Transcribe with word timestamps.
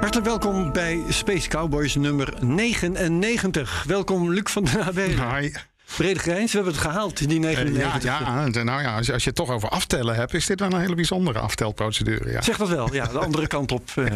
Hartelijk 0.00 0.26
welkom 0.26 0.72
bij 0.72 1.02
Space 1.08 1.48
Cowboys 1.48 1.94
nummer 1.94 2.34
99. 2.40 3.84
Welkom 3.86 4.30
Luc 4.32 4.42
van 4.50 4.64
den 4.64 4.84
Abelen. 4.84 5.36
Hi. 5.36 5.50
Brede 5.96 6.18
Grijns, 6.20 6.50
we 6.52 6.56
hebben 6.58 6.74
het 6.74 6.82
gehaald, 6.82 7.18
die 7.18 7.28
Eh, 7.28 7.34
99. 7.40 8.02
ja, 8.02 8.46
ja, 8.52 8.62
nou 8.62 8.82
ja, 8.82 8.96
als 8.96 9.06
je, 9.06 9.12
als 9.12 9.22
je 9.22 9.28
het 9.28 9.38
toch 9.38 9.50
over 9.50 9.68
aftellen 9.68 10.14
hebt, 10.14 10.34
is 10.34 10.46
dit 10.46 10.60
wel 10.60 10.72
een 10.72 10.80
hele 10.80 10.94
bijzondere 10.94 11.38
aftelprocedure. 11.38 12.30
Ja. 12.30 12.42
Zeg 12.42 12.56
dat 12.56 12.68
wel, 12.68 12.94
ja, 12.94 13.06
de 13.06 13.18
andere 13.18 13.46
kant 13.56 13.72
op. 13.72 13.90
eh, 13.94 14.06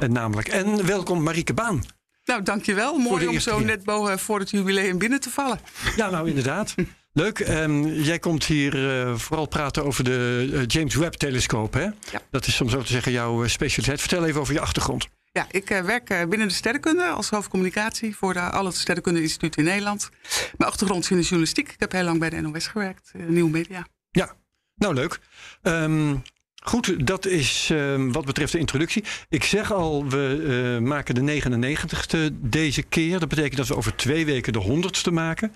eh, 0.00 0.08
namelijk. 0.08 0.48
En 0.48 0.86
welkom 0.86 1.22
Marieke 1.22 1.54
Baan. 1.54 1.84
Nou, 2.24 2.42
dankjewel. 2.42 2.98
Mooi 2.98 3.26
om 3.26 3.40
zo 3.40 3.56
keer. 3.56 3.66
net 3.66 3.84
boven 3.84 4.18
voor 4.18 4.38
het 4.38 4.50
jubileum 4.50 4.98
binnen 4.98 5.20
te 5.20 5.30
vallen. 5.30 5.60
Ja, 5.96 6.10
nou 6.10 6.28
inderdaad. 6.28 6.74
Leuk. 7.18 7.38
Ehm, 7.38 7.86
jij 7.86 8.18
komt 8.18 8.44
hier 8.44 8.90
eh, 8.90 9.16
vooral 9.16 9.46
praten 9.46 9.84
over 9.84 10.04
de 10.04 10.50
eh, 10.52 10.62
James 10.66 10.94
Webb-telescoop. 10.94 11.72
Hè? 11.72 11.82
Ja. 11.82 12.22
Dat 12.30 12.46
is 12.46 12.60
om 12.60 12.68
zo 12.68 12.80
te 12.80 12.92
zeggen 12.92 13.12
jouw 13.12 13.42
eh, 13.42 13.48
specialiteit. 13.48 14.00
Vertel 14.00 14.24
even 14.24 14.40
over 14.40 14.54
je 14.54 14.60
achtergrond. 14.60 15.08
Ja, 15.32 15.46
ik 15.50 15.68
werk 15.68 16.06
binnen 16.28 16.48
de 16.48 16.54
sterrenkunde 16.54 17.04
als 17.04 17.30
hoofdcommunicatie 17.30 18.16
voor 18.16 18.32
de, 18.32 18.40
alle 18.40 18.70
sterrenkunde-instituten 18.70 19.62
in 19.62 19.68
Nederland. 19.68 20.10
Mijn 20.56 20.70
achtergrond 20.70 21.04
is 21.04 21.10
in 21.10 21.16
de 21.16 21.22
journalistiek. 21.22 21.72
Ik 21.72 21.80
heb 21.80 21.92
heel 21.92 22.04
lang 22.04 22.18
bij 22.18 22.30
de 22.30 22.40
NOS 22.40 22.66
gewerkt, 22.66 23.12
Nieuwe 23.14 23.50
Media. 23.50 23.86
Ja, 24.10 24.34
nou 24.74 24.94
leuk. 24.94 25.18
Ehm, 25.62 26.16
goed, 26.62 27.06
dat 27.06 27.26
is 27.26 27.68
ehm, 27.72 28.12
wat 28.12 28.24
betreft 28.24 28.52
de 28.52 28.58
introductie. 28.58 29.04
Ik 29.28 29.44
zeg 29.44 29.72
al, 29.72 30.08
we 30.08 30.78
maken 30.82 31.14
de 31.14 31.20
99ste 31.20 32.16
deze 32.32 32.82
keer. 32.82 33.18
Dat 33.18 33.28
betekent 33.28 33.56
dat 33.56 33.68
we 33.68 33.76
over 33.76 33.96
twee 33.96 34.26
weken 34.26 34.52
de 34.52 34.62
100ste 34.62 35.12
maken. 35.12 35.52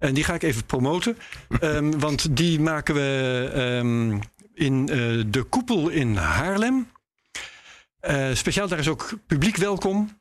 En 0.00 0.14
die 0.14 0.24
ga 0.24 0.34
ik 0.34 0.42
even 0.42 0.64
promoten. 0.64 1.16
Ehm, 1.60 1.98
want 1.98 2.36
die 2.36 2.60
maken 2.60 2.94
we 2.94 3.50
ehm, 3.54 4.18
in 4.54 4.88
eh, 4.88 4.96
de 5.26 5.42
koepel 5.42 5.88
in 5.88 6.16
Haarlem. 6.16 6.88
Eh, 8.00 8.28
speciaal 8.32 8.68
daar 8.68 8.78
is 8.78 8.88
ook 8.88 9.12
publiek 9.26 9.56
welkom. 9.56 10.18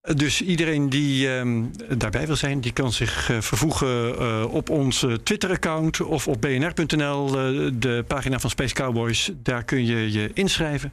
Eh, 0.00 0.14
Dus 0.14 0.42
iedereen 0.42 0.88
die 0.88 1.28
ehm, 1.28 1.64
daarbij 1.98 2.26
wil 2.26 2.36
zijn, 2.36 2.60
die 2.60 2.72
kan 2.72 2.92
zich 2.92 3.30
vervoegen 3.40 4.50
op 4.50 4.70
ons 4.70 5.06
Twitter-account 5.22 6.00
of 6.00 6.28
op 6.28 6.40
bnr.nl, 6.40 7.30
de 7.78 8.04
pagina 8.06 8.38
van 8.38 8.50
Space 8.50 8.74
Cowboys. 8.74 9.30
Daar 9.42 9.64
kun 9.64 9.86
je 9.86 10.12
je 10.12 10.30
inschrijven. 10.34 10.92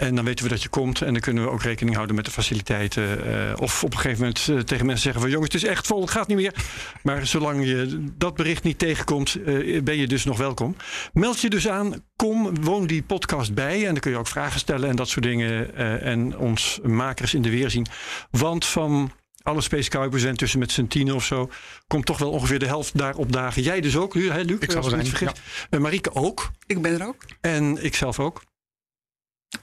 En 0.00 0.14
dan 0.14 0.24
weten 0.24 0.44
we 0.44 0.50
dat 0.50 0.62
je 0.62 0.68
komt. 0.68 1.02
En 1.02 1.12
dan 1.12 1.22
kunnen 1.22 1.44
we 1.44 1.50
ook 1.50 1.62
rekening 1.62 1.94
houden 1.94 2.16
met 2.16 2.24
de 2.24 2.30
faciliteiten. 2.30 3.24
eh, 3.50 3.52
of 3.60 3.84
op 3.84 3.92
een 3.92 3.98
gegeven 3.98 4.18
moment 4.20 4.48
eh, 4.48 4.58
tegen 4.58 4.86
mensen 4.86 5.02
zeggen 5.04 5.20
van... 5.22 5.30
jongens, 5.30 5.52
het 5.52 5.62
is 5.62 5.68
echt 5.68 5.86
vol, 5.86 6.00
het 6.00 6.10
gaat 6.10 6.26
niet 6.28 6.36
meer. 6.36 6.54
Maar 7.02 7.26
zolang 7.26 7.64
je 7.66 8.04
dat 8.18 8.34
bericht 8.34 8.62
niet 8.62 8.78
tegenkomt... 8.78 9.34
eh, 9.44 9.82
ben 9.82 9.96
je 9.96 10.06
dus 10.06 10.24
nog 10.24 10.36
welkom. 10.38 10.76
Meld 11.12 11.40
je 11.40 11.50
dus 11.50 11.68
aan, 11.68 12.04
kom, 12.16 12.62
woon 12.64 12.86
die 12.86 13.02
podcast 13.02 13.54
bij. 13.54 13.78
En 13.78 13.90
dan 13.92 14.00
kun 14.00 14.10
je 14.10 14.16
ook 14.16 14.26
vragen 14.26 14.60
stellen 14.60 14.88
en 14.88 14.96
dat 14.96 15.08
soort 15.08 15.24
dingen. 15.24 15.74
eh, 15.74 16.06
en 16.06 16.36
ons 16.38 16.80
makers 16.82 17.34
in 17.34 17.42
de 17.42 17.50
weer 17.50 17.70
zien. 17.70 17.86
Want 18.30 18.64
van 18.66 19.12
alle 19.42 19.60
Space 19.60 19.90
Cowboys 19.90 20.24
en 20.24 20.36
tussen 20.36 20.58
met 20.58 20.72
z'n 20.72 20.86
tienen 20.86 21.14
of 21.14 21.24
zo... 21.24 21.50
komt 21.86 22.06
toch 22.06 22.18
wel 22.18 22.30
ongeveer 22.30 22.58
de 22.58 22.66
helft 22.66 22.98
daar 22.98 23.14
opdagen. 23.14 23.62
Jij 23.62 23.80
dus 23.80 23.96
ook, 23.96 24.14
hè, 24.14 24.40
Luc? 24.40 24.56
Ik 24.60 24.70
zal 24.70 24.84
er 24.84 24.90
zijn, 24.90 25.06
vergis. 25.06 25.30
Eh, 25.70 25.80
Marieke 25.80 26.14
ook. 26.14 26.50
Ik 26.66 26.82
ben 26.82 27.00
er 27.00 27.06
ook. 27.06 27.24
En 27.40 27.84
ik 27.84 27.94
zelf 27.94 28.18
ook. 28.18 28.42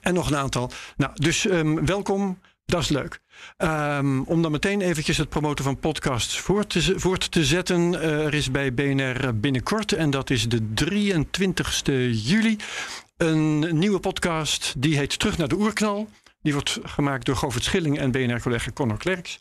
En 0.02 0.14
nog 0.14 0.30
een 0.30 0.38
aantal. 0.38 0.72
Nou, 0.98 1.12
dus 1.16 1.48
ehm, 1.48 1.86
welkom. 1.86 2.40
Dat 2.66 2.82
is 2.82 2.90
leuk. 2.90 3.20
Ehm, 3.58 4.22
om 4.22 4.42
dan 4.42 4.52
meteen 4.52 4.82
eventjes 4.82 5.18
het 5.18 5.30
promoten 5.30 5.64
van 5.64 5.80
podcasts 5.80 6.40
voort 6.40 6.70
te, 6.70 7.30
te 7.30 7.46
zetten. 7.46 8.02
eh, 8.02 8.26
er 8.26 8.34
is 8.34 8.52
bij 8.52 8.74
BNR 8.74 9.40
binnenkort, 9.40 9.92
en 9.92 10.10
dat 10.10 10.30
is 10.30 10.50
de 10.50 10.74
23ste 10.74 12.10
juli, 12.12 12.58
een 13.18 13.78
nieuwe 13.78 14.00
podcast. 14.00 14.74
Die 14.78 14.98
heet 14.98 15.20
Terug 15.20 15.38
naar 15.38 15.48
de 15.48 15.56
Oerknal. 15.56 16.10
Die 16.42 16.54
wordt 16.54 16.80
gemaakt 16.84 17.26
door 17.26 17.36
Govert 17.36 17.64
Schilling 17.64 18.00
en 18.00 18.12
BNR-collega 18.12 18.72
Conor 18.72 18.98
Klerks. 18.98 19.40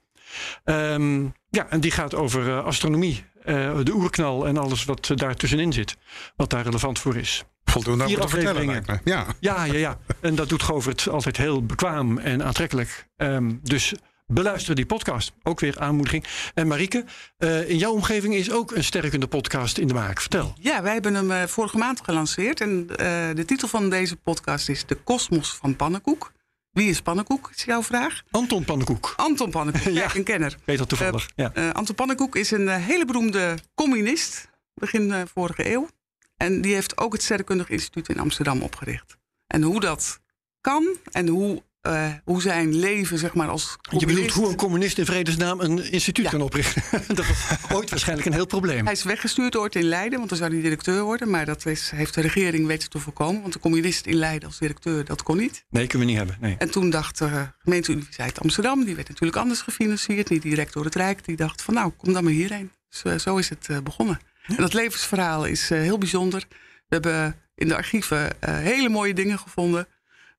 Ehm, 0.64 1.24
ja, 1.50 1.68
en 1.68 1.80
die 1.80 1.90
gaat 1.90 2.14
over 2.14 2.48
eh, 2.48 2.64
astronomie, 2.64 3.24
eh, 3.42 3.78
de 3.82 3.92
oerknal 3.92 4.46
en 4.46 4.56
alles 4.56 4.84
wat 4.84 5.10
eh, 5.10 5.16
daar 5.16 5.34
tussenin 5.34 5.72
zit. 5.72 5.96
Wat 6.36 6.50
daar 6.50 6.64
relevant 6.64 6.98
voor 6.98 7.16
is. 7.16 7.44
Voldoende 7.70 8.04
Vier 8.04 8.16
over 8.22 8.28
te 8.30 8.34
vertellen. 8.44 8.56
afleveringen. 8.56 8.84
lijkt 8.86 9.04
me. 9.04 9.10
Ja. 9.12 9.26
Ja, 9.40 9.64
ja, 9.64 9.78
ja. 9.78 9.98
En 10.20 10.34
dat 10.34 10.48
doet 10.48 10.62
Govert 10.62 11.08
altijd 11.08 11.36
heel 11.36 11.66
bekwaam 11.66 12.18
en 12.18 12.44
aantrekkelijk. 12.44 13.06
Ehm, 13.16 13.54
dus 13.62 13.94
beluister 14.26 14.74
die 14.74 14.86
podcast. 14.86 15.32
Ook 15.42 15.60
weer 15.60 15.78
aanmoediging. 15.80 16.24
En 16.54 16.66
Marieke, 16.66 17.04
eh, 17.38 17.68
in 17.70 17.76
jouw 17.78 17.92
omgeving 17.92 18.34
is 18.34 18.50
ook 18.52 18.70
een 18.74 18.84
sterkende 18.84 19.26
podcast 19.26 19.78
in 19.78 19.86
de 19.86 19.94
maak. 19.94 20.20
Vertel. 20.20 20.54
Ja, 20.60 20.82
wij 20.82 20.92
hebben 20.92 21.14
hem 21.14 21.30
eh, 21.30 21.42
vorige 21.42 21.76
maand 21.78 22.00
gelanceerd. 22.04 22.60
En 22.60 22.86
eh, 22.90 22.96
de 23.34 23.44
titel 23.46 23.68
van 23.68 23.90
deze 23.90 24.16
podcast 24.16 24.68
is 24.68 24.86
De 24.86 24.94
Kosmos 24.94 25.54
van 25.60 25.76
Pannenkoek. 25.76 26.32
Wie 26.70 26.88
is 26.88 27.00
Pannenkoek, 27.02 27.50
is 27.56 27.64
jouw 27.64 27.82
vraag. 27.82 28.22
Anton 28.30 28.64
Pannenkoek. 28.64 29.12
Anton 29.16 29.50
Pannenkoek, 29.50 29.92
Ja. 29.92 30.00
kijk, 30.00 30.14
een 30.14 30.24
kenner. 30.24 30.56
Weet 30.64 30.78
dat 30.78 30.88
toevallig. 30.88 31.28
ja. 31.36 31.50
Eh, 31.54 31.70
Anton 31.72 31.94
Pannenkoek 31.94 32.36
is 32.36 32.50
een 32.50 32.68
hele 32.68 33.04
beroemde 33.04 33.54
communist, 33.74 34.48
begin 34.74 35.12
eh, 35.12 35.20
vorige 35.34 35.72
eeuw. 35.72 35.88
En 36.36 36.60
die 36.60 36.74
heeft 36.74 36.98
ook 36.98 37.12
het 37.12 37.22
Sterrenkundig 37.22 37.68
Instituut 37.68 38.08
in 38.08 38.18
Amsterdam 38.18 38.62
opgericht. 38.62 39.16
En 39.46 39.62
hoe 39.62 39.80
dat 39.80 40.20
kan 40.60 40.96
en 41.10 41.26
hoe, 41.28 41.62
eh, 41.80 42.12
hoe 42.24 42.40
zijn 42.40 42.74
leven, 42.74 43.18
zeg 43.18 43.34
maar, 43.34 43.48
als 43.48 43.76
Je 43.80 43.88
communist... 43.88 44.16
bedoelt 44.16 44.32
hoe 44.32 44.48
een 44.48 44.56
communist 44.56 44.98
in 44.98 45.04
vredesnaam 45.06 45.60
een 45.60 45.92
instituut 45.92 46.24
Ja. 46.24 46.30
kan 46.30 46.42
oprichten. 46.42 46.82
dat 47.16 47.26
was 47.26 47.38
ooit 47.72 47.90
waarschijnlijk 47.90 48.28
een 48.28 48.34
heel 48.34 48.46
probleem. 48.46 48.84
Hij 48.84 48.92
is 48.92 49.02
weggestuurd 49.02 49.56
ooit 49.56 49.74
in 49.74 49.84
Leiden, 49.84 50.18
want 50.18 50.28
dan 50.30 50.38
zou 50.38 50.52
hij 50.52 50.60
directeur 50.62 51.02
worden. 51.02 51.30
Maar 51.30 51.44
dat 51.46 51.66
is, 51.66 51.90
heeft 51.90 52.14
de 52.14 52.20
regering 52.20 52.66
weten 52.66 52.90
te 52.90 52.98
voorkomen. 52.98 53.40
Want 53.40 53.52
de 53.52 53.58
communist 53.58 54.06
in 54.06 54.14
Leiden 54.16 54.48
als 54.48 54.58
directeur, 54.58 55.04
dat 55.04 55.22
kon 55.22 55.36
niet. 55.36 55.64
Nee, 55.70 55.86
kunnen 55.86 56.06
we 56.06 56.12
niet 56.12 56.22
hebben. 56.22 56.36
Nee. 56.40 56.56
En 56.58 56.70
toen 56.70 56.90
dacht 56.90 57.18
de 57.18 57.52
gemeente 57.58 57.92
Universiteit 57.92 58.40
Amsterdam, 58.40 58.84
die 58.84 58.94
werd 58.94 59.08
natuurlijk 59.08 59.38
anders 59.38 59.60
gefinancierd, 59.60 60.30
niet 60.30 60.42
direct 60.42 60.72
door 60.72 60.84
het 60.84 60.94
Rijk, 60.94 61.24
die 61.24 61.36
dacht 61.36 61.62
van 61.62 61.74
nou, 61.74 61.90
kom 61.90 62.12
dan 62.12 62.24
maar 62.24 62.32
hierheen. 62.32 62.70
Dus 62.88 63.02
eh, 63.02 63.18
zo 63.18 63.36
is 63.36 63.48
het 63.48 63.66
eh, 63.68 63.78
begonnen. 63.78 64.18
En 64.46 64.56
dat 64.66 64.72
levensverhaal 64.72 65.44
is 65.44 65.70
eh, 65.70 65.78
heel 65.78 65.98
bijzonder. 65.98 66.46
We 66.50 66.94
hebben 66.94 67.36
in 67.54 67.68
de 67.68 67.76
archieven 67.76 68.42
eh, 68.42 68.54
hele 68.54 68.88
mooie 68.88 69.14
dingen 69.14 69.38
gevonden. 69.38 69.86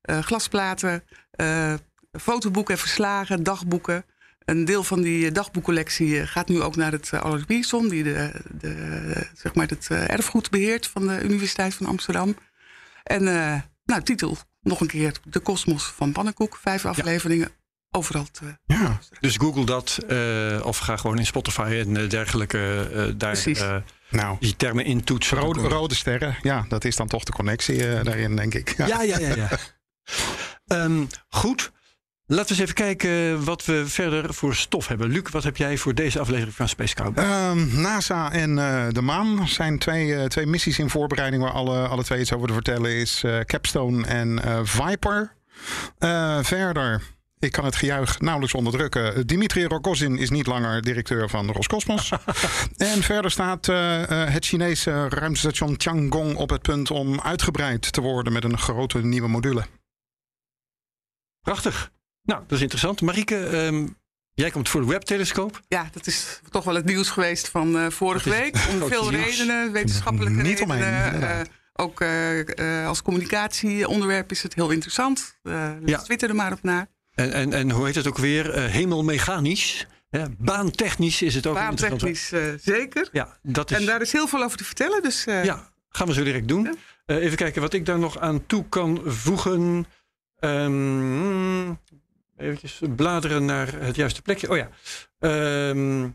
Eh, 0.01 0.19
glasplaten, 0.19 1.03
fotoboeken 2.11 2.73
en 2.73 2.79
verslagen, 2.79 3.43
dagboeken. 3.43 4.05
Een 4.45 4.65
deel 4.65 4.83
van 4.83 5.01
die 5.01 5.31
dagboekcollectie 5.31 6.27
gaat 6.27 6.47
nu 6.47 6.61
ook 6.61 6.75
naar 6.75 6.91
het 6.91 7.11
uh, 7.13 7.21
Allard 7.21 7.45
Pierson, 7.45 7.89
die 7.89 8.03
de, 8.03 8.31
de, 8.51 9.27
zeg 9.35 9.53
maar 9.53 9.67
het 9.67 9.87
erfgoed 9.89 10.49
beheert 10.49 10.87
van 10.87 11.07
de 11.07 11.21
Universiteit 11.23 11.73
van 11.73 11.85
Amsterdam. 11.85 12.35
En 13.07 13.27
eh, 13.27 13.61
nou, 13.85 14.03
titel 14.03 14.37
nog 14.61 14.81
een 14.81 14.87
keer 14.87 15.13
De 15.23 15.39
Kosmos 15.39 15.83
van 15.83 16.11
Pannenkoek. 16.11 16.57
Vijf 16.61 16.85
afleveringen, 16.85 17.49
overal 17.91 18.25
te 18.31 18.57
Ja. 18.65 18.99
Dus 19.19 19.37
google 19.37 19.65
dat 19.65 19.99
of 20.63 20.77
ga 20.77 20.97
gewoon 20.97 21.17
in 21.17 21.25
Spotify 21.25 21.83
en 21.85 22.07
dergelijke 22.07 22.89
eh, 22.93 23.03
daar 23.17 23.31
Precies. 23.31 23.63
Nou, 24.09 24.37
die 24.39 24.55
termen 24.55 24.85
intoetsen. 24.85 25.37
rode, 25.37 25.59
rode 25.59 25.95
sterren. 25.95 26.35
Ja, 26.41 26.65
dat 26.69 26.85
is 26.85 26.95
dan 26.95 27.07
toch 27.07 27.23
de 27.23 27.31
connectie 27.31 27.87
eh, 27.87 28.03
daarin, 28.03 28.35
denk 28.35 28.53
ik. 28.53 28.73
Ja. 28.77 28.87
Ja, 28.87 29.01
ja, 29.01 29.19
ja. 29.19 29.35
ja. 29.35 29.49
Ehm, 30.67 31.05
goed. 31.29 31.71
Laten 32.25 32.45
we 32.45 32.51
eens 32.51 32.61
even 32.61 32.73
kijken 32.75 33.43
wat 33.43 33.65
we 33.65 33.87
verder 33.87 34.33
voor 34.33 34.55
stof 34.55 34.87
hebben. 34.87 35.09
Luc, 35.09 35.29
wat 35.31 35.43
heb 35.43 35.57
jij 35.57 35.77
voor 35.77 35.95
deze 35.95 36.19
aflevering 36.19 36.55
van 36.55 36.67
Space 36.67 36.95
Cowboy? 36.95 37.23
Ehm, 37.23 37.81
NASA 37.81 38.31
en 38.31 38.59
eh, 38.59 38.87
de 38.89 39.01
maan 39.01 39.47
zijn 39.47 39.79
twee, 39.79 40.15
eh, 40.15 40.25
twee 40.25 40.45
missies 40.45 40.79
in 40.79 40.89
voorbereiding 40.89 41.43
waar 41.43 41.51
alle, 41.51 41.87
alle 41.87 42.03
twee 42.03 42.19
iets 42.19 42.33
over 42.33 42.47
te 42.47 42.53
vertellen 42.53 42.91
is. 42.91 43.23
Capstone 43.45 44.05
en 44.05 44.39
Viper. 44.67 45.35
Verder, 46.41 47.01
ik 47.39 47.51
kan 47.51 47.65
het 47.65 47.75
gejuich 47.75 48.19
nauwelijks 48.19 48.55
onderdrukken. 48.55 49.27
Dimitri 49.27 49.65
Rogozin 49.65 50.17
is 50.17 50.29
niet 50.29 50.47
langer 50.47 50.81
directeur 50.81 51.29
van 51.29 51.51
Roscosmos. 51.51 52.11
en 52.77 53.01
verder 53.03 53.31
staat 53.31 53.67
eh, 53.67 54.03
eh, 54.23 54.33
het 54.33 54.45
Chinese 54.45 55.09
ruimtestation 55.09 55.77
Tiangong 55.77 56.35
op 56.35 56.49
het 56.49 56.61
punt 56.61 56.91
om 56.91 57.21
uitgebreid 57.21 57.91
te 57.91 58.01
worden 58.01 58.33
met 58.33 58.43
een 58.43 58.57
grote 58.57 58.97
nieuwe 59.03 59.27
module. 59.27 59.63
Prachtig. 61.41 61.91
Nou, 62.23 62.41
dat 62.41 62.51
is 62.51 62.61
interessant. 62.61 63.01
Marieke, 63.01 63.45
ehm, 63.45 63.87
jij 64.33 64.49
komt 64.51 64.69
voor 64.69 64.81
de 64.81 64.87
webtelescoop. 64.87 65.61
Ja, 65.67 65.89
dat 65.91 66.07
is 66.07 66.39
toch 66.49 66.63
wel 66.63 66.75
het 66.75 66.85
nieuws 66.85 67.09
geweest 67.09 67.47
van 67.49 67.77
eh, 67.77 67.89
vorige 67.89 68.29
week. 68.29 68.55
Om 68.69 68.87
veel 68.87 69.09
nieuws. 69.09 69.25
redenen, 69.25 69.71
wetenschappelijke 69.71 70.41
Niet 70.41 70.59
redenen. 70.59 71.21
eh, 71.39 71.45
Ook 71.73 72.01
als 72.85 73.01
communicatieonderwerp 73.01 74.31
is 74.31 74.43
het 74.43 74.53
heel 74.53 74.69
interessant. 74.69 75.37
Uh, 75.43 75.71
Ja. 75.85 75.97
Twitter 75.97 76.29
er 76.29 76.35
maar 76.35 76.51
op 76.51 76.63
na. 76.63 76.87
En, 77.17 77.31
en, 77.33 77.53
en 77.53 77.71
hoe 77.71 77.85
heet 77.85 77.95
het 77.95 78.07
ook 78.07 78.17
weer? 78.17 78.53
Eh, 78.53 78.65
hemelmechanisch. 78.65 79.87
Ja, 80.09 80.27
baantechnisch 80.37 81.21
is 81.21 81.35
het 81.35 81.47
ook. 81.47 81.55
Baantechnisch 81.55 82.31
eh, 82.31 82.41
zeker. 82.61 83.09
Ja, 83.11 83.37
dat 83.41 83.71
is, 83.71 83.77
En 83.77 83.85
daar 83.85 84.01
is 84.01 84.11
heel 84.11 84.27
veel 84.27 84.43
over 84.43 84.57
te 84.57 84.63
vertellen. 84.63 85.01
Dus 85.01 85.25
eh, 85.25 85.43
ja, 85.43 85.71
gaan 85.89 86.07
we 86.07 86.13
zo 86.13 86.23
direct 86.23 86.47
doen. 86.47 86.63
Ja. 87.05 87.15
Even 87.15 87.37
kijken 87.37 87.61
wat 87.61 87.73
ik 87.73 87.85
daar 87.85 87.99
nog 87.99 88.19
aan 88.19 88.45
toe 88.45 88.65
kan 88.69 89.01
voegen. 89.05 89.85
Ehm 90.39 91.69
eventjes 92.37 92.81
bladeren 92.95 93.45
naar 93.45 93.73
het 93.73 93.95
juiste 93.95 94.21
plekje. 94.21 94.49
Oh 94.49 94.57
ja. 94.57 94.69
Ehm, 95.19 96.09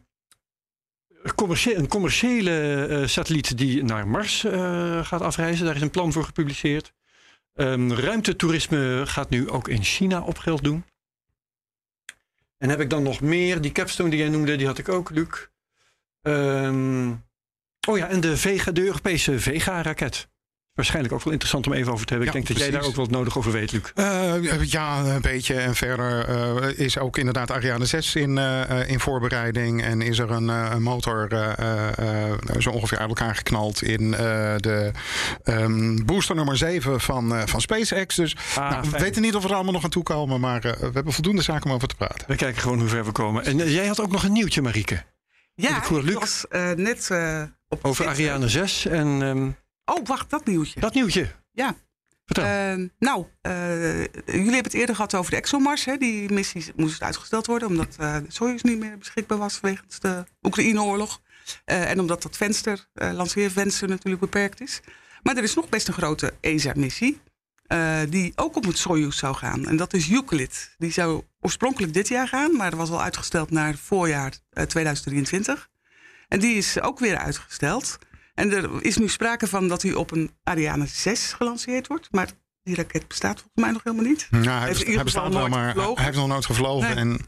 commercie- 1.34 1.74
een 1.74 1.88
commerciële 1.88 3.04
satelliet 3.06 3.58
die 3.58 3.84
naar 3.84 4.08
Mars 4.08 4.44
gaat 5.02 5.20
afreizen. 5.20 5.66
Daar 5.66 5.76
is 5.76 5.82
een 5.82 5.90
plan 5.90 6.12
voor 6.12 6.24
gepubliceerd. 6.24 6.92
Ehm, 7.54 7.92
ruimtetoerisme 7.92 9.02
gaat 9.04 9.30
nu 9.30 9.50
ook 9.50 9.68
in 9.68 9.82
China 9.82 10.20
op 10.20 10.38
geld 10.38 10.64
doen. 10.64 10.84
En 12.62 12.68
heb 12.68 12.80
ik 12.80 12.90
dan 12.90 13.02
nog 13.02 13.20
meer? 13.20 13.60
Die 13.60 13.72
capstone 13.72 14.10
die 14.10 14.18
jij 14.18 14.28
noemde, 14.28 14.56
die 14.56 14.66
had 14.66 14.78
ik 14.78 14.88
ook, 14.88 15.10
Luc. 15.10 15.48
Ehm, 16.20 17.10
oh 17.88 17.98
ja, 17.98 18.08
en 18.08 18.20
de, 18.20 18.36
Vega, 18.36 18.70
de 18.70 18.84
Europese 18.84 19.40
Vega-raket. 19.40 20.28
Waarschijnlijk 20.74 21.14
ook 21.14 21.22
wel 21.22 21.32
interessant 21.32 21.66
om 21.66 21.72
even 21.72 21.92
over 21.92 22.06
te 22.06 22.12
hebben. 22.14 22.32
Ja, 22.32 22.38
ik 22.38 22.46
denk 22.46 22.58
dat 22.58 22.66
jij 22.68 22.78
daar 22.80 22.88
ook 22.88 22.94
wat 22.96 23.10
nodig 23.10 23.38
over 23.38 23.52
weet, 23.52 23.72
Luc. 23.72 23.82
Eh, 23.94 24.62
ja, 24.64 25.04
een 25.04 25.20
beetje. 25.20 25.54
En 25.54 25.74
verder 25.74 26.28
eh, 26.28 26.78
is 26.78 26.98
ook 26.98 27.16
inderdaad 27.18 27.50
Ariane 27.50 27.84
6 27.86 28.14
in, 28.14 28.38
eh, 28.38 28.88
in 28.88 29.00
voorbereiding. 29.00 29.82
En 29.82 30.00
is 30.02 30.18
er 30.18 30.30
een, 30.30 30.50
eh, 30.50 30.70
een 30.72 30.82
motor 30.82 31.32
eh, 31.32 31.52
eh, 31.98 32.30
eh, 32.30 32.38
zo 32.58 32.70
ongeveer 32.70 32.98
uit 32.98 33.08
elkaar 33.08 33.34
geknald 33.34 33.82
in 33.82 34.14
eh, 34.14 34.18
de 34.56 34.90
ehm, 35.44 36.04
booster 36.04 36.34
nummer 36.34 36.56
7 36.56 37.00
van, 37.00 37.34
eh, 37.34 37.42
van 37.46 37.60
SpaceX. 37.60 38.14
Dus 38.14 38.36
Ah, 38.56 38.70
nou, 38.70 38.90
we 38.90 38.98
weten 38.98 39.22
niet 39.22 39.34
of 39.34 39.42
we 39.42 39.48
er 39.48 39.54
allemaal 39.54 39.72
nog 39.72 39.84
aan 39.84 39.90
toe 39.90 40.02
komen. 40.02 40.40
Maar 40.40 40.64
eh, 40.64 40.72
we 40.72 40.90
hebben 40.92 41.12
voldoende 41.12 41.42
zaken 41.42 41.70
om 41.70 41.76
over 41.76 41.88
te 41.88 41.94
praten. 41.94 42.24
We 42.26 42.36
kijken 42.36 42.62
gewoon 42.62 42.78
hoe 42.80 42.88
ver 42.88 43.04
we 43.04 43.12
komen. 43.12 43.44
En 43.44 43.56
jij 43.70 43.86
had 43.86 44.00
ook 44.00 44.12
nog 44.12 44.22
een 44.24 44.32
nieuwtje, 44.32 44.62
Marieke. 44.62 45.02
ja, 45.54 45.76
ik 45.76 46.18
was 46.18 46.44
eh, 46.48 46.70
net 46.70 47.10
eh, 47.10 47.42
op 47.68 47.84
Over. 47.84 48.06
Ariane 48.06 48.48
6 48.48 48.86
en 48.86 49.22
ehm, 49.22 49.50
Oh, 49.84 50.06
wacht, 50.06 50.30
dat 50.30 50.46
nieuwtje. 50.46 50.80
dat 50.80 50.94
nieuwtje. 50.94 51.32
Ja. 51.52 51.76
Vertel. 52.24 52.44
Eh, 52.44 52.88
nou, 52.98 53.26
eh, 53.40 53.98
jullie 54.26 54.44
hebben 54.44 54.62
het 54.62 54.74
eerder 54.74 54.94
gehad 54.94 55.14
over 55.14 55.30
de 55.30 55.36
ExoMars. 55.36 55.84
Hè? 55.84 55.96
Die 55.96 56.32
missie 56.32 56.72
moest 56.76 57.02
uitgesteld 57.02 57.46
worden 57.46 57.68
omdat 57.68 57.94
de 57.98 58.24
Soyuz 58.28 58.62
niet 58.62 58.78
meer 58.78 58.98
beschikbaar 58.98 59.38
was 59.38 59.60
wegens 59.60 59.98
de 59.98 60.24
Oekraïne-oorlog. 60.42 61.20
Eh, 61.64 61.90
en 61.90 62.00
omdat 62.00 62.22
dat 62.22 62.36
venster, 62.36 62.88
lanceervenster 62.94 63.88
natuurlijk 63.88 64.22
beperkt 64.22 64.60
is. 64.60 64.80
Maar 65.22 65.36
er 65.36 65.42
is 65.42 65.54
nog 65.54 65.68
best 65.68 65.88
een 65.88 65.94
grote 65.94 66.34
ESA-missie. 66.40 67.20
die 68.08 68.32
ook 68.34 68.56
op 68.56 68.64
het 68.64 68.78
Soyuz 68.78 69.18
zou 69.18 69.34
gaan. 69.34 69.66
En 69.66 69.76
dat 69.76 69.92
is 69.92 70.10
Euclid. 70.10 70.74
Die 70.78 70.92
zou 70.92 71.22
oorspronkelijk 71.40 71.94
dit 71.94 72.08
jaar 72.08 72.28
gaan, 72.28 72.56
maar 72.56 72.70
dat 72.70 72.78
was 72.78 72.90
al 72.90 73.02
uitgesteld 73.02 73.50
naar 73.50 73.74
voorjaar 73.74 74.32
eh, 74.50 74.64
2023. 74.64 75.70
En 76.28 76.40
die 76.40 76.56
is 76.56 76.80
ook 76.80 76.98
weer 76.98 77.16
uitgesteld. 77.16 77.98
En 78.42 78.52
er 78.52 78.84
is 78.84 78.96
nu 78.96 79.08
sprake 79.08 79.46
van 79.46 79.68
dat 79.68 79.82
hij 79.82 79.94
op 79.94 80.10
een 80.10 80.30
Ariane 80.42 80.86
6 80.86 81.32
gelanceerd 81.32 81.86
wordt. 81.86 82.08
Maar 82.10 82.32
die 82.64 82.74
raket 82.74 83.08
bestaat 83.08 83.40
volgens 83.40 83.54
mij 83.64 83.70
nog 83.70 83.82
helemaal 83.84 84.04
niet. 84.06 84.28
Ja, 84.30 84.58
hij, 84.58 84.68
Heeft 84.68 84.86
hij 84.86 85.02
bestaat 85.04 85.32
wel, 85.32 85.48
maar 85.48 85.68
gevlogen. 85.68 85.94
hij 85.96 86.04
heeft 86.04 86.16
nog 86.16 86.26
nooit 86.28 86.46
gevlogen. 86.46 86.88
Nee. 86.88 86.96
En 86.96 87.18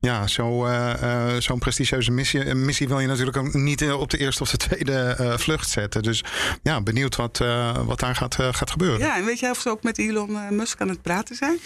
ja, 0.00 0.26
zo, 0.26 0.66
eh, 0.66 1.34
eh, 1.34 1.40
zo'n 1.40 1.58
prestigieuze 1.58 2.10
missie, 2.10 2.46
een 2.46 2.64
missie 2.64 2.88
wil 2.88 3.00
je 3.00 3.06
natuurlijk 3.06 3.36
ook 3.36 3.52
niet 3.52 3.82
eh, 3.82 4.00
op 4.00 4.10
de 4.10 4.18
eerste 4.18 4.42
of 4.42 4.50
de 4.50 4.56
tweede 4.56 4.98
eh, 5.18 5.38
vlucht 5.38 5.68
zetten. 5.68 6.02
Dus 6.02 6.24
ja, 6.62 6.80
benieuwd 6.82 7.16
wat, 7.16 7.40
eh, 7.40 7.78
wat 7.84 8.00
daar 8.00 8.16
gaat, 8.16 8.38
eh, 8.38 8.48
gaat 8.52 8.70
gebeuren. 8.70 8.98
Ja, 8.98 9.16
en 9.16 9.24
weet 9.24 9.38
jij 9.38 9.50
of 9.50 9.60
ze 9.60 9.68
ook 9.70 9.82
met 9.82 9.98
Elon 9.98 10.56
Musk 10.56 10.80
aan 10.80 10.88
het 10.88 11.02
praten 11.02 11.36
zijn? 11.36 11.58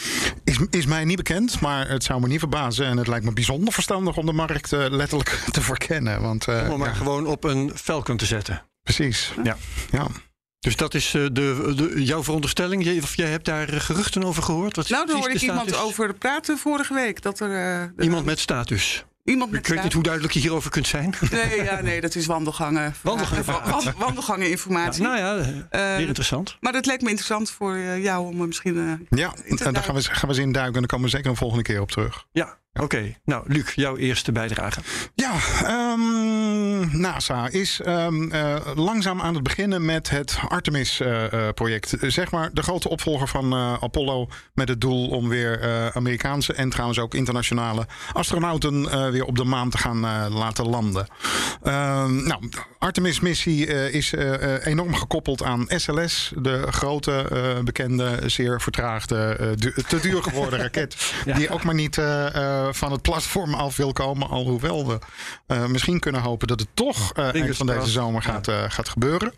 Is, 0.45 0.59
is 0.71 0.87
mij 0.87 1.05
niet 1.05 1.17
bekend, 1.17 1.61
maar 1.61 1.89
het 1.89 2.05
zou 2.05 2.21
me 2.21 2.27
niet 2.27 2.39
verbazen. 2.39 2.87
En 2.87 2.97
het 2.97 3.07
lijkt 3.07 3.25
me 3.25 3.33
bijzonder 3.33 3.73
verstandig 3.73 4.17
om 4.17 4.27
de 4.27 4.33
markt 4.33 4.71
letterlijk 4.71 5.29
te 5.51 5.61
verkennen. 5.63 6.21
Want 6.23 6.49
eh, 6.49 6.69
Om 6.71 6.79
maar 6.79 6.89
ja, 6.89 6.95
gewoon 6.95 7.27
op 7.27 7.45
een 7.45 7.71
Falcon 7.75 8.17
te 8.17 8.27
zetten. 8.27 8.63
precies. 8.83 9.33
Ja. 9.45 9.57
Ja. 9.91 10.07
Dus 10.67 10.77
dat 10.77 10.95
is 10.95 11.15
eh, 11.15 11.23
de, 11.33 11.73
de, 11.77 12.05
jouw 12.05 12.23
veronderstelling. 12.25 12.85
Jij, 12.85 12.97
of 13.03 13.17
jij 13.17 13.29
hebt 13.31 13.45
daar 13.45 13.69
eh, 13.69 13.81
geruchten 13.81 14.25
over 14.25 14.43
gehoord? 14.43 14.77
Wat 14.77 14.89
Nou, 14.89 15.07
daar 15.07 15.17
hoorde 15.17 15.35
ik 15.35 15.41
iemand 15.41 15.77
over 15.77 16.15
praten 16.15 16.59
vorige 16.59 16.95
week. 16.95 17.23
Dat 17.23 17.41
er, 17.41 17.83
eh, 17.99 18.05
Iemand 18.05 18.25
met 18.25 18.39
status. 18.39 19.05
iemand 19.25 19.51
met 19.51 19.61
Ik 19.61 19.67
weet 19.75 19.83
niet 19.83 19.93
hoe 19.93 20.03
duidelijk 20.03 20.35
je 20.35 20.41
hierover 20.41 20.71
kunt 20.71 20.87
zijn. 20.87 21.15
Nee, 21.31 21.63
ja, 21.63 21.81
nee, 21.81 22.01
dat 22.01 22.15
is 22.15 22.27
wandelgangen. 22.27 22.95
Wandelgangen. 23.03 23.45
Wa- 23.45 23.63
wa- 23.85 23.93
wandelgangen 23.99 24.45
Ja, 24.45 24.51
informatie. 24.51 25.03
nou 25.03 25.17
ja, 25.17 25.35
weer 25.97 26.07
interessant. 26.07 26.57
Maar 26.61 26.73
het 26.73 26.87
leek 26.87 27.01
me 27.03 27.09
interessant 27.09 27.51
voor 27.51 27.75
eh, 27.75 28.03
jou 28.03 28.27
om 28.27 28.41
er 28.41 28.47
misschien... 28.47 28.77
eh, 29.11 29.19
Ja, 29.19 29.35
en 29.47 29.73
daar 29.73 29.83
gaan 29.83 29.95
we, 29.95 30.03
gaan 30.03 30.29
we 30.29 30.35
eens 30.35 30.45
in 30.45 30.53
duiken. 30.53 30.75
En 30.75 30.81
daar 30.81 30.89
komen 30.91 31.05
we 31.07 31.11
zeker 31.17 31.31
een 31.31 31.37
volgende 31.37 31.63
keer 31.63 31.81
op 31.81 31.91
terug. 31.91 32.25
Ja, 32.33 32.59
oké. 32.81 33.15
Nou, 33.25 33.43
Luc, 33.47 33.73
jouw 33.75 33.97
eerste 33.97 34.33
bijdrage. 34.33 34.81
Ja, 35.15 35.33
ehm, 35.65 36.99
NASA 37.01 37.49
is 37.49 37.81
ehm, 37.81 38.31
eh, 38.33 38.55
langzaam 38.75 39.21
aan 39.21 39.35
het 39.35 39.43
beginnen 39.43 39.85
met 39.85 40.11
het 40.11 40.39
Artemis-project. 40.49 41.95
zeg 42.01 42.31
maar 42.31 42.51
de 42.53 42.63
grote 42.63 42.89
opvolger 42.89 43.29
van 43.29 43.53
eh, 43.53 43.73
Apollo. 43.81 44.29
Met 44.55 44.69
het 44.69 44.81
doel 44.81 45.09
om 45.09 45.29
weer 45.29 45.61
eh, 45.61 45.87
Amerikaanse 45.87 46.53
en 46.53 46.69
trouwens 46.71 46.99
ook 46.99 47.15
internationale 47.15 47.87
astronauten 48.13 48.91
eh, 48.91 49.09
weer 49.11 49.25
op 49.25 49.37
de 49.37 49.45
maan 49.45 49.71
te 49.71 49.79
gaan 49.79 50.05
eh, 50.05 50.27
laten 50.31 50.69
landen. 50.69 51.07
Ehm, 51.63 52.27
nou, 52.27 52.49
Artemis-missie 52.79 53.67
eh, 53.67 53.95
is 53.95 54.13
eh, 54.13 54.55
eh, 54.55 54.67
enorm 54.67 54.95
gekoppeld 54.95 55.43
aan 55.43 55.65
SLS, 55.69 56.33
de 56.37 56.67
grote, 56.71 57.13
eh, 57.33 57.65
bekende, 57.65 58.19
zeer 58.27 58.61
vertraagde, 58.61 59.37
eh, 59.41 59.47
du- 59.55 59.75
te 59.89 60.01
duur 60.01 60.23
geworden 60.23 60.59
raket. 60.67 61.13
Die 61.37 61.51
ook 61.51 61.63
maar 61.65 61.75
niet 61.75 61.97
eh, 62.67 62.73
van 62.73 62.93
het 62.93 63.03
platform 63.03 63.55
af 63.55 63.77
wil 63.77 63.93
komen. 63.93 64.29
Alhoewel 64.29 64.87
we 64.87 64.99
eh, 65.47 65.67
misschien 65.67 66.01
kunnen 66.01 66.21
hopen 66.21 66.49
dat 66.49 66.61
het 66.61 66.69
toch 66.75 67.13
eh, 67.13 67.35
eind 67.35 67.57
van 67.57 67.67
deze 67.67 67.91
zomer 67.91 68.23
gaat, 68.23 68.51
gaat 68.69 68.89
gebeuren. 68.89 69.33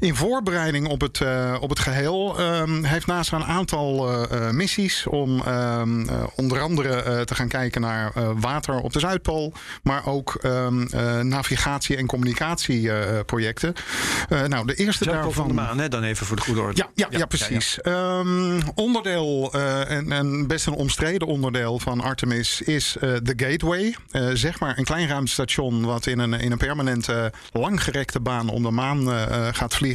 In 0.00 0.14
voorbereiding 0.14 0.88
op 0.88 1.00
het, 1.00 1.20
eh, 1.20 1.56
op 1.60 1.70
het 1.70 1.78
geheel 1.78 2.38
ehm, 2.38 2.82
heeft 2.82 3.06
NASA 3.06 3.36
een 3.36 3.44
aantal 3.44 4.08
eh, 4.08 4.48
eh, 4.48 4.54
missies 4.54 5.06
om 5.06 5.42
ehm, 5.42 6.08
eh, 6.08 6.24
onder 6.34 6.60
andere 6.60 7.24
te 7.24 7.34
gaan 7.34 7.48
kijken 7.48 7.80
naar 7.80 8.12
water 8.40 8.80
op 8.80 8.92
de 8.92 8.98
Zuidpool, 8.98 9.52
maar 9.82 10.06
ook 10.06 10.34
ehm, 10.34 10.82
eh, 10.82 11.20
navigatie- 11.20 11.96
en 11.96 12.06
communicatieprojecten. 12.06 13.74
Nou, 14.46 14.66
de 14.66 14.74
eerste 14.74 15.04
Zuidpool 15.04 15.12
daarvan. 15.12 15.32
van 15.32 15.48
de 15.48 15.54
maan, 15.62 15.78
hè? 15.78 15.88
dan 15.88 16.02
even 16.02 16.26
voor 16.26 16.36
de 16.36 16.42
goede 16.42 16.60
orde. 16.60 16.76
Ja, 16.76 16.88
ja, 16.94 17.18
ja, 17.18 17.26
precies. 17.26 17.78
Onderdeel, 18.74 19.52
en, 19.88 20.12
en 20.12 20.46
best 20.46 20.66
een 20.66 20.72
omstreden 20.72 21.28
onderdeel 21.28 21.78
van 21.78 22.00
Artemis, 22.00 22.62
is 22.62 22.96
de 23.00 23.32
Gateway. 23.36 23.94
Zeg 24.32 24.60
maar 24.60 24.78
een 24.78 24.84
klein 24.84 25.08
ruimtestation 25.08 25.84
wat 25.84 26.06
in 26.06 26.18
een, 26.18 26.32
in 26.32 26.52
een 26.52 26.58
permanente, 26.58 27.32
langgerekte 27.52 28.20
baan 28.20 28.48
om 28.48 28.62
de 28.62 28.70
maan 28.70 29.08
gaat 29.54 29.74
vliegen. 29.74 29.85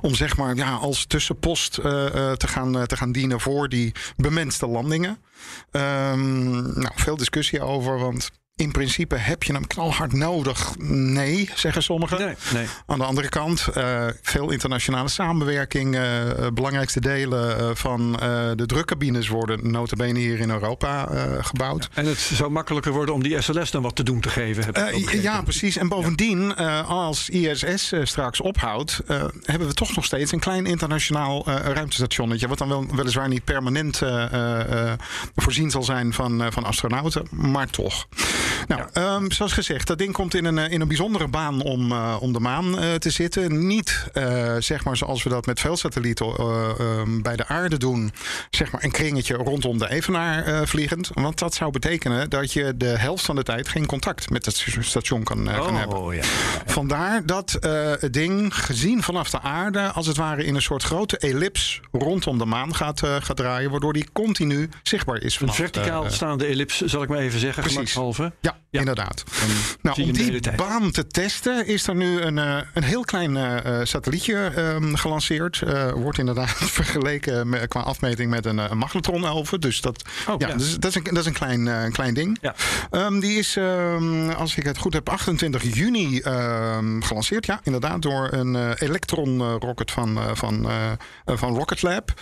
Om 0.00 0.14
zeg 0.14 0.36
maar 0.36 0.56
ja, 0.56 0.74
als 0.74 1.06
tussenpost 1.06 1.78
eh, 1.78 2.06
eh, 2.06 2.36
te, 2.36 2.48
gaan, 2.48 2.78
eh, 2.78 2.82
te 2.82 2.96
gaan 2.96 3.12
dienen 3.12 3.40
voor 3.40 3.68
die 3.68 3.94
bemenste 4.16 4.66
landingen. 4.66 5.18
Ehm, 5.70 6.80
nou, 6.80 6.92
veel 6.94 7.16
discussie 7.16 7.62
over, 7.62 7.98
want 7.98 8.30
in 8.56 8.70
principe 8.70 9.16
heb 9.16 9.42
je 9.42 9.52
hem 9.52 9.66
knalhard 9.66 10.12
nodig. 10.12 10.74
Nee, 10.78 11.50
zeggen 11.54 11.82
sommigen. 11.82 12.18
Nee, 12.18 12.34
nee. 12.52 12.66
Aan 12.86 12.98
de 12.98 13.04
andere 13.04 13.28
kant, 13.28 13.66
eh, 13.74 14.06
veel 14.22 14.50
internationale 14.50 15.08
samenwerking. 15.08 15.94
eh, 15.94 16.30
eh, 16.30 16.52
belangrijkste 16.52 17.00
delen 17.00 17.76
van 17.76 18.12
de 18.56 18.66
drukcabines 18.66 19.28
worden 19.28 19.70
notabene 19.70 20.18
hier 20.18 20.38
in 20.38 20.50
Europa 20.50 21.08
gebouwd. 21.40 21.88
En 21.94 22.06
het 22.06 22.18
zou 22.18 22.50
makkelijker 22.50 22.92
worden 22.92 23.14
om 23.14 23.22
die 23.22 23.40
SLS 23.40 23.70
dan 23.70 23.82
wat 23.82 23.96
te 23.96 24.02
doen 24.02 24.20
te 24.20 24.28
geven. 24.28 24.64
Heb 24.64 24.76
ja, 25.12 25.42
precies. 25.42 25.76
En 25.76 25.88
bovendien, 25.88 26.56
als 26.86 27.28
ISS 27.28 27.92
straks 28.02 28.40
ophoudt, 28.40 29.00
hebben 29.42 29.68
we 29.68 29.74
toch 29.74 29.94
nog 29.94 30.04
steeds 30.04 30.32
een 30.32 30.40
klein 30.40 30.66
internationaal 30.66 31.46
ruimtestationnetje. 31.46 32.48
Wat 32.48 32.58
dan 32.58 32.68
wel, 32.68 32.86
weliswaar 32.94 33.28
niet 33.28 33.44
permanent 33.44 34.02
voorzien 35.36 35.70
zal 35.70 35.82
zijn 35.82 36.12
van, 36.12 36.52
van 36.52 36.64
astronauten, 36.64 37.26
maar 37.30 37.70
toch. 37.70 38.06
Nou, 38.68 38.82
ehm, 38.92 39.30
zoals 39.30 39.52
gezegd, 39.52 39.86
dat 39.86 39.98
ding 39.98 40.12
komt 40.12 40.34
in 40.34 40.44
een, 40.44 40.58
eh, 40.58 40.72
in 40.72 40.80
een 40.80 40.88
bijzondere 40.88 41.28
baan 41.28 41.62
om, 41.62 41.92
eh, 41.92 42.16
om 42.20 42.32
de 42.32 42.40
maan 42.40 42.78
eh, 42.78 42.94
te 42.94 43.10
zitten. 43.10 43.66
Niet 43.66 44.04
eh, 44.12 44.54
zeg 44.58 44.84
maar 44.84 44.96
zoals 44.96 45.22
we 45.22 45.28
dat 45.28 45.46
met 45.46 45.60
veel 45.60 45.76
satellieten 45.76 46.26
eh, 46.26 46.68
ehm, 46.78 47.22
bij 47.22 47.36
de 47.36 47.46
aarde 47.46 47.76
doen, 47.76 48.12
zeg 48.50 48.72
maar 48.72 48.84
een 48.84 48.90
kringetje 48.90 49.34
rondom 49.34 49.78
de 49.78 49.90
evenaar 49.90 50.44
eh, 50.44 50.60
vliegend. 50.66 51.10
Want 51.14 51.38
dat 51.38 51.54
zou 51.54 51.70
betekenen 51.70 52.30
dat 52.30 52.52
je 52.52 52.76
de 52.76 52.86
helft 52.98 53.24
van 53.24 53.36
de 53.36 53.42
tijd 53.42 53.68
geen 53.68 53.86
contact 53.86 54.30
met 54.30 54.44
het 54.44 54.64
station 54.80 55.22
kan, 55.22 55.44
kan 55.44 55.76
hebben. 55.76 55.98
Oh, 55.98 56.14
ja. 56.14 56.22
Vandaar 56.66 57.26
dat 57.26 57.54
eh, 57.54 57.92
het 57.98 58.12
ding, 58.12 58.54
gezien 58.54 59.02
vanaf 59.02 59.30
de 59.30 59.40
aarde, 59.40 59.80
als 59.80 60.06
het 60.06 60.16
ware 60.16 60.44
in 60.44 60.54
een 60.54 60.62
soort 60.62 60.82
grote 60.82 61.18
ellips 61.18 61.80
rondom 61.92 62.38
de 62.38 62.44
maan 62.44 62.74
gaat, 62.74 63.02
eh, 63.02 63.16
gaat 63.20 63.36
draaien, 63.36 63.70
waardoor 63.70 63.92
die 63.92 64.06
continu 64.12 64.68
zichtbaar 64.82 65.22
is. 65.22 65.32
Een 65.32 65.38
Vanaf, 65.38 65.56
verticaal 65.56 66.04
eh, 66.04 66.10
staande 66.10 66.46
ellips, 66.46 66.80
zal 66.80 67.02
ik 67.02 67.08
maar 67.08 67.18
even 67.18 67.40
zeggen, 67.40 67.62
Precies. 67.62 67.76
gemakshalve. 67.92 68.32
Ja, 68.40 68.56
Ja. 68.70 68.78
inderdaad. 68.80 69.24
Nou, 69.82 70.02
om 70.02 70.12
die 70.12 70.40
baan 70.56 70.90
te 70.90 71.06
testen 71.06 71.66
is 71.66 71.86
er 71.86 71.94
nu 71.94 72.20
een, 72.20 72.38
eh, 72.38 72.58
een 72.74 72.82
heel 72.82 73.04
klein 73.04 73.36
eh, 73.36 73.80
eh, 73.80 73.86
satellietje 73.86 74.52
ehm, 74.56 74.94
gelanceerd. 74.94 75.62
Wordt 75.94 76.18
inderdaad 76.18 76.50
vergeleken 76.78 77.48
met, 77.48 77.68
qua 77.68 77.80
afmeting 77.80 78.30
met 78.30 78.46
een, 78.46 78.58
een 78.58 78.78
magnetron 78.78 79.24
11. 79.24 79.50
Dus 79.50 79.80
dat, 79.80 80.02
Oh, 80.28 80.34
ja, 80.38 80.48
ja. 80.48 80.54
Dus 80.54 80.74
dat 80.78 80.90
is 80.90 80.96
een, 80.96 81.02
dat 81.04 81.16
is 81.16 81.26
een 81.26 81.32
klein, 81.32 81.66
een 81.66 81.92
klein 81.92 82.14
ding. 82.14 82.38
Ja. 82.40 82.54
Ehm, 82.90 83.20
die 83.20 83.38
is, 83.38 83.56
ehm, 83.56 84.28
als 84.30 84.56
ik 84.56 84.64
het 84.64 84.78
goed 84.78 84.92
heb, 84.92 85.08
28 85.08 85.74
juni 85.74 86.20
gelanceerd. 87.00 87.46
Ja, 87.46 87.60
inderdaad, 87.62 88.02
door 88.02 88.32
een 88.32 88.56
eh, 88.56 88.70
Electron 88.88 89.40
eh, 89.40 89.54
rocket 89.58 89.90
van, 89.90 90.18
van, 90.36 90.68
van 91.24 91.54
Rocket 91.56 91.82
Lab. 91.82 92.12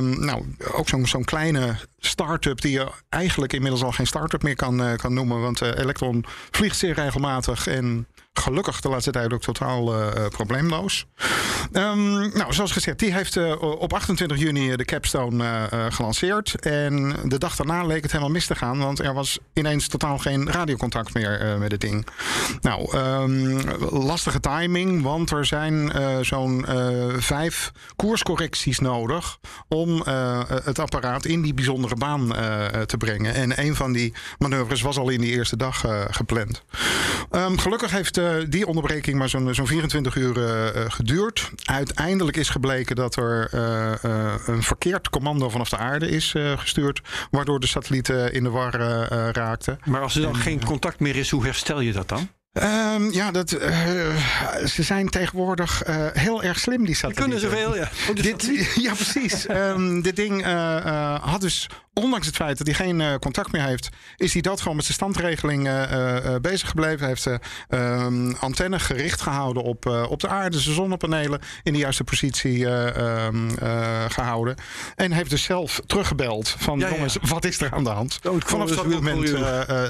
Nou, 0.00 0.56
ook 0.72 0.88
zo'n 0.88 1.06
zo'n 1.06 1.24
kleine 1.24 1.76
start-up 2.06 2.60
die 2.60 2.72
je 2.72 2.90
eigenlijk 3.08 3.52
inmiddels 3.52 3.82
al 3.82 3.92
geen 3.92 4.06
start-up 4.06 4.42
meer 4.42 4.56
kan, 4.56 4.82
eh, 4.82 4.96
kan 4.96 5.14
noemen. 5.14 5.40
Want 5.40 5.60
eh, 5.60 5.78
Electron 5.78 6.24
vliegt 6.50 6.76
zeer 6.76 6.94
regelmatig 6.94 7.66
en 7.66 8.06
gelukkig 8.34 8.80
de 8.80 8.88
laatste 8.88 9.10
tijd 9.10 9.32
ook 9.32 9.42
totaal 9.42 9.94
eh, 9.94 10.26
probleemloos. 10.28 11.06
Ehm, 11.72 12.36
nou, 12.36 12.52
zoals 12.52 12.72
gezegd, 12.72 12.98
die 12.98 13.12
heeft 13.12 13.36
eh, 13.36 13.62
op 13.62 13.92
28 13.92 14.38
juni 14.38 14.76
de 14.76 14.84
capstone 14.84 15.44
eh, 15.44 15.86
gelanceerd. 15.88 16.60
En 16.60 17.16
de 17.24 17.38
dag 17.38 17.56
daarna 17.56 17.84
leek 17.84 18.02
het 18.02 18.10
helemaal 18.10 18.32
mis 18.32 18.46
te 18.46 18.54
gaan, 18.54 18.78
want 18.78 18.98
er 18.98 19.14
was 19.14 19.38
ineens 19.52 19.88
totaal 19.88 20.18
geen 20.18 20.50
radiocontact 20.50 21.14
meer 21.14 21.56
met 21.58 21.70
het 21.70 21.80
ding. 21.80 22.06
Nou, 22.60 22.90
ehm, 22.92 23.60
lastige 23.90 24.40
timing, 24.40 25.02
want 25.02 25.30
er 25.30 25.46
zijn 25.46 25.92
zo'n 26.24 26.66
vijf 27.16 27.72
koerscorrecties 27.96 28.78
nodig 28.78 29.38
om 29.68 30.02
het 30.64 30.78
apparaat 30.78 31.24
in 31.24 31.42
die 31.42 31.54
bijzondere 31.54 31.96
baan 31.96 32.28
te 32.86 32.96
brengen. 32.96 33.34
En 33.34 33.60
een 33.60 33.76
van 33.76 33.92
die 33.92 34.14
manoeuvres 34.38 34.82
was 34.82 34.98
al 34.98 35.08
in 35.08 35.20
die 35.20 35.32
eerste 35.32 35.56
dag 35.56 35.84
gepland. 36.10 36.62
Ehm, 37.30 37.56
gelukkig 37.56 37.90
heeft 37.90 38.18
eh, 38.26 38.44
die 38.48 38.66
onderbreking 38.66 39.18
maar 39.18 39.28
zo'n 39.28 39.54
zo'n 39.54 39.66
24 39.66 40.16
uur 40.16 40.36
eh, 40.36 40.68
eh, 40.68 40.90
geduurd. 40.90 41.50
Uiteindelijk 41.64 42.36
is 42.36 42.48
gebleken 42.48 42.96
dat 42.96 43.16
er 43.16 43.48
een 44.48 44.62
verkeerd 44.62 45.10
commando 45.10 45.48
vanaf 45.48 45.68
de 45.68 45.76
aarde 45.76 46.08
is 46.08 46.34
gestuurd, 46.56 47.00
waardoor 47.30 47.60
de 47.60 47.66
satelliet 47.66 48.08
eh, 48.08 48.32
in 48.32 48.42
de 48.42 48.50
war 48.50 48.74
eh, 48.80 49.02
eh, 49.02 49.32
raakte. 49.32 49.78
Maar 49.84 50.00
als 50.00 50.16
er 50.16 50.22
dan 50.22 50.36
geen 50.36 50.64
contact 50.64 51.00
meer 51.00 51.16
is, 51.16 51.30
hoe 51.30 51.44
herstel 51.44 51.80
je 51.80 51.92
dat 51.92 52.08
dan? 52.08 52.28
Ehm, 52.54 53.10
ja, 53.10 53.30
dat, 53.30 53.52
eh, 53.52 53.72
ze 54.66 54.82
zijn 54.82 55.08
tegenwoordig 55.08 55.82
eh, 55.82 56.06
heel 56.12 56.42
erg 56.42 56.58
slim, 56.58 56.76
die 56.76 56.86
Die 56.86 56.94
satellieten. 56.94 57.40
kunnen 57.40 57.50
zoveel, 57.50 57.76
ja. 57.76 57.90
Oh, 58.08 58.14
dus 58.14 58.24
Dit, 58.24 58.72
ja, 58.86 58.92
precies. 58.94 59.46
Ehm, 59.46 60.00
dit 60.00 60.16
ding 60.16 60.44
eh, 60.44 61.14
had 61.24 61.40
dus, 61.40 61.68
ondanks 61.94 62.26
het 62.26 62.36
feit 62.36 62.58
dat 62.58 62.66
hij 62.66 62.76
geen 62.76 63.18
contact 63.18 63.52
meer 63.52 63.62
heeft, 63.62 63.88
is 64.16 64.32
hij 64.32 64.42
dat 64.42 64.60
gewoon 64.60 64.76
met 64.76 64.84
zijn 64.84 64.96
standregeling 64.96 65.68
bezig 66.40 66.68
gebleven. 66.68 66.98
Hij 66.98 67.08
heeft 67.08 67.24
de 67.24 67.38
ehm, 67.68 68.32
antenne 68.40 68.78
gericht 68.78 69.20
gehouden 69.20 69.62
op, 69.62 69.86
op 70.08 70.20
de 70.20 70.28
aarde, 70.28 70.60
zijn 70.60 70.74
zonnepanelen 70.74 71.40
in 71.62 71.72
de 71.72 71.78
juiste 71.78 72.04
positie 72.04 72.66
gehouden. 74.08 74.54
En 74.96 75.12
heeft 75.12 75.30
dus 75.30 75.42
zelf 75.42 75.80
teruggebeld 75.86 76.56
van 76.58 76.78
Ja, 76.78 76.86
ja. 76.88 76.94
jongens, 76.94 77.16
wat 77.28 77.44
is 77.44 77.60
er 77.60 77.72
aan 77.72 77.84
de 77.84 77.90
hand? 77.90 78.18
Oh, 78.28 78.36
Vanaf 78.46 78.68
was 78.68 78.76
dat 78.76 78.86
moment 78.86 79.28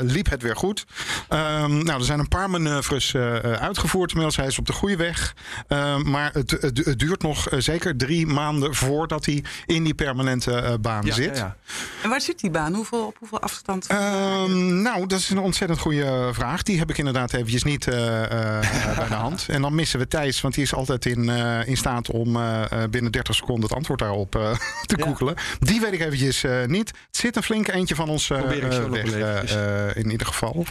liep 0.01 0.31
het 0.31 0.43
weer 0.43 0.57
goed. 0.57 0.85
Nou, 1.29 1.89
er 1.91 2.05
zijn 2.05 2.19
een 2.19 2.29
paar 2.29 2.51
manoeuvres 2.63 3.15
eh, 3.15 3.37
eh, 3.45 3.63
uitgevoerd. 3.63 4.09
Inmiddels 4.11 4.37
hij 4.37 4.47
is 4.47 4.59
op 4.59 4.67
de 4.67 4.73
goede 4.73 4.97
weg. 4.97 5.35
Ehm, 5.69 6.11
maar 6.11 6.31
het, 6.33 6.51
het, 6.51 6.85
het 6.85 6.99
duurt 6.99 7.23
nog 7.23 7.49
eh, 7.49 7.59
zeker 7.61 7.97
drie 7.97 8.27
maanden 8.27 8.75
voordat 8.75 9.25
hij 9.25 9.45
in 9.67 9.85
die 9.85 9.95
permanente 9.95 10.53
eh, 10.57 10.73
baan 10.81 11.05
ja, 11.07 11.15
zit. 11.15 11.37
ja, 11.37 11.43
ja. 11.45 11.57
En 12.03 12.09
waar 12.11 12.21
zit 12.21 12.41
die 12.41 12.51
baan? 12.51 12.75
Hoeveel, 12.75 13.07
op 13.07 13.17
hoeveel 13.19 13.41
afstand? 13.41 13.87
Ehm, 13.87 14.83
nou, 14.83 15.07
dat 15.07 15.19
is 15.19 15.31
een 15.31 15.39
ontzettend 15.39 15.81
goede 15.81 16.29
vraag. 16.33 16.63
Die 16.63 16.79
heb 16.79 16.91
ik 16.91 16.99
inderdaad 16.99 17.33
eventjes 17.33 17.63
niet 17.63 17.89
eh, 17.89 18.23
eh, 18.23 18.61
bij 18.97 19.09
de 19.09 19.15
hand. 19.15 19.47
En 19.49 19.63
dan 19.63 19.75
missen 19.75 19.99
we 19.99 20.09
Thijs, 20.09 20.41
want 20.41 20.55
die 20.55 20.63
is 20.63 20.75
altijd 20.75 21.07
in, 21.07 21.29
eh, 21.29 21.67
in 21.69 21.77
staat 21.77 22.11
om 22.11 22.37
eh, 22.37 22.63
eh, 22.73 22.91
binnen 22.91 23.13
30 23.13 23.35
seconden 23.35 23.65
het 23.65 23.75
antwoord 23.75 24.01
daarop 24.01 24.37
eh, 24.37 24.51
te 24.87 24.97
Ja. 24.99 25.05
googelen. 25.05 25.35
Die 25.59 25.81
weet 25.81 25.93
ik 25.93 26.01
eventjes 26.01 26.45
eh, 26.45 26.65
niet. 26.67 26.89
Het 26.89 27.17
zit 27.17 27.37
een 27.37 27.43
flinke 27.43 27.73
eentje 27.73 27.95
van 27.95 28.09
ons 28.09 28.31
eh, 28.31 28.39
Probeer 28.39 28.63
ik 28.65 28.73
zo 28.73 28.83
eh, 28.83 28.89
nog 28.89 29.03
weg, 29.03 29.13
eh, 29.15 29.89
eh, 29.89 29.97
in 29.97 30.11
ieder 30.11 30.27
geval. 30.27 30.65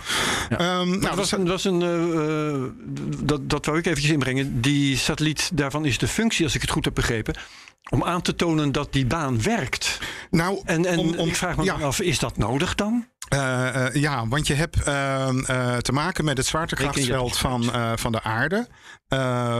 Ja. 0.49 0.57
Ehm, 0.57 0.99
nou, 0.99 1.15
was 1.15 1.29
dat- 1.29 1.47
was 1.47 1.63
een 1.63 1.72
eh, 1.81 2.53
eh, 2.53 2.61
dat, 3.25 3.49
dat 3.49 3.65
wou 3.65 3.77
ik 3.77 3.85
eventjes 3.85 4.11
inbrengen. 4.11 4.61
Die 4.61 4.97
satelliet, 4.97 5.49
daarvan 5.53 5.85
is 5.85 5.97
de 5.97 6.07
functie, 6.07 6.45
als 6.45 6.55
ik 6.55 6.61
het 6.61 6.69
goed 6.69 6.85
heb 6.85 6.93
begrepen, 6.93 7.35
om 7.89 8.03
aan 8.03 8.21
te 8.21 8.35
tonen 8.35 8.71
dat 8.71 8.93
die 8.93 9.05
baan 9.05 9.41
werkt. 9.41 9.99
nou, 10.31 10.61
En, 10.65 10.85
en 10.85 10.97
om- 10.99 11.15
om- 11.15 11.27
ik 11.27 11.35
vraag 11.35 11.57
me 11.57 11.63
ja. 11.63 11.73
dan 11.77 11.87
af, 11.87 11.99
is 11.99 12.19
dat 12.19 12.37
nodig 12.37 12.75
dan? 12.75 13.07
Eh, 13.29 13.85
ja, 13.93 14.27
want 14.27 14.47
je 14.47 14.53
hebt 14.53 14.83
ehm, 14.83 15.39
eh, 15.39 15.77
te 15.77 15.91
maken 15.91 16.25
met 16.25 16.37
het 16.37 16.47
je 16.47 17.37
van, 17.37 17.63
van 17.95 18.11
de 18.11 18.23
aarde, 18.23 18.67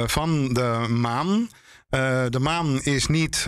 van 0.05 0.53
de 0.53 0.85
maan. 0.89 1.49
De 2.29 2.39
maan 2.39 2.81
is 2.81 3.07
niet. 3.07 3.47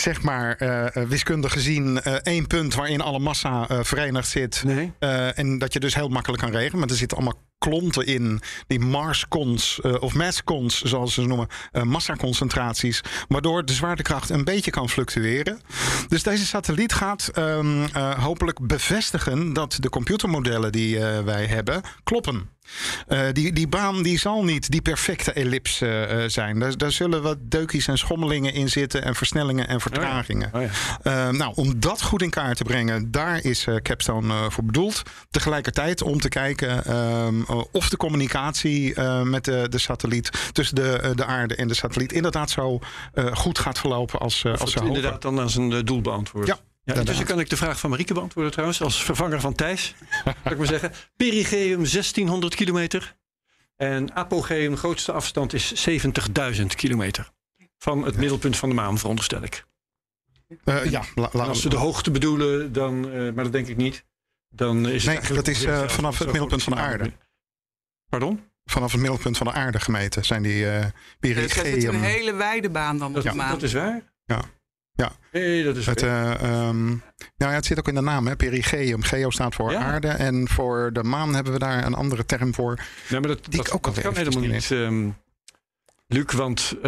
Zeg 0.00 0.22
maar 0.22 0.56
eh, 0.56 0.96
eh, 0.96 1.08
wiskundig 1.08 1.52
gezien 1.52 2.02
eh, 2.02 2.14
één 2.14 2.46
punt 2.46 2.74
waarin 2.74 3.00
alle 3.00 3.18
massa 3.18 3.66
verenigd 3.84 4.28
zit. 4.28 4.62
Nee. 4.64 4.92
En 5.34 5.58
dat 5.58 5.72
je 5.72 5.80
dus 5.80 5.94
heel 5.94 6.08
makkelijk 6.08 6.42
kan 6.42 6.52
regelen. 6.52 6.78
Maar 6.78 6.88
er 6.88 6.96
zitten 6.96 7.16
allemaal 7.16 7.42
klonten 7.58 8.06
in. 8.06 8.40
Die 8.66 8.80
Marscons 8.80 9.80
of 9.80 10.14
masscons, 10.14 10.82
zoals 10.82 11.14
ze 11.14 11.20
ze 11.20 11.26
noemen. 11.26 11.48
massaconcentraties. 11.82 13.00
Waardoor 13.28 13.64
de 13.64 13.72
zwaartekracht 13.72 14.30
een 14.30 14.44
beetje 14.44 14.70
kan 14.70 14.88
fluctueren. 14.88 15.60
Dus 16.08 16.22
deze 16.22 16.46
satelliet 16.46 16.92
gaat 16.92 17.30
ehm, 17.34 17.84
eh, 17.92 18.24
hopelijk 18.24 18.66
bevestigen 18.66 19.52
dat 19.52 19.76
de 19.80 19.88
computermodellen 19.88 20.72
die 20.72 20.98
wij 21.24 21.46
hebben 21.46 21.80
kloppen. 22.04 22.50
Eh, 23.06 23.20
die, 23.32 23.52
die 23.52 23.68
baan 23.68 24.02
die 24.02 24.18
zal 24.18 24.44
niet 24.44 24.70
die 24.70 24.82
perfecte 24.82 25.32
ellips 25.32 25.80
eh, 25.80 26.24
eh, 26.24 26.30
zijn. 26.30 26.58
Daar, 26.58 26.76
daar 26.76 26.92
zullen 26.92 27.22
wat 27.22 27.38
deukjes 27.40 27.86
en 27.86 27.98
schommelingen 27.98 28.52
in 28.52 28.68
zitten. 28.68 29.02
En 29.02 29.14
versnellingen 29.14 29.68
en 29.68 29.80
vertragingen. 29.80 30.50
Oh 30.52 30.62
ja. 30.62 30.68
Eh, 31.02 31.28
nou, 31.28 31.52
om 31.54 31.80
dat 31.80 32.02
goed 32.02 32.22
in 32.22 32.30
kaart 32.30 32.56
te 32.56 32.64
brengen, 32.64 33.10
daar 33.10 33.44
is 33.44 33.66
Capstone 33.82 34.50
voor 34.50 34.64
bedoeld. 34.64 35.02
Tegelijkertijd 35.30 36.02
om 36.02 36.20
te 36.20 36.28
kijken 36.28 36.84
ehm, 36.84 37.40
eh, 37.48 37.60
of 37.72 37.88
de 37.88 37.96
communicatie 37.96 39.00
met 39.24 39.44
de, 39.44 39.66
de 39.68 39.78
satelliet 39.78 40.30
tussen 40.52 40.74
de, 40.74 41.12
de 41.14 41.24
aarde 41.24 41.54
en 41.54 41.68
de 41.68 41.74
satelliet 41.74 42.12
inderdaad 42.12 42.50
zo 42.50 42.78
goed 43.32 43.58
gaat 43.58 43.78
verlopen 43.78 44.20
als, 44.20 44.44
als 44.58 44.72
ze 44.72 44.78
hopen. 44.78 44.94
inderdaad 44.96 45.22
dan 45.22 45.50
zijn 45.50 45.72
eh, 45.72 45.78
doel 45.84 46.00
beantwoord. 46.00 46.46
Ja, 46.46 46.58
intussen 46.96 47.26
kan 47.26 47.40
ik 47.40 47.48
de 47.50 47.56
vraag 47.56 47.78
van 47.80 47.90
Marieke 47.90 48.14
beantwoorden 48.14 48.52
trouwens, 48.52 48.82
als 48.82 49.04
vervanger 49.04 49.40
van 49.40 49.54
Thijs. 49.54 49.94
Zal 50.42 50.52
ik 50.52 50.58
maar 50.58 50.66
zeggen. 50.66 50.92
Perigeum 51.16 51.76
1600 51.76 52.54
kilometer. 52.54 53.16
En 53.76 54.14
apogeum, 54.14 54.76
grootste 54.76 55.12
afstand 55.12 55.52
is 55.52 55.88
70.000 56.60 56.66
kilometer. 56.66 57.30
Van 57.78 58.04
het 58.04 58.16
middelpunt 58.16 58.56
van 58.56 58.68
de 58.68 58.74
maan, 58.74 58.98
veronderstel 58.98 59.42
ik. 59.42 59.64
Eh, 60.64 60.84
ja, 60.90 61.02
la- 61.14 61.28
la- 61.32 61.42
En 61.42 61.48
als 61.48 61.60
ze 61.62 61.68
de 61.68 61.76
hoogte 61.76 62.10
bedoelen, 62.10 62.72
dan, 62.72 63.10
eh, 63.10 63.32
maar 63.32 63.44
dat 63.44 63.52
denk 63.52 63.66
ik 63.68 63.76
niet. 63.76 64.04
Dan 64.48 64.88
is 64.88 65.06
het 65.06 65.22
Nee, 65.22 65.32
dat 65.36 65.48
is, 65.48 65.64
eh, 65.64 65.88
vanaf 65.88 66.18
het 66.18 66.28
middelpunt 66.30 66.62
van 66.62 66.72
de 66.72 66.78
aarde. 66.78 67.12
Pardon? 68.08 68.46
vanaf 68.64 68.92
het 68.92 69.00
middelpunt 69.00 69.36
van 69.36 69.46
de 69.46 69.52
aarde 69.52 69.80
gemeten 69.80 70.24
zijn 70.24 70.42
die 70.42 70.70
eh 70.70 70.80
Dus 71.20 71.34
het 71.34 71.46
is 71.46 71.56
een 71.56 71.62
perigeum. 71.62 72.00
hele 72.02 72.34
wijde 72.34 72.70
baan 72.70 72.98
dan 72.98 73.08
op 73.08 73.14
Dat, 73.14 73.22
de 73.22 73.32
maan. 73.34 73.50
dat 73.50 73.62
is 73.62 73.72
waar? 73.72 74.02
Ja. 74.24 74.40
Ja. 75.02 75.12
Nee, 75.32 75.64
dat 75.64 75.76
is 75.76 75.86
Het, 75.86 76.02
eh, 76.02 76.30
ehm, 76.42 76.86
nou 76.86 76.98
ja, 77.36 77.50
het 77.50 77.66
zit 77.66 77.78
ook 77.78 77.88
in 77.88 77.94
de 77.94 78.00
naam, 78.00 78.26
hè? 78.26 78.36
perigeum. 78.36 79.02
Geo 79.02 79.30
staat 79.30 79.54
voor 79.54 79.70
Ja. 79.72 79.78
aarde. 79.80 80.08
En 80.08 80.48
voor 80.48 80.90
de 80.92 81.02
maan 81.02 81.34
hebben 81.34 81.52
we 81.52 81.58
daar 81.58 81.84
een 81.86 81.94
andere 81.94 82.26
term 82.26 82.54
voor. 82.54 82.78
Nee, 83.08 83.20
maar 83.20 83.28
dat, 83.28 83.44
die 83.44 83.58
ik 83.60 83.64
dat, 83.66 83.74
ook 83.74 83.84
dat 83.84 83.96
alweer 83.96 84.12
kan 84.12 84.14
helemaal 84.24 84.50
niet, 84.54 84.70
ehm, 84.70 85.08
Luc. 86.06 86.32
Want 86.32 86.72
eh, 86.76 86.82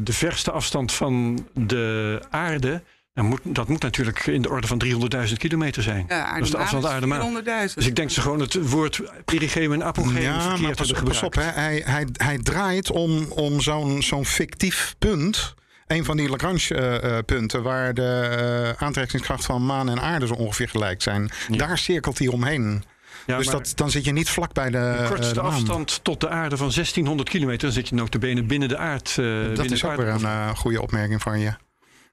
de 0.00 0.12
verste 0.12 0.50
afstand 0.50 0.92
van 0.92 1.46
de 1.54 2.20
aarde... 2.30 2.82
moet, 3.14 3.40
dat 3.44 3.68
moet 3.68 3.82
natuurlijk 3.82 4.26
in 4.26 4.42
de 4.42 4.48
orde 4.48 4.66
van 4.66 4.82
300.000 5.28 5.32
kilometer 5.36 5.82
zijn. 5.82 6.04
Ja, 6.08 6.34
dat 6.34 6.44
is 6.44 6.50
de 6.50 6.56
afstand 6.56 6.86
aarde-maan. 6.86 7.42
400.000. 7.68 7.74
Dus 7.74 7.86
ik 7.86 7.96
denk 7.96 8.10
ze 8.10 8.20
gewoon 8.20 8.40
het 8.40 8.68
woord 8.68 9.02
perigeum 9.24 9.72
en 9.72 9.84
apogeum 9.84 10.22
Ja, 10.22 10.36
maar 10.36 10.56
verkeerd 10.56 10.76
pas, 10.76 10.86
hebben 10.90 11.04
pas 11.08 11.22
op, 11.22 11.32
gebruikt. 11.32 11.56
hè. 11.56 11.62
Hij, 11.62 11.82
hij, 11.84 12.06
hij 12.12 12.38
draait 12.38 12.90
om, 12.90 13.24
om 13.30 13.60
zo'n 13.60 14.02
zo'n 14.02 14.24
fictief 14.26 14.94
punt. 14.98 15.54
Een 15.86 16.04
van 16.04 16.16
die 16.16 16.28
Lagrange-punten 16.28 17.62
waar 17.62 17.94
de 17.94 18.74
eh, 18.76 18.82
aantrekkingskracht 18.86 19.44
van 19.44 19.66
maan 19.66 19.88
en 19.88 20.00
aarde 20.00 20.26
zo 20.26 20.34
ongeveer 20.34 20.68
gelijk 20.68 21.02
zijn. 21.02 21.30
Ja. 21.48 21.56
Daar 21.56 21.78
cirkelt 21.78 22.18
hij 22.18 22.28
omheen. 22.28 22.84
Ja, 23.26 23.36
dus 23.36 23.46
dat, 23.46 23.72
dan 23.74 23.90
zit 23.90 24.04
je 24.04 24.12
niet 24.12 24.28
vlak 24.28 24.52
bij 24.52 24.70
de, 24.70 24.78
de 24.78 24.78
eh, 25.02 25.06
kortste 25.08 25.34
de 25.34 25.42
maan. 25.42 25.52
afstand 25.52 26.00
tot 26.04 26.20
de 26.20 26.28
aarde 26.28 26.56
van 26.56 26.70
1600 26.74 27.28
kilometer... 27.28 27.60
dan 27.62 27.72
zit 27.72 27.88
je 27.88 27.94
notabene 27.94 28.42
binnen 28.42 28.68
de 28.68 28.76
aard. 28.76 29.18
eh, 29.18 29.54
Dat 29.54 29.70
is 29.70 29.84
ook 29.84 29.96
weer 29.96 30.08
een 30.08 30.24
eh, 30.24 30.48
goede 30.56 30.82
opmerking 30.82 31.22
van 31.22 31.38
je. 31.40 31.52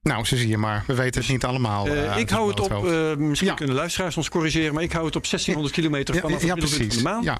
Nou, 0.01 0.25
zo 0.25 0.35
zie 0.35 0.47
je 0.47 0.57
maar. 0.57 0.83
We 0.87 0.93
weten 0.95 1.21
het 1.21 1.29
niet 1.29 1.43
allemaal. 1.45 1.87
Eh, 1.87 2.11
eh, 2.11 2.17
ik 2.17 2.29
hou 2.29 2.49
het 2.49 2.59
op, 2.59 2.85
eh, 2.87 3.15
misschien 3.15 3.49
Ja. 3.49 3.53
kunnen 3.55 3.75
luisteraars 3.75 4.17
ons 4.17 4.29
corrigeren... 4.29 4.73
maar 4.73 4.83
ik 4.83 4.91
hou 4.91 5.05
het 5.05 5.15
op 5.15 5.25
1600 5.27 5.75
kilometer 5.75 6.15
ja, 6.15 6.21
vanaf 6.21 6.41
ja, 6.41 6.47
het 6.47 6.55
middelpunt 6.55 6.87
precies. 6.87 7.03
van 7.03 7.21
de 7.21 7.27
maan. 7.29 7.39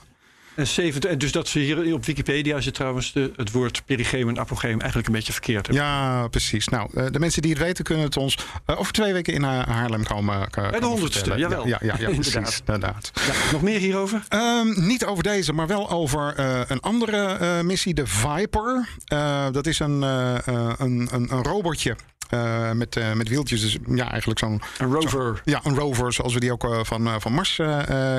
En 0.55 0.67
70, 0.67 1.12
en 1.12 1.17
dus 1.17 1.31
dat 1.31 1.48
ze 1.48 1.60
hier 1.60 1.93
op 1.93 2.05
Wikipedia 2.05 2.62
zit 2.62 2.74
trouwens 2.74 3.12
de, 3.13 3.31
het 3.36 3.51
woord 3.51 3.86
perigeum 3.86 4.29
en 4.29 4.39
apogeum 4.39 4.79
eigenlijk 4.79 5.07
een 5.07 5.13
beetje 5.13 5.31
verkeerd 5.33 5.67
hebben. 5.67 5.86
Ja, 5.86 6.27
precies. 6.27 6.67
Nou, 6.67 6.89
eh, 6.93 7.05
de 7.12 7.19
mensen 7.19 7.41
die 7.41 7.51
het 7.51 7.62
weten 7.62 7.83
kunnen 7.83 8.03
het 8.05 8.17
ons 8.17 8.38
eh, 8.65 8.79
over 8.79 8.93
twee 8.93 9.13
weken 9.13 9.33
in 9.33 9.43
Ha- 9.43 9.65
Haarlem 9.67 10.03
komen. 10.03 10.48
eh, 10.51 10.69
Bij 10.69 10.79
de 10.79 10.86
honderdste, 10.86 11.33
jawel. 11.38 11.67
Ja, 11.67 11.77
ja, 11.81 11.93
ja, 12.00 12.07
ja, 12.10 12.15
precies. 12.19 12.60
Inderdaad. 12.60 13.12
Ja, 13.27 13.51
nog 13.51 13.62
meer 13.62 13.79
hierover? 13.79 14.24
Ehm, 14.27 14.86
niet 14.88 15.05
over 15.05 15.24
deze, 15.24 15.53
maar 15.53 15.67
wel 15.67 15.89
over 15.89 16.33
eh, 16.36 16.60
een 16.67 16.79
andere 16.79 17.25
eh, 17.25 17.62
missie, 17.62 17.93
de 17.93 18.07
Viper. 18.07 18.89
Eh, 19.05 19.45
dat 19.51 19.67
is 19.67 19.79
een, 19.79 20.03
eh, 20.03 20.48
eh, 20.48 20.74
een, 20.77 21.07
een, 21.12 21.27
een 21.33 21.43
robotje. 21.43 21.95
Eh, 22.30 22.72
met, 22.72 22.96
eh, 22.96 23.13
met 23.13 23.30
wieltjes. 23.30 23.62
Dus 23.62 23.77
ja, 23.96 24.10
eigenlijk 24.10 24.39
zo'n 24.39 24.62
Een 24.77 24.92
rover. 24.92 25.42
ja, 25.46 25.60
een 25.63 25.75
rover, 25.75 26.13
zoals 26.13 26.34
we 26.34 26.39
die 26.39 26.51
ook 26.51 26.63
eh, 26.63 26.80
van, 26.84 27.22
van 27.22 27.34
Mars 27.34 27.56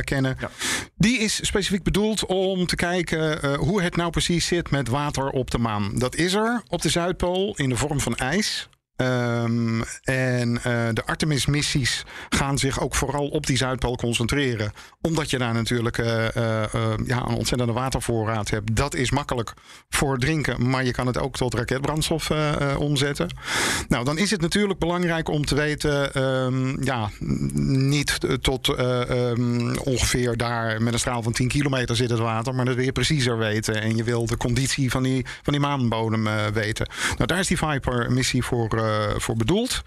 kennen. 0.01 0.37
Ja. 0.41 0.51
Die 0.97 1.19
is 1.19 1.47
specifiek 1.47 1.83
bedoeld 1.83 2.27
om 2.27 2.67
te 2.67 2.77
kijken 2.77 3.57
hoe 3.57 3.83
het 3.83 3.97
nou 3.97 4.11
precies 4.11 4.47
zit 4.47 4.71
met 4.71 4.89
water 4.89 5.29
op 5.29 5.51
de 5.51 5.59
maan. 5.59 5.91
Dat 5.95 6.15
is 6.15 6.35
er 6.35 6.63
op 6.69 6.83
de 6.83 6.89
Zuidpool 6.89 7.57
in 7.57 7.69
de 7.69 7.77
vorm 7.77 8.01
van 8.01 8.15
ijs. 8.15 8.69
Ehm, 8.97 9.83
en 10.03 10.57
eh, 10.63 10.89
de 10.93 11.07
Artemis-missies 11.07 12.05
gaan 12.29 12.59
zich 12.59 12.81
ook 12.81 12.95
vooral 12.95 13.29
op 13.29 13.47
die 13.47 13.57
Zuidpool 13.57 13.97
concentreren. 13.97 14.73
Omdat 15.01 15.31
je 15.31 15.39
daar 15.39 15.55
natuurlijk 15.55 15.99
eh, 15.99 16.27
eh, 16.37 16.63
ja, 17.07 17.27
een 17.27 17.35
ontzettende 17.35 17.73
watervoorraad 17.73 18.51
hebt. 18.51 18.77
Dat 18.77 18.95
is 18.95 19.11
makkelijk 19.11 19.55
voor 19.89 20.19
drinken, 20.19 20.69
maar 20.69 20.85
je 20.85 20.93
kan 20.93 21.07
het 21.07 21.19
ook 21.19 21.37
tot 21.37 21.55
raketbrandstof 21.55 22.31
omzetten. 22.79 23.29
Nou, 23.89 24.05
dan 24.05 24.19
is 24.19 24.31
het 24.31 24.41
natuurlijk 24.41 24.79
belangrijk 24.79 25.29
om 25.29 25.45
te 25.45 25.55
weten, 25.55 26.15
ehm, 26.15 26.85
ja, 26.85 27.11
niet 27.55 28.19
tot 28.41 28.69
eh, 28.69 29.31
ehm, 29.31 29.77
ongeveer 29.77 30.37
daar 30.37 30.83
met 30.83 30.93
een 30.93 30.99
straal 30.99 31.23
van 31.23 31.33
10 31.33 31.49
kilometer 31.49 31.97
zit 31.97 32.11
het 32.11 32.19
water, 32.19 32.55
maar 32.55 32.65
dat 32.65 32.75
wil 32.75 32.85
je 32.85 32.93
preciezer 32.93 33.39
weten. 33.39 33.83
En 33.83 33.97
je 33.97 34.05
wil 34.05 34.27
de 34.27 34.37
conditie 34.37 34.91
van 34.91 35.03
die, 35.03 35.27
van 35.43 35.53
die 35.53 35.63
maanbodem 35.63 36.29
weten. 36.53 36.89
Nou, 37.05 37.27
daar 37.27 37.39
is 37.39 37.47
die 37.47 37.59
Viper-missie 37.59 38.43
voor, 38.43 38.69
voor 39.17 39.37
bedoeld. 39.37 39.83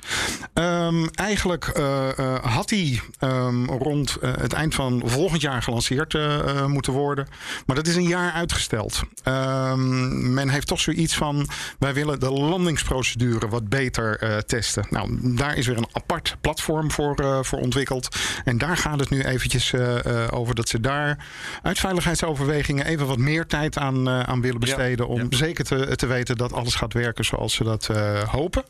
Ehm, 0.53 1.05
eigenlijk 1.15 1.67
eh, 1.67 2.19
eh, 2.19 2.43
had 2.43 2.69
die 2.69 3.01
ehm, 3.19 3.65
rond 3.65 4.15
eh, 4.15 4.31
het 4.39 4.53
eind 4.53 4.75
van 4.75 5.01
volgend 5.05 5.41
jaar 5.41 5.61
gelanceerd 5.63 6.13
eh, 6.13 6.39
eh, 6.39 6.65
moeten 6.65 6.93
worden. 6.93 7.27
Maar 7.65 7.75
dat 7.75 7.87
is 7.87 7.95
een 7.95 8.07
jaar 8.07 8.31
uitgesteld. 8.31 9.01
Ehm, 9.23 10.33
men 10.33 10.49
heeft 10.49 10.67
toch 10.67 10.79
zoiets 10.79 11.15
van: 11.15 11.47
wij 11.79 11.93
willen 11.93 12.19
de 12.19 12.31
landingsprocedure 12.31 13.47
wat 13.47 13.69
beter 13.69 14.17
eh, 14.19 14.37
testen. 14.37 14.85
Nou, 14.89 15.35
daar 15.35 15.57
is 15.57 15.67
weer 15.67 15.77
een 15.77 15.87
apart 15.91 16.35
platform 16.41 16.91
voor, 16.91 17.15
eh, 17.15 17.39
voor 17.41 17.59
ontwikkeld. 17.59 18.15
En 18.43 18.57
daar 18.57 18.77
gaat 18.77 18.99
het 18.99 19.09
nu 19.09 19.21
eventjes 19.23 19.73
eh, 19.73 20.05
eh, 20.05 20.27
over 20.33 20.55
dat 20.55 20.69
ze 20.69 20.79
daar 20.79 21.25
uit 21.61 21.79
veiligheidsoverwegingen 21.79 22.85
even 22.85 23.07
wat 23.07 23.17
meer 23.17 23.45
tijd 23.45 23.77
aan, 23.77 24.07
eh, 24.07 24.19
aan 24.19 24.41
willen 24.41 24.59
besteden. 24.59 25.07
Om 25.07 25.19
ja. 25.19 25.27
zeker 25.29 25.63
te, 25.63 25.95
te 25.95 26.05
weten 26.05 26.37
dat 26.37 26.53
alles 26.53 26.75
gaat 26.75 26.93
werken 26.93 27.25
zoals 27.25 27.53
ze 27.53 27.63
dat 27.63 27.89
eh, 27.89 28.23
hopen. 28.23 28.63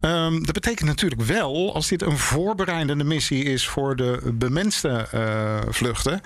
Ehm, 0.00 0.42
dat 0.42 0.52
betekent 0.52 0.88
natuurlijk 0.88 1.22
wel, 1.22 1.74
als 1.74 1.88
dit 1.88 2.02
een 2.02 2.18
voorbereidende 2.18 3.04
missie 3.04 3.44
is 3.44 3.68
voor 3.68 3.96
de 3.96 4.32
bemenste 4.34 5.08
eh, 5.10 5.58
vluchten, 5.68 6.20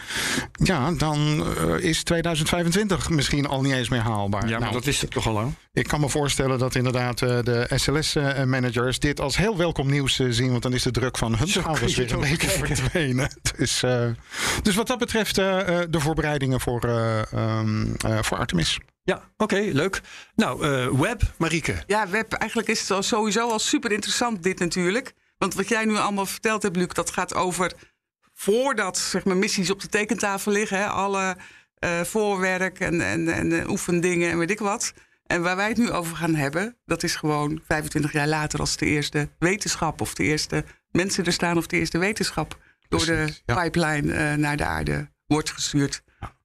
ja, 0.53 0.93
dan 0.93 1.45
eh, 1.57 1.85
is 1.85 2.03
2025 2.03 3.11
misschien 3.11 3.47
al 3.47 3.61
niet 3.61 3.73
eens 3.73 3.89
meer 3.89 4.01
haalbaar. 4.01 4.45
Ja, 4.45 4.51
maar 4.51 4.61
Nou, 4.61 4.73
dat 4.73 4.85
wist 4.85 5.03
ik 5.03 5.11
toch 5.11 5.27
al 5.27 5.33
lang. 5.33 5.55
ik 5.73 5.87
kan 5.87 6.01
me 6.01 6.09
voorstellen 6.09 6.59
dat 6.59 6.75
inderdaad 6.75 7.23
eh, 7.23 7.39
de 7.43 7.71
SLS-managers 7.75 8.99
dit 8.99 9.21
als 9.21 9.37
heel 9.37 9.57
welkom 9.57 9.91
nieuws 9.91 10.15
zien, 10.29 10.51
want 10.51 10.63
dan 10.63 10.73
is 10.73 10.83
de 10.83 10.91
druk 10.91 11.19
van 11.19 11.37
hun 11.37 11.49
schouders 11.49 11.97
weer 11.97 12.13
een 12.13 12.21
het 12.21 12.31
beetje 12.31 12.49
verdwenen. 12.49 13.31
Dus, 13.57 13.85
dus 14.63 14.75
wat 14.75 14.87
dat 14.87 14.99
betreft 14.99 15.35
de 15.35 16.01
voorbereidingen 16.01 16.61
voor, 16.61 16.85
eh, 16.85 17.33
ehm, 17.33 17.95
eh, 18.07 18.19
voor 18.23 18.39
Artemis. 18.39 18.79
Ja, 19.09 19.23
oké, 19.37 19.57
leuk. 19.73 20.01
Nou, 20.35 20.65
eh, 20.65 21.01
web, 21.01 21.23
Marieke. 21.37 21.83
Ja, 21.87 22.09
web, 22.09 22.33
eigenlijk 22.33 22.71
is 22.71 22.81
het 22.81 22.91
al 22.91 23.03
sowieso 23.03 23.51
al 23.51 23.59
super 23.59 23.93
interessant 23.93 24.43
dit 24.43 24.59
natuurlijk. 24.59 25.15
Want 25.39 25.55
wat 25.55 25.69
jij 25.69 25.85
nu 25.85 25.97
allemaal 25.97 26.27
verteld 26.27 26.63
hebt, 26.63 26.77
Luc, 26.77 26.89
dat 26.89 27.11
gaat 27.11 27.35
over 27.35 27.73
voordat 28.35 28.99
zeg 28.99 29.25
maar, 29.25 29.37
missies 29.37 29.71
op 29.71 29.81
de 29.81 29.89
tekentafel 29.89 30.53
liggen. 30.53 30.79
Hè, 30.79 30.87
alle 30.87 31.37
eh, 31.75 32.01
voorwerk 32.01 32.81
en, 32.81 33.01
en, 33.01 33.29
en 33.29 33.61
eh, 33.61 33.69
oefendingen 33.69 34.31
en 34.31 34.39
weet 34.39 34.51
ik 34.51 34.59
wat. 34.59 34.93
En 35.27 35.43
waar 35.43 35.57
wij 35.57 35.69
het 35.69 35.79
nu 35.79 35.91
over 35.91 36.17
gaan 36.17 36.35
hebben, 36.35 36.77
dat 36.85 37.03
is 37.03 37.17
gewoon 37.17 37.61
25 37.67 38.13
jaar 38.13 38.29
later 38.29 38.61
als 38.61 38.77
de 38.77 38.87
eerste 38.87 39.29
wetenschap 39.39 40.01
of 40.01 40.15
de 40.15 40.25
eerste 40.25 40.65
mensen 40.91 41.25
er 41.25 41.33
staan 41.33 41.57
of 41.57 41.67
de 41.67 41.79
eerste 41.79 41.99
wetenschap 41.99 42.59
door 42.89 43.05
Precies, 43.05 43.43
de 43.45 43.53
ja. 43.53 43.63
pipeline 43.63 44.37
naar 44.37 44.57
de 44.57 44.65
aarde 44.65 45.11
wordt 45.27 45.51
gestuurd. 45.51 46.03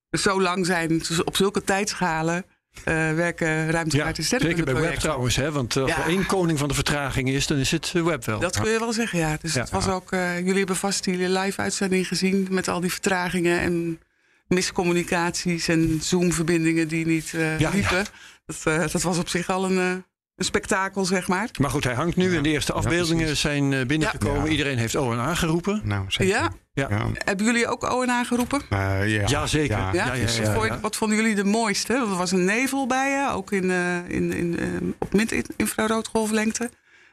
Dus 0.09 0.21
zo 0.21 0.41
lang 0.41 0.65
zijn 0.65 0.97
dus 0.97 1.23
op 1.23 1.35
zulke 1.35 1.63
tijdschalen 1.63 2.45
werken 2.83 3.71
ruimtevaart 3.71 4.17
en 4.17 4.23
zeker 4.23 4.63
bij 4.65 4.73
web 4.73 4.95
trouwens. 4.95 5.35
Hè, 5.35 5.51
want 5.51 5.75
eh, 5.75 5.81
als 5.81 5.91
Ja. 5.91 5.97
er 6.03 6.07
één 6.09 6.25
koning 6.25 6.59
van 6.59 6.67
de 6.67 6.73
vertraging 6.73 7.29
is, 7.29 7.47
dan 7.47 7.57
is 7.57 7.71
het 7.71 7.91
eh, 7.95 8.03
web 8.03 8.25
wel. 8.25 8.39
Dat 8.39 8.59
kun 8.61 8.71
je 8.71 8.79
wel 8.79 8.93
zeggen, 8.93 9.19
ja. 9.19 9.37
Dus 9.41 9.53
Ja. 9.53 9.61
het 9.61 9.69
was 9.69 9.87
ook, 9.87 10.11
eh, 10.11 10.37
jullie 10.39 10.57
hebben 10.57 10.75
vast 10.75 11.03
die 11.03 11.29
live-uitzending 11.29 12.07
gezien 12.07 12.47
met 12.51 12.67
al 12.67 12.79
die 12.79 12.91
vertragingen 12.91 13.59
en 13.59 13.99
miscommunicaties 14.47 15.67
en 15.67 15.99
Zoom-verbindingen 16.01 16.87
die 16.87 17.05
niet 17.05 17.33
eh 17.33 17.59
Ja, 17.59 17.69
liepen. 17.69 18.05
Dat, 18.45 18.61
eh, 18.63 18.79
dat 18.91 19.01
was 19.01 19.17
op 19.17 19.29
zich 19.29 19.49
al 19.49 19.65
een, 19.65 19.77
eh, 19.79 19.95
een 20.35 20.45
spektakel, 20.45 21.05
zeg 21.05 21.27
maar. 21.27 21.49
Maar 21.59 21.69
goed, 21.69 21.83
hij 21.83 21.93
hangt 21.93 22.15
nu 22.15 22.35
en 22.35 22.43
de 22.43 22.49
eerste 22.49 22.73
afbeeldingen 22.73 23.37
zijn 23.37 23.73
eh, 23.73 23.85
binnengekomen. 23.85 24.43
Ja. 24.43 24.51
Iedereen 24.51 24.77
heeft 24.77 24.95
O 24.95 25.11
en 25.11 25.19
A 25.19 25.35
geroepen. 25.35 25.81
Nou, 25.83 26.05
zeker. 26.07 26.33
Ja? 26.33 26.51
Ja. 26.73 26.87
Ja. 26.89 27.07
Hebben 27.13 27.45
jullie 27.45 27.67
ook 27.67 27.91
Owen 27.91 28.09
aangeroepen? 28.09 28.61
Eh, 28.69 29.07
ja. 29.07 29.27
Jazeker. 29.27 29.77
Ja. 29.77 29.93
Ja? 29.93 30.05
ja, 30.05 30.13
ja, 30.13 30.65
ja, 30.65 30.79
wat, 30.79 30.95
vonden 30.95 31.17
jullie 31.17 31.35
de 31.35 31.43
mooiste? 31.43 31.93
Want 31.93 32.11
er 32.11 32.17
was 32.17 32.31
een 32.31 32.45
nevel 32.45 32.87
bij 32.87 33.09
je, 33.09 33.29
ook 33.31 33.51
in, 33.51 33.71
eh, 33.71 34.09
in, 34.09 34.33
in, 34.33 34.59
eh, 34.59 34.65
op 34.97 35.13
mid-infraroodgolflengte. 35.13 36.69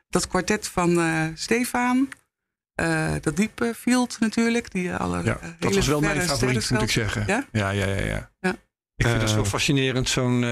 Dat 0.09 0.28
kwartet 0.28 0.68
van 0.68 1.00
eh 1.00 1.24
Stefan. 1.35 2.09
Eh, 2.74 3.12
dat 3.20 3.37
diepe 3.37 3.74
field 3.76 4.16
natuurlijk. 4.20 4.72
Die 4.72 4.94
alle 4.94 5.24
Ja, 5.24 5.38
dat 5.59 5.74
was 5.74 5.87
wel 5.87 6.00
mijn 6.00 6.22
favoriet, 6.22 6.70
moet 6.70 6.83
ik 6.83 6.90
zeggen. 6.90 7.24
Ja? 7.26 7.46
ja, 7.52 7.70
ja, 7.70 7.87
ja. 7.87 8.04
ja. 8.04 8.30
Ja. 8.40 8.56
Ik 8.96 9.06
vind 9.06 9.20
dat 9.20 9.30
zo 9.30 9.44
fascinerend, 9.44 10.09
zo'n... 10.09 10.44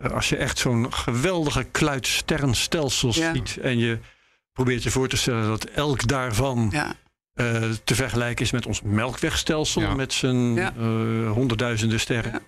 eh, 0.00 0.10
Als 0.10 0.28
je 0.28 0.36
echt 0.36 0.58
zo'n 0.58 0.92
geweldige 0.92 1.64
kluit 1.64 2.06
sterrenstelsels 2.06 3.16
Ja. 3.16 3.34
ziet... 3.34 3.56
en 3.56 3.78
je 3.78 3.98
probeert 4.52 4.82
je 4.82 4.90
voor 4.90 5.08
te 5.08 5.16
stellen 5.16 5.48
dat 5.48 5.64
elk 5.64 6.06
daarvan 6.06 6.68
Ja. 6.72 6.94
eh, 7.34 7.70
te 7.84 7.94
vergelijken 7.94 8.44
is 8.44 8.50
met 8.50 8.66
ons 8.66 8.82
melkwegstelsel... 8.82 9.94
Met 9.94 10.12
zijn 10.12 10.58
eh, 10.58 11.30
honderdduizenden 11.30 12.00
sterren. 12.00 12.42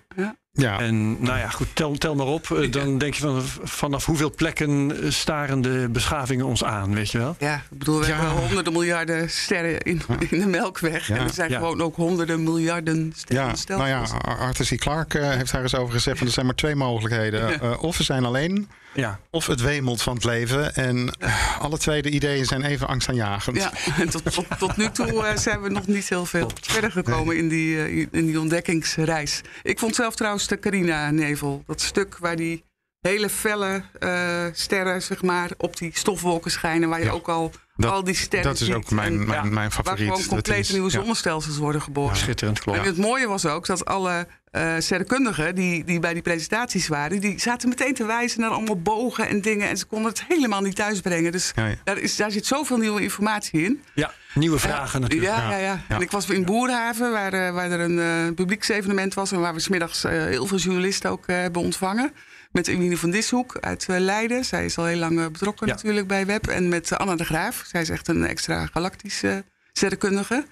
Ja. 0.53 0.79
En 0.79 1.23
nou 1.23 1.37
ja, 1.39 1.49
goed, 1.49 1.67
tel, 1.73 1.97
tel 1.97 2.15
maar 2.15 2.25
op. 2.25 2.51
Eh, 2.51 2.71
Dan 2.71 2.97
denk 2.97 3.13
je 3.13 3.21
van, 3.21 3.41
vanaf 3.63 4.05
hoeveel 4.05 4.31
plekken 4.35 4.91
staren 5.13 5.61
de 5.61 5.87
beschavingen 5.91 6.45
ons 6.45 6.63
aan, 6.63 6.93
weet 6.93 7.11
je 7.11 7.17
wel? 7.17 7.35
Ja, 7.39 7.55
ik 7.71 7.77
bedoel, 7.77 7.99
we 7.99 8.07
Ja. 8.07 8.15
hebben 8.15 8.37
honderden 8.43 8.73
miljarden 8.73 9.29
sterren 9.29 9.79
in, 9.79 10.01
in 10.29 10.39
de 10.39 10.47
Melkweg. 10.47 11.07
Ja. 11.07 11.15
En 11.15 11.23
er 11.23 11.33
zijn 11.33 11.49
Ja. 11.49 11.57
gewoon 11.57 11.81
ook 11.81 11.95
honderden 11.95 12.43
miljarden 12.43 13.13
sterren. 13.15 13.45
Ja, 13.47 13.55
Stel- 13.55 13.77
nou 13.77 13.89
ja, 13.89 14.03
Ar- 14.21 14.37
Arthur 14.37 14.65
C. 14.77 14.79
Clarke 14.79 15.19
eh, 15.19 15.29
heeft 15.37 15.51
daar 15.51 15.61
eens 15.61 15.75
over 15.75 15.93
gezegd: 15.93 16.17
van 16.17 16.27
er 16.27 16.33
zijn 16.33 16.45
maar 16.45 16.55
twee 16.55 16.75
mogelijkheden. 16.75 17.49
Ja. 17.49 17.59
Eh, 17.59 17.83
of 17.83 17.97
we 17.97 18.03
zijn 18.03 18.25
alleen, 18.25 18.69
Ja, 18.93 19.19
of 19.29 19.47
het 19.47 19.61
wemelt 19.61 20.01
van 20.01 20.13
het 20.13 20.23
leven. 20.23 20.75
En 20.75 21.17
alle 21.59 21.77
twee 21.77 22.01
de 22.01 22.09
ideeën 22.09 22.45
zijn 22.45 22.63
even 22.63 22.87
angstaanjagend. 22.87 23.57
Ja, 23.57 23.71
en 23.99 24.09
tot, 24.11 24.33
tot, 24.33 24.45
tot 24.59 24.77
nu 24.77 24.89
toe 24.91 25.31
zijn 25.35 25.61
we 25.61 25.69
nog 25.69 25.87
niet 25.87 26.09
heel 26.09 26.25
veel 26.25 26.51
verder 26.61 26.91
gekomen 26.91 27.37
in, 27.37 27.49
die, 27.49 27.77
in 28.11 28.25
die 28.25 28.39
ontdekkingsreis. 28.39 29.41
Ik 29.63 29.79
vond 29.79 29.95
zelf 29.95 30.15
trouwens 30.15 30.40
de 30.47 30.59
Carina-nevel. 30.59 31.63
Dat 31.65 31.81
stuk 31.81 32.17
waar 32.17 32.35
die 32.35 32.63
hele 32.99 33.29
felle 33.29 33.83
eh, 33.99 34.45
sterren 34.53 35.01
zeg 35.01 35.21
maar, 35.21 35.49
op 35.57 35.77
die 35.77 35.91
stofwolken 35.93 36.51
schijnen. 36.51 36.89
Waar 36.89 36.99
je 36.99 37.05
Ja, 37.05 37.11
ook 37.11 37.29
al 37.29 37.51
dat- 37.75 37.91
al 37.91 38.03
die 38.03 38.15
sterren 38.15 38.47
Dat 38.51 38.59
is 38.59 38.65
ziet. 38.67 38.75
ook 38.75 38.89
mijn, 38.91 39.11
En 39.19 39.27
mijn, 39.27 39.41
mijn 39.41 39.55
Waar 39.55 39.71
favoriet. 39.71 39.99
gewoon 39.99 40.17
Dat 40.19 40.27
complete 40.27 40.71
nieuwe 40.71 40.91
ja. 40.91 40.99
zonnestelsels 40.99 41.57
worden 41.57 41.81
geboren. 41.81 42.15
schitterend, 42.15 42.59
klopt. 42.59 42.77
En 42.79 42.85
het 42.85 42.97
mooie 42.97 43.27
was 43.27 43.45
ook 43.45 43.65
dat 43.65 43.85
alle 43.85 44.27
eh 44.51 44.73
sterrenkundigen 44.79 45.55
die, 45.55 45.83
die 45.83 45.99
bij 45.99 46.13
die 46.13 46.21
presentaties 46.21 46.87
waren, 46.87 47.19
die 47.21 47.39
zaten 47.39 47.69
meteen 47.69 47.93
te 47.93 48.05
wijzen 48.05 48.41
naar 48.41 48.49
allemaal 48.49 48.81
bogen 48.81 49.27
en 49.27 49.41
dingen. 49.41 49.69
En 49.69 49.77
ze 49.77 49.85
konden 49.85 50.11
het 50.11 50.23
helemaal 50.27 50.61
niet 50.61 50.75
thuisbrengen. 50.75 51.31
Dus 51.31 51.51
Ja, 51.55 51.65
ja. 51.67 51.75
daar, 51.83 51.97
is, 51.97 52.15
daar 52.15 52.31
zit 52.31 52.45
zoveel 52.45 52.77
nieuwe 52.77 53.01
informatie 53.01 53.61
in. 53.63 53.81
Ja, 53.93 54.11
nieuwe 54.33 54.59
vragen 54.59 55.01
natuurlijk. 55.01 55.31
Ja, 55.31 55.49
ja, 55.49 55.57
ja. 55.57 55.83
Ja. 55.89 55.95
En 55.95 56.01
ik 56.01 56.11
was 56.11 56.29
in 56.29 56.45
Boerhaven, 56.45 57.11
waar, 57.11 57.33
eh, 57.33 57.53
waar 57.53 57.71
er 57.71 57.79
een 57.79 57.99
eh, 57.99 58.33
publieksevenement 58.35 59.13
was. 59.13 59.31
En 59.31 59.39
waar 59.39 59.53
we 59.53 59.59
smiddags 59.59 60.03
eh 60.03 60.11
heel 60.11 60.45
veel 60.45 60.57
journalisten 60.57 61.09
ook 61.11 61.27
eh, 61.27 61.35
hebben 61.35 61.61
ontvangen. 61.61 62.11
Met 62.51 62.67
Eline 62.67 62.97
van 62.97 63.11
Dishoek 63.11 63.57
uit 63.59 63.85
eh, 63.89 63.99
Leiden. 63.99 64.45
Zij 64.45 64.65
is 64.65 64.77
al 64.77 64.85
heel 64.85 64.97
lang 64.97 65.19
eh, 65.19 65.25
betrokken 65.27 65.67
Ja. 65.67 65.73
natuurlijk 65.73 66.07
bij 66.07 66.25
Web. 66.25 66.47
En 66.47 66.69
met 66.69 66.91
eh, 66.91 66.97
Anna 66.97 67.15
de 67.15 67.25
Graaf. 67.25 67.63
Zij 67.67 67.81
is 67.81 67.89
echt 67.89 68.07
een 68.07 68.25
extra 68.25 68.65
galactische 68.65 69.43
sterrenkundige. 69.73 70.45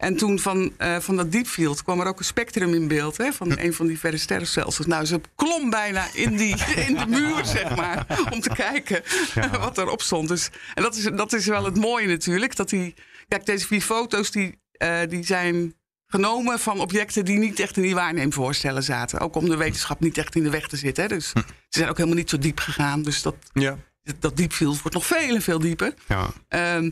En 0.00 0.16
toen 0.16 0.38
van, 0.38 0.72
eh, 0.76 0.98
van 0.98 1.16
dat 1.16 1.32
deepfield 1.32 1.82
kwam 1.82 2.00
er 2.00 2.06
ook 2.06 2.18
een 2.18 2.24
spectrum 2.24 2.74
in 2.74 2.88
beeld. 2.88 3.16
Hè, 3.16 3.32
van 3.32 3.58
een 3.58 3.74
van 3.74 3.86
die 3.86 3.98
verre 3.98 4.16
sterrenstelsels. 4.16 4.86
Nou, 4.86 5.04
ze 5.04 5.20
klom 5.34 5.70
bijna 5.70 6.06
in, 6.12 6.36
die, 6.36 6.56
in 6.88 6.94
de 6.94 7.06
muur, 7.06 7.44
zeg 7.44 7.76
maar. 7.76 8.06
Om 8.30 8.40
te 8.40 8.50
kijken 8.54 9.02
wat 9.60 9.78
erop 9.78 10.02
stond. 10.02 10.28
Dus, 10.28 10.50
en 10.74 10.82
dat 10.82 10.96
is, 10.96 11.02
dat 11.02 11.32
is 11.32 11.46
wel 11.46 11.64
het 11.64 11.76
mooie 11.76 12.06
natuurlijk. 12.06 12.56
Dat 12.56 12.68
die, 12.68 12.94
kijk, 13.28 13.46
deze 13.46 13.66
vier 13.66 13.80
foto's 13.80 14.30
die, 14.30 14.58
eh, 14.72 14.98
die 15.08 15.24
zijn 15.24 15.74
genomen 16.06 16.58
van 16.58 16.80
objecten 16.80 17.24
die 17.24 17.38
niet 17.38 17.60
echt 17.60 17.76
in 17.76 17.82
die 17.82 17.94
waarneemvoorstellen 17.94 18.82
zaten. 18.82 19.20
Ook 19.20 19.36
om 19.36 19.48
de 19.48 19.56
wetenschap 19.56 20.00
niet 20.00 20.18
echt 20.18 20.34
in 20.34 20.42
de 20.42 20.50
weg 20.50 20.68
te 20.68 20.76
zitten. 20.76 21.02
Hè. 21.02 21.08
Dus 21.08 21.28
ze 21.28 21.42
zijn 21.68 21.88
ook 21.88 21.96
helemaal 21.96 22.18
niet 22.18 22.30
zo 22.30 22.38
diep 22.38 22.58
gegaan. 22.58 23.02
Dus 23.02 23.22
dat, 23.22 23.34
Ja. 23.52 23.76
Dat 24.18 24.36
diepfield 24.36 24.80
wordt 24.80 24.96
nog 24.96 25.06
veel 25.06 25.34
en 25.34 25.42
veel 25.42 25.58
dieper. 25.58 25.94
Ja. 26.08 26.28
Ehm, 26.48 26.90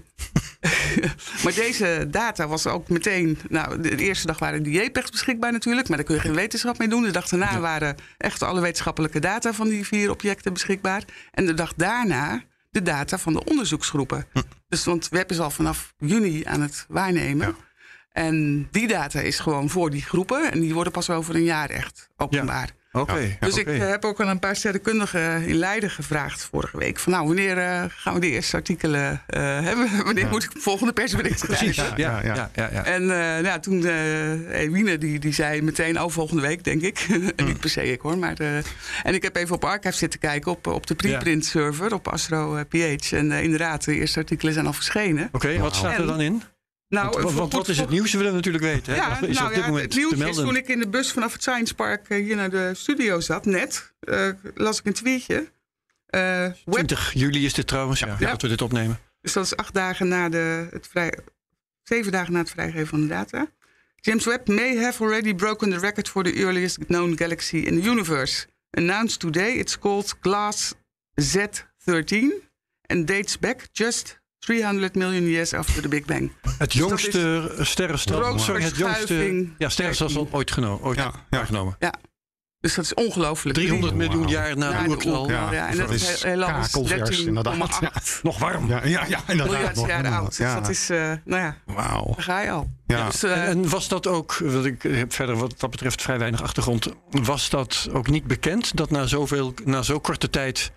maar 1.45 1.55
deze 1.55 2.07
data 2.11 2.47
was 2.47 2.67
ook 2.67 2.89
meteen. 2.89 3.39
Nou, 3.49 3.81
de 3.81 3.97
eerste 3.97 4.27
dag 4.27 4.39
waren 4.39 4.63
die 4.63 4.83
JPEGs 4.83 5.11
beschikbaar 5.11 5.53
natuurlijk, 5.53 5.89
maar 5.89 5.97
daar 5.97 6.07
kun 6.07 6.15
je 6.15 6.21
geen 6.21 6.35
wetenschap 6.35 6.79
mee 6.79 6.89
doen. 6.89 7.03
De 7.03 7.11
dag 7.11 7.29
daarna 7.29 7.61
waren 7.61 7.97
echt 8.17 8.43
alle 8.43 8.61
wetenschappelijke 8.61 9.21
data 9.21 9.53
van 9.53 9.69
die 9.69 9.87
vier 9.87 10.11
objecten 10.11 10.53
beschikbaar. 10.53 11.05
En 11.31 11.47
de 11.47 11.55
dag 11.55 11.75
daarna 11.75 12.43
de 12.71 12.83
data 12.83 13.19
van 13.19 13.33
de 13.33 13.45
onderzoeksgroepen. 13.45 14.27
Dus 14.69 14.85
want 14.85 15.09
web 15.09 15.31
is 15.31 15.41
al 15.41 15.51
vanaf 15.51 15.95
juni 15.99 16.45
aan 16.45 16.61
het 16.61 16.85
waarnemen. 16.89 17.57
En 18.13 18.69
die 18.71 18.89
data 18.89 19.21
is 19.21 19.39
gewoon 19.39 19.69
voor 19.69 19.91
die 19.91 20.03
groepen. 20.03 20.53
En 20.53 20.61
die 20.61 20.75
worden 20.75 20.93
pas 20.93 21.11
over 21.11 21.35
een 21.35 21.45
jaar 21.45 21.71
echt 21.71 22.11
openbaar. 22.17 22.71
Oké. 22.93 23.37
Dus 23.41 23.57
ik 23.57 23.67
eh, 23.67 23.79
heb 23.79 24.05
ook 24.05 24.21
aan 24.21 24.29
een 24.29 24.39
paar 24.39 24.57
sterrenkundigen 24.57 25.47
in 25.47 25.55
Leiden 25.55 25.91
gevraagd 25.91 26.43
vorige 26.43 26.79
week. 26.79 26.99
Van 26.99 27.13
nou, 27.13 27.27
wanneer 27.27 27.59
eh, 27.59 27.85
gaan 27.89 28.15
we 28.15 28.21
de 28.21 28.31
eerste 28.31 28.57
artikelen 28.57 29.23
eh, 29.27 29.41
hebben? 29.61 29.89
wanneer 30.05 30.29
moet 30.29 30.43
ik 30.43 30.51
het 30.53 30.63
volgende 30.63 30.93
persbericht? 30.93 31.47
Precies. 31.47 31.77
Ja, 31.77 31.93
ja, 31.97 32.23
ja, 32.23 32.51
ja. 32.55 32.71
ja, 32.73 32.85
En 32.85 33.03
eh, 33.03 33.43
nou, 33.43 33.61
toen 33.61 33.81
uh, 33.81 34.61
Ewine, 34.61 34.99
die, 34.99 35.19
die 35.19 35.33
zei 35.33 35.63
meteen, 35.63 36.01
oh, 36.01 36.11
volgende 36.11 36.43
week, 36.43 36.65
denk 36.65 36.83
ik. 36.83 37.07
en 37.37 37.45
niet 37.45 37.61
per 37.61 37.71
se 37.71 37.93
ik 37.93 38.01
hoor. 38.01 38.19
Maar, 38.19 38.39
eh, 38.39 38.57
en 39.03 39.15
ik 39.15 39.23
heb 39.23 39.37
even 39.37 39.55
op 39.55 39.65
Archive 39.65 39.97
zitten 39.97 40.21
kijken 40.21 40.53
op, 40.53 40.67
op 40.67 40.87
de 40.87 40.95
preprint 40.95 41.45
server, 41.45 41.95
op 41.95 42.09
Astro 42.09 42.65
PH. 42.69 43.13
En 43.13 43.33
inderdaad, 43.33 43.85
de 43.85 43.95
eerste 43.95 44.19
artikelen 44.19 44.53
zijn 44.53 44.67
al 44.67 44.73
verschenen. 44.73 45.29
Oké, 45.33 45.59
wat 45.59 45.77
staat 45.77 45.99
er 45.99 46.07
dan 46.07 46.21
in? 46.21 46.43
Nou, 46.89 47.21
Want, 47.21 47.35
want, 47.35 47.53
wat 47.53 47.69
is 47.69 47.79
het 47.79 47.91
nieuws? 47.91 48.13
We 48.13 48.19
willen 48.19 48.35
natuurlijk 48.35 48.65
weten. 48.65 48.93
Hè? 48.93 48.99
Ja, 48.99 49.21
is 49.21 49.37
nou 49.37 49.49
op 49.49 49.55
dit 49.55 49.63
ja, 49.65 49.71
moment 49.71 49.95
het 49.95 49.95
nieuws 49.95 50.29
is 50.29 50.37
toen 50.37 50.57
ik 50.57 50.69
in 50.69 50.79
de 50.79 50.89
bus 50.89 51.13
vanaf 51.13 51.33
het 51.33 51.43
Science 51.43 51.75
Park 51.75 52.09
eh, 52.09 52.25
hier 52.25 52.37
naar 52.37 52.51
de 52.51 52.71
studio 52.75 53.21
zat, 53.21 53.45
net, 53.47 53.93
eh, 54.01 54.29
las 54.55 54.79
ik 54.79 54.87
een 54.87 54.93
tweetje. 54.93 55.51
Eh, 56.07 56.43
web 56.43 56.55
20 56.65 57.13
juli 57.13 57.45
is 57.45 57.55
dit 57.55 57.67
trouwens, 57.67 58.01
ja, 58.01 58.17
Ja. 58.19 58.31
dat 58.31 58.43
we 58.43 58.49
dit 58.49 58.63
opnemen. 58.63 59.01
Dus 59.21 59.33
dat 59.33 59.45
is 59.45 59.57
acht 59.57 59.75
dagen 59.75 60.09
na 60.09 60.29
de, 60.29 60.69
het 60.71 60.87
vrij, 60.87 61.19
zeven 61.83 62.13
dagen 62.13 62.33
na 62.33 62.39
het 62.39 62.51
vrijgeven 62.51 62.87
van 62.87 63.01
de 63.01 63.07
data. 63.07 63.47
James 63.97 64.25
Webb 64.25 64.49
may 64.49 64.77
have 64.77 65.03
already 65.03 65.35
broken 65.35 65.71
the 65.71 65.79
record 65.79 66.09
for 66.09 66.23
the 66.25 66.35
earliest 66.35 66.79
known 66.87 67.17
galaxy 67.17 67.57
in 67.57 67.81
the 67.81 67.89
universe. 67.89 68.47
Announced 68.71 69.21
today, 69.21 69.53
it's 69.53 69.79
called 69.79 70.19
Glass 70.21 70.75
Z13 71.21 72.33
and 72.87 73.07
dates 73.07 73.39
back 73.39 73.69
just 73.73 74.19
300 74.39 74.95
million 74.95 75.27
years 75.31 75.55
after 75.55 75.83
the 75.83 75.89
Big 75.89 76.05
Bang. 76.05 76.33
Het 76.59 76.73
jongste 76.73 77.53
sterrenstelsel. 77.61 78.55
Het 78.55 78.77
jongste 78.77 79.47
ja, 79.59 79.69
sterrenstelsel 79.69 80.29
ooit, 80.31 80.51
geno 80.51 80.79
ooit 80.83 80.99
Ja, 80.99 81.05
ja. 81.05 81.13
waargenomen. 81.31 81.77
Dus 82.61 82.75
dat 82.75 82.85
is 82.85 82.95
ongelooflijk. 82.95 83.57
300 83.59 83.95
miljoen 83.95 84.29
jaar 84.29 84.57
na 84.57 84.71
Ja, 84.71 84.83
de 84.83 84.89
oerknal. 84.89 85.21
oerknal, 85.21 85.53
ja. 85.53 85.69
En 85.69 85.77
dat 85.77 85.91
is 85.91 86.23
helaas 86.23 86.71
kakelvers, 86.71 87.25
inderdaad. 87.25 87.81
13,8 87.81 88.23
Nog 88.23 88.39
warm. 88.39 88.69
Ja, 88.69 88.85
ja, 88.87 89.05
ja, 89.09 89.21
inderdaad. 89.27 89.55
miljard 89.55 89.77
nog 89.77 89.87
jaar 89.87 90.07
oud. 90.13 90.27
Dus 90.29 90.37
Ja. 90.37 90.55
dat 90.61 90.69
is, 90.69 90.91
eh, 90.91 91.13
nou 91.25 91.43
ja, 91.43 91.57
Wauw. 91.67 92.05
daar 92.15 92.23
ga 92.25 92.41
je 92.41 92.51
al. 92.51 92.71
Ja. 92.87 93.07
Dus, 93.07 93.23
eh, 93.23 93.33
En, 93.33 93.47
en 93.47 93.69
was 93.69 93.89
dat 93.89 94.07
ook, 94.07 94.39
want 94.45 94.65
ik 94.65 94.83
heb 94.83 95.13
verder 95.13 95.37
wat 95.37 95.55
dat 95.61 95.71
betreft 95.71 96.03
vrij 96.03 96.19
weinig 96.19 96.43
achtergrond, 96.43 96.89
was 97.11 97.51
dat 97.51 97.89
ook 97.93 98.09
niet 98.11 98.25
bekend 98.27 98.77
dat 98.77 98.91
na, 98.91 99.07
zoveel, 99.07 99.55
na 99.65 99.83
zo 99.83 99.99
korte 100.01 100.31
tijd 100.31 100.73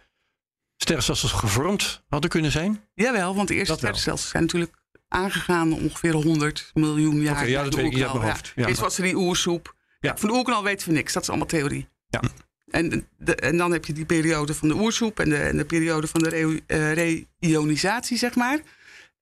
sterrenstelsels 0.82 1.32
gevormd 1.32 2.04
hadden 2.08 2.30
kunnen 2.30 2.52
zijn? 2.52 2.84
Jawel, 2.94 3.36
want 3.36 3.48
de 3.48 3.54
eerste 3.54 3.74
sterrenstelsels 3.74 4.30
zijn 4.30 4.44
natuurlijk 4.44 4.74
aangegaan 5.08 5.74
ongeveer 5.74 6.14
100 6.14 6.72
miljoen 6.74 7.22
jaar 7.22 7.42
Oké, 7.42 7.46
ja, 7.46 7.64
dat 7.64 7.76
weet 7.76 7.96
ik 7.96 8.02
uit 8.04 8.14
mijn 8.14 8.26
hoofd. 8.26 8.52
Ja. 8.56 8.68
Eerst 8.68 8.80
was 8.80 8.98
er 8.98 9.04
die 9.04 9.16
oersoep. 9.16 9.76
Ja. 10.00 10.18
Van 10.18 10.30
de 10.30 10.36
oerknal 10.36 10.64
weten 10.64 10.88
we 10.88 10.94
niks, 10.94 11.14
dat 11.14 11.22
is 11.22 11.30
allemaal 11.30 11.48
theorie. 11.48 11.88
Ja. 12.08 12.22
En, 12.68 13.08
de, 13.18 13.36
en 13.36 13.58
dan 13.58 13.72
heb 13.72 13.86
je 13.86 13.94
die 13.94 14.06
periode 14.06 14.54
van 14.54 14.68
de 14.68 14.76
oersoep 14.76 15.20
en 15.20 15.30
de, 15.30 15.38
en 15.38 15.58
de 15.58 15.66
periode 15.66 16.08
van 16.08 16.24
de 16.24 16.30
re- 16.30 16.60
eh, 16.68 16.94
reionisatie, 17.40 18.18
zeg 18.18 18.36
maar. 18.36 18.60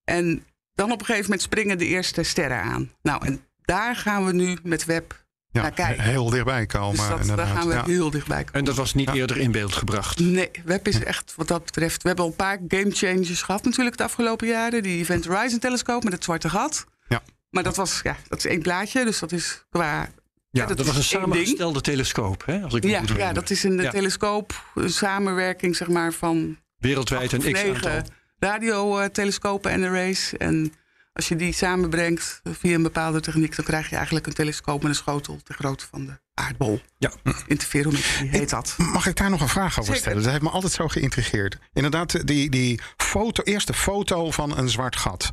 En 0.03 0.45
dan 0.73 0.91
op 0.91 0.99
een 0.99 1.05
gegeven 1.05 1.29
moment 1.29 1.41
springen 1.41 1.77
de 1.77 1.85
eerste 1.85 2.23
sterren 2.23 2.61
aan. 2.61 2.91
Nou, 3.01 3.25
en 3.25 3.45
daar 3.61 3.95
gaan 3.95 4.25
we 4.25 4.33
nu 4.33 4.57
met 4.63 4.85
Web 4.85 5.25
Ja, 5.51 5.61
naar 5.61 5.71
kijken. 5.71 6.03
heel 6.03 6.29
dichtbij 6.29 6.65
komen. 6.65 7.17
dus 7.17 7.27
dat, 7.27 7.37
daar 7.37 7.47
gaan 7.47 7.67
we 7.67 7.73
Ja. 7.73 7.83
heel 7.85 8.09
dichtbij 8.09 8.37
komen. 8.37 8.53
En 8.53 8.63
dat 8.65 8.75
was 8.75 8.93
niet 8.93 9.07
Ja. 9.07 9.13
eerder 9.13 9.37
in 9.37 9.51
beeld 9.51 9.73
gebracht. 9.73 10.19
Nee, 10.19 10.49
Web 10.65 10.87
is 10.87 11.03
echt 11.03 11.33
wat 11.35 11.47
dat 11.47 11.65
betreft. 11.65 12.01
We 12.01 12.07
hebben 12.07 12.25
al 12.25 12.31
een 12.31 12.37
paar 12.37 12.59
game 12.67 12.91
changers 12.91 13.41
gehad 13.41 13.63
natuurlijk 13.63 13.97
de 13.97 14.03
afgelopen 14.03 14.47
jaren. 14.47 14.83
Die 14.83 14.99
Event 14.99 15.25
Horizon 15.25 15.59
telescoop 15.59 16.03
met 16.03 16.13
het 16.13 16.23
zwarte 16.23 16.49
gat. 16.49 16.85
Ja. 17.07 17.21
Maar 17.49 17.63
dat 17.63 17.75
was, 17.75 17.99
ja, 18.03 18.17
dat 18.27 18.37
is 18.37 18.45
één 18.45 18.61
plaatje. 18.61 19.05
Dus 19.05 19.19
dat 19.19 19.31
is 19.31 19.63
qua. 19.69 20.09
Ja, 20.51 20.65
dat 20.65 20.77
dat, 20.77 20.85
was 20.85 20.95
een 20.95 21.03
samengestelde 21.03 21.81
telescoop. 21.81 22.45
Hè, 22.45 22.61
als 22.61 22.73
ik 22.73 22.83
Ja, 22.83 23.01
ja, 23.17 23.33
dat 23.33 23.49
is 23.49 23.63
een 23.63 23.81
Ja. 23.81 23.89
telescoop, 23.91 24.63
een 24.75 24.89
samenwerking 24.89 25.75
zeg 25.75 25.87
maar 25.87 26.13
van 26.13 26.57
Wereldwijd 26.77 27.31
een 27.31 27.39
x-aantal. 27.39 27.63
negen 27.63 28.05
radiotelescopen 28.39 29.71
en 29.71 29.83
arrays. 29.83 30.37
En 30.37 30.73
als 31.19 31.27
je 31.27 31.35
die 31.35 31.53
samenbrengt 31.53 32.41
via 32.43 32.75
een 32.75 32.81
bepaalde 32.81 33.19
techniek, 33.19 33.55
dan 33.55 33.65
krijg 33.65 33.89
je 33.89 33.95
eigenlijk 33.95 34.27
een 34.27 34.33
telescoop 34.33 34.81
met 34.81 34.91
een 34.91 34.97
schotel 34.97 35.39
de 35.43 35.53
grootte 35.53 35.85
van 35.91 36.05
de 36.05 36.19
aardbol. 36.33 36.81
Ja. 36.97 37.11
Interferometrie 37.47 38.29
heet 38.29 38.49
dat. 38.49 38.75
Mag 38.77 39.07
ik 39.07 39.15
daar 39.15 39.29
nog 39.29 39.41
een 39.41 39.47
vraag 39.47 39.71
over 39.71 39.83
Zeker. 39.83 39.99
stellen? 39.99 40.21
Dat 40.23 40.31
heeft 40.31 40.43
me 40.43 40.49
altijd 40.49 40.73
zo 40.73 40.87
geïntrigeerd. 40.87 41.57
Inderdaad, 41.73 42.27
die, 42.27 42.49
die 42.49 42.79
foto, 42.97 43.43
eerste 43.43 43.73
foto 43.73 44.31
van 44.31 44.57
een 44.57 44.69
zwart 44.69 44.95
gat. 44.95 45.31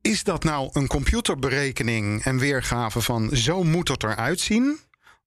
Is 0.00 0.24
dat 0.24 0.44
nou 0.44 0.70
een 0.72 0.86
computerberekening 0.86 2.24
en 2.24 2.38
weergave 2.38 3.00
van 3.00 3.36
zo 3.36 3.62
moet 3.62 3.88
het 3.88 4.02
eruit 4.02 4.40
zien? 4.40 4.78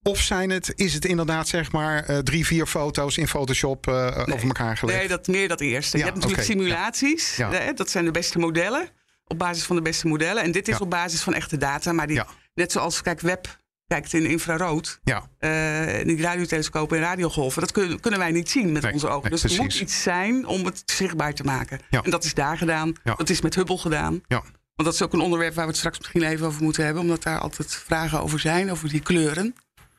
Of 0.04 0.20
zijn 0.20 0.50
het, 0.50 0.74
is 0.76 0.94
het 0.94 1.06
inderdaad 1.06 1.48
zeg 1.48 1.72
maar 1.72 2.04
eh, 2.04 2.18
drie, 2.18 2.46
vier 2.46 2.66
foto's 2.66 3.18
in 3.18 3.28
Photoshop 3.28 3.88
eh, 3.88 3.94
over 4.34 4.48
elkaar 4.48 4.78
gelegd? 4.78 5.00
Nee, 5.00 5.08
dat, 5.08 5.28
meer 5.28 5.48
dat 5.48 5.62
eerste. 5.62 5.98
Ja, 5.98 6.04
je 6.04 6.10
hebt 6.10 6.22
natuurlijk 6.22 6.52
simulaties. 6.52 7.36
ja. 7.36 7.74
Dat 7.74 7.90
zijn 7.90 8.06
de 8.06 8.12
beste 8.12 8.40
modellen. 8.40 8.90
Op 9.32 9.38
basis 9.38 9.64
van 9.64 9.76
de 9.76 9.82
beste 9.82 10.08
modellen. 10.08 10.44
En 10.44 10.52
dit 10.52 10.68
is 10.68 10.78
Ja. 10.78 10.80
op 10.84 10.90
basis 10.90 11.22
van 11.22 11.34
echte 11.34 11.58
data. 11.58 11.92
Maar 11.92 12.08
die, 12.08 12.16
Ja. 12.16 12.28
net 12.54 12.72
zoals, 12.72 13.02
kijk, 13.02 13.20
web 13.20 13.58
kijkt 13.88 14.14
in 14.14 14.26
infrarood. 14.26 15.00
Ja, 15.04 15.28
eh, 15.38 16.06
die 16.06 16.22
radiotelescopen 16.22 16.98
en 16.98 17.04
radiogolven. 17.04 17.62
Dat 17.62 17.72
kun- 17.72 18.00
kunnen 18.00 18.20
wij 18.20 18.32
niet 18.32 18.50
zien 18.50 18.72
met 18.72 18.82
Nee, 18.82 18.94
onze 18.94 19.08
ogen. 19.08 19.22
nee, 19.32 19.40
dus 19.40 19.56
er 19.58 19.62
moet 19.62 19.80
iets 19.80 20.02
zijn 20.04 20.46
om 20.46 20.66
het 20.66 20.82
zichtbaar 20.86 21.34
te 21.34 21.44
maken. 21.44 21.80
Ja. 21.90 22.02
En 22.04 22.12
dat 22.12 22.24
is 22.24 22.34
daar 22.34 22.58
gedaan. 22.58 22.94
Ja. 23.04 23.14
Dat 23.16 23.30
is 23.30 23.42
met 23.42 23.56
Hubble 23.56 23.78
gedaan. 23.78 24.22
ja. 24.28 24.42
Want 24.76 24.92
dat 24.92 24.94
is 24.94 25.02
ook 25.08 25.14
een 25.14 25.26
onderwerp 25.26 25.54
waar 25.54 25.64
we 25.64 25.70
het 25.70 25.80
straks 25.80 25.98
misschien 25.98 26.24
even 26.24 26.46
over 26.48 26.64
moeten 26.64 26.84
hebben. 26.86 27.02
Omdat 27.02 27.24
daar 27.24 27.40
altijd 27.40 27.76
vragen 27.76 28.22
over 28.22 28.40
zijn. 28.40 28.72
Over 28.72 28.90
die 28.90 29.02
kleuren. 29.02 29.56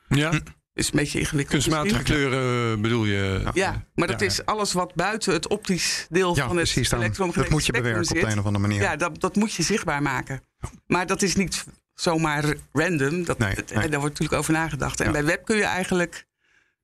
Ja, 0.08 0.30
Is 0.80 0.86
een 0.86 0.98
beetje 0.98 1.18
ingewikkeld. 1.18 1.62
kunstmatige 1.62 2.02
kleuren 2.02 2.72
eh, 2.76 2.80
bedoel 2.82 3.04
je? 3.04 3.42
Ja, 3.54 3.84
maar 3.94 4.06
dat 4.08 4.20
Ja, 4.20 4.26
is 4.26 4.44
alles 4.44 4.72
wat 4.72 4.94
buiten 4.94 5.32
het 5.32 5.48
optisch 5.48 6.06
deel 6.10 6.36
ja 6.36 6.46
van 6.46 6.56
het. 6.56 6.88
Dan, 7.16 7.30
dat 7.34 7.48
moet 7.48 7.66
je 7.66 7.72
bewerken 7.72 8.00
op 8.02 8.08
de 8.08 8.20
een 8.20 8.38
of 8.38 8.44
andere 8.44 8.58
manier. 8.58 8.80
Ja, 8.82 8.96
dat, 8.96 9.20
dat 9.20 9.36
moet 9.36 9.52
je 9.52 9.62
zichtbaar 9.62 10.02
maken. 10.02 10.40
Maar 10.86 11.06
dat 11.06 11.22
is 11.22 11.34
niet 11.34 11.64
zomaar 11.94 12.44
random. 12.72 13.24
Dat, 13.24 13.38
Nee, 13.38 13.54
het- 13.54 13.74
nee. 13.74 13.88
Daar 13.88 14.00
wordt 14.00 14.18
natuurlijk 14.18 14.40
over 14.40 14.52
nagedacht. 14.52 15.00
En 15.00 15.12
bij 15.12 15.24
web 15.24 15.44
kun 15.44 15.56
je 15.56 15.64
eigenlijk 15.64 16.26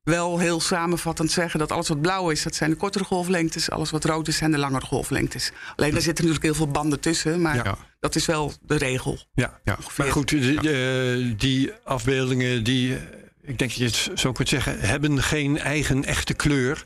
wel 0.03 0.39
heel 0.39 0.59
samenvattend 0.59 1.31
zeggen 1.31 1.59
dat 1.59 1.71
alles 1.71 1.87
wat 1.87 2.01
blauw 2.01 2.29
is, 2.29 2.43
dat 2.43 2.55
zijn 2.55 2.69
de 2.69 2.75
kortere 2.75 3.03
golflengtes. 3.03 3.69
Alles 3.69 3.91
wat 3.91 4.05
rood 4.05 4.27
is, 4.27 4.37
zijn 4.37 4.51
de 4.51 4.57
langere 4.57 4.85
golflengtes. 4.85 5.51
Alleen 5.75 5.91
daar 5.91 6.01
zitten 6.01 6.25
natuurlijk 6.25 6.43
heel 6.55 6.65
veel 6.65 6.71
banden 6.73 6.99
tussen. 6.99 7.41
Maar 7.41 7.55
Ja. 7.55 7.77
dat 7.99 8.15
is 8.15 8.25
wel 8.25 8.53
de 8.61 8.75
regel. 8.75 9.19
Ja. 9.33 9.59
Ja. 9.63 9.75
ongeveer. 9.79 10.03
Maar 10.03 10.13
goed, 10.13 10.29
die, 10.29 11.35
die, 11.35 11.71
afbeeldingen, 11.83 12.63
die, 12.63 12.95
eh, 12.95 13.01
ik 13.47 13.57
denk 13.57 13.71
dat 13.71 13.73
je 13.75 13.83
het 14.09 14.19
zo 14.19 14.31
kunt 14.31 14.49
zeggen, 14.49 14.79
hebben 14.79 15.23
geen 15.23 15.59
eigen 15.59 16.03
echte 16.03 16.33
kleur. 16.33 16.85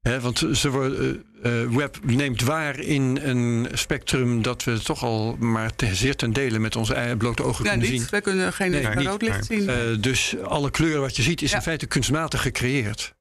Hè, 0.00 0.20
want 0.20 0.46
ze 0.52 0.70
worden, 0.70 1.24
eh, 1.42 1.62
eh, 1.62 1.70
web 1.70 1.98
neemt 2.02 2.42
waar 2.42 2.78
in 2.78 3.18
een 3.22 3.68
spectrum 3.72 4.42
dat 4.42 4.64
we 4.64 4.80
toch 4.80 5.02
al 5.02 5.36
maar 5.36 5.74
te, 5.76 5.94
zeer 5.94 6.16
ten 6.16 6.32
dele 6.32 6.58
met 6.58 6.76
onze 6.76 7.14
blote 7.18 7.42
ogen 7.42 7.64
Ja, 7.64 7.70
kunnen 7.70 7.90
niet. 7.90 8.00
zien. 8.00 8.10
Wij 8.10 8.20
kunnen 8.20 8.52
geen 8.52 8.70
Nee, 8.70 9.02
rood 9.04 9.22
licht 9.22 9.44
zien. 9.46 9.68
Eh, 9.68 9.76
dus 10.00 10.34
alle 10.42 10.70
kleur 10.70 11.00
wat 11.00 11.16
je 11.16 11.22
ziet 11.22 11.42
is 11.42 11.50
Ja. 11.50 11.56
in 11.56 11.62
feite 11.62 11.86
kunstmatig 11.86 12.42
gecreëerd. 12.42 13.14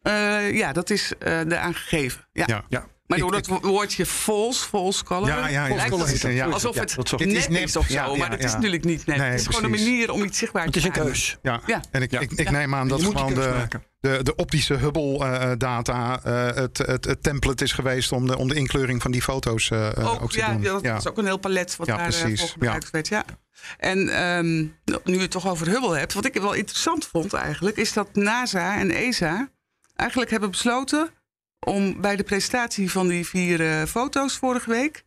Eh, 0.00 0.56
ja, 0.56 0.72
dat 0.72 0.90
is 0.90 1.12
eh 1.18 1.40
de 1.48 1.58
aangegeven. 1.58 2.28
Ja. 2.32 2.64
Ja. 2.68 2.86
Maar 3.08 3.18
door 3.18 3.32
dat 3.32 3.46
woordje 3.46 4.06
false, 4.06 4.68
false 4.68 5.04
color, 5.04 5.28
Ja, 5.28 5.48
ja, 5.48 5.66
ja. 5.66 5.74
het 5.76 5.92
alsof 5.92 6.10
het 6.10 6.94
dat 6.94 7.10
net 7.10 7.20
Het 7.20 7.20
is 7.30 7.36
is, 7.36 7.48
nep. 7.48 7.64
of 7.64 7.70
zo. 7.70 7.94
Ja, 7.94 8.06
ja, 8.06 8.16
maar 8.16 8.30
dat 8.30 8.38
is 8.44 8.52
natuurlijk 8.52 8.84
niet 8.84 9.06
net. 9.06 9.16
Nee, 9.16 9.30
het 9.30 9.40
is 9.40 9.46
gewoon 9.46 9.64
een 9.64 9.70
manier 9.70 10.10
om 10.12 10.22
iets 10.24 10.38
zichtbaar 10.38 10.62
Het 10.64 10.72
te 10.72 10.78
is 10.78 10.84
een 10.84 10.90
maken. 10.90 11.06
keus. 11.06 11.38
Ja. 11.42 11.60
Ja. 11.66 11.80
en 11.90 12.02
ik, 12.02 12.10
Ja. 12.10 12.20
ik, 12.20 12.30
ik 12.32 12.44
Ja. 12.44 12.50
neem 12.50 12.74
aan 12.74 12.88
dat 12.88 13.02
gewoon 13.02 13.34
de, 13.34 13.52
maken. 13.58 13.82
de, 14.00 14.20
de 14.22 14.34
optische 14.36 14.74
Hubble-data 14.74 16.20
het, 16.54 16.78
het, 16.78 17.04
het 17.04 17.22
template 17.22 17.64
is 17.64 17.72
geweest 17.72 18.12
om 18.12 18.26
de, 18.26 18.38
om 18.38 18.48
de 18.48 18.54
inkleuring 18.54 19.02
van 19.02 19.10
die 19.10 19.22
foto's 19.22 19.70
eh, 19.70 19.96
eh, 19.96 20.12
ook, 20.12 20.22
Ook, 20.22 20.32
te 20.32 20.38
ja, 20.38 20.52
doen. 20.52 20.62
ja, 20.62 20.72
dat 20.92 20.98
is 20.98 21.08
ook 21.08 21.18
een 21.18 21.24
heel 21.24 21.36
palet 21.38 21.76
wat 21.76 21.86
Ja, 21.86 21.96
daar 21.96 22.06
eh, 22.08 22.18
precies. 22.18 22.40
voor 22.40 22.48
gebruikt 22.48 22.84
Ja. 22.84 22.88
werd. 22.92 23.08
Ja. 23.08 23.24
En 23.78 24.08
ehm, 24.08 24.56
nu 25.04 25.14
je 25.14 25.18
het 25.20 25.30
toch 25.30 25.48
over 25.48 25.68
Hubble 25.68 25.96
hebt, 25.98 26.12
wat 26.12 26.24
ik 26.24 26.34
wel 26.34 26.52
interessant 26.52 27.06
vond 27.06 27.32
eigenlijk, 27.32 27.76
is 27.76 27.92
dat 27.92 28.14
NASA 28.14 28.78
en 28.78 28.90
ESA 28.90 29.48
eigenlijk 29.96 30.30
hebben 30.30 30.50
besloten 30.50 31.10
om 31.66 32.00
bij 32.00 32.16
de 32.16 32.22
presentatie 32.22 32.90
van 32.90 33.08
die 33.08 33.26
vier 33.26 33.60
eh, 33.80 33.84
foto's 33.86 34.36
vorige 34.36 34.70
week, 34.70 35.04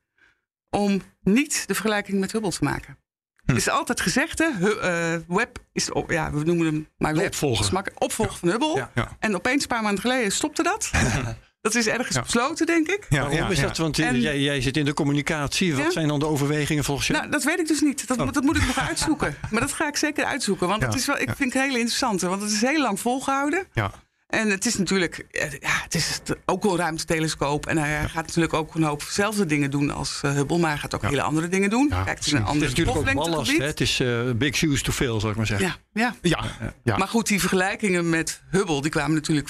om 0.70 1.02
niet 1.22 1.64
de 1.68 1.74
vergelijking 1.74 2.20
met 2.20 2.32
Hubble 2.32 2.52
te 2.52 2.64
maken. 2.64 2.98
Het 3.46 3.58
is 3.58 3.70
altijd 3.70 4.02
gezegd, 4.02 4.40
hè? 4.40 4.80
Eh, 4.80 5.20
Web 5.28 5.58
is, 5.74 5.86
de 5.86 6.04
ja, 6.08 6.32
we 6.32 6.44
noemen 6.44 6.66
hem 6.66 6.88
maar 6.98 7.16
Web. 7.16 7.26
opvolger. 7.26 7.84
Opvolger 7.98 8.38
van 8.38 8.50
Hubble. 8.50 8.76
Ja. 8.76 8.92
Ja. 8.96 9.16
En 9.20 9.36
opeens, 9.36 9.62
een 9.62 9.68
paar 9.68 9.82
maanden 9.82 10.02
geleden, 10.02 10.32
stopte 10.32 10.64
dat. 10.64 10.92
dat 11.62 11.76
is 11.76 11.88
ergens 11.88 12.16
Ja. 12.16 12.22
besloten, 12.22 12.66
denk 12.66 12.88
ik. 12.88 13.06
Ja, 13.10 13.18
Waarom 13.20 13.38
ja, 13.38 13.50
is 13.50 13.60
ja. 13.60 13.68
dat? 13.68 13.78
Want 13.78 14.00
En- 14.00 14.20
jij, 14.22 14.40
jij 14.40 14.62
zit 14.62 14.78
in 14.78 14.86
de 14.86 14.94
communicatie. 14.94 15.76
Wat 15.76 15.84
Ja. 15.86 15.92
zijn 15.92 16.08
dan 16.08 16.20
de 16.20 16.26
overwegingen 16.28 16.84
volgens 16.84 17.08
jou? 17.08 17.20
Nou, 17.20 17.32
dat 17.32 17.44
weet 17.44 17.60
ik 17.60 17.68
dus 17.68 17.82
niet. 17.82 18.08
Dat, 18.08 18.18
moet- 18.18 18.34
dat 18.34 18.44
moet 18.44 18.58
ik 18.58 18.66
nog 18.66 18.80
uitzoeken. 18.80 19.36
Maar 19.52 19.62
dat 19.62 19.74
ga 19.74 19.88
ik 19.88 19.98
zeker 19.98 20.26
uitzoeken. 20.26 20.68
Want 20.68 20.82
Ja, 20.82 20.88
het 20.88 20.96
is 20.96 21.06
wel, 21.06 21.18
ik 21.20 21.28
ja. 21.28 21.36
vind 21.36 21.54
het 21.54 21.64
heel 21.64 21.76
interessant. 21.76 22.22
Want 22.22 22.42
het 22.42 22.52
is 22.52 22.62
heel 22.62 22.82
lang 22.82 23.00
volgehouden. 23.00 23.68
Ja. 23.74 23.92
En 24.32 24.50
het 24.50 24.66
is 24.66 24.78
natuurlijk, 24.78 25.26
eh, 25.32 25.52
ja, 25.52 25.82
het 25.84 25.96
is 25.96 26.20
ook 26.46 26.64
wel 26.64 26.72
een 26.72 26.78
ruimtetelescoop. 26.78 27.66
En 27.66 27.78
hij 27.78 28.10
gaat 28.10 28.26
natuurlijk 28.26 28.54
ook 28.54 28.76
een 28.76 28.84
hoop 28.84 29.00
dezelfde 29.00 29.46
dingen 29.46 29.72
doen 29.72 29.92
als 29.92 30.20
eh, 30.22 30.34
Hubble. 30.34 30.58
Maar 30.58 30.70
hij 30.70 30.80
gaat 30.80 30.96
ook 30.96 31.02
hele 31.02 31.22
andere 31.22 31.48
dingen 31.48 31.70
doen. 31.70 31.88
Ja, 31.90 32.04
Kijkt 32.04 32.26
het 32.26 32.28
is 32.28 32.62
natuurlijk 32.62 32.98
ook 32.98 33.14
ballast. 33.14 33.58
Hè? 33.58 33.64
Het 33.66 33.82
is 33.82 34.00
eh, 34.00 34.32
big 34.36 34.56
shoes 34.56 34.82
to 34.82 34.92
fill, 34.92 35.20
zal 35.20 35.30
ik 35.30 35.36
maar 35.36 35.46
zeggen. 35.46 35.76
Ja, 35.94 36.16
ja. 36.22 36.44
Ja. 36.84 36.98
Maar 36.98 37.08
goed, 37.08 37.28
die 37.28 37.40
vergelijkingen 37.40 38.10
met 38.10 38.42
Hubble, 38.50 38.82
die 38.82 38.92
kwamen 38.92 39.14
natuurlijk 39.14 39.50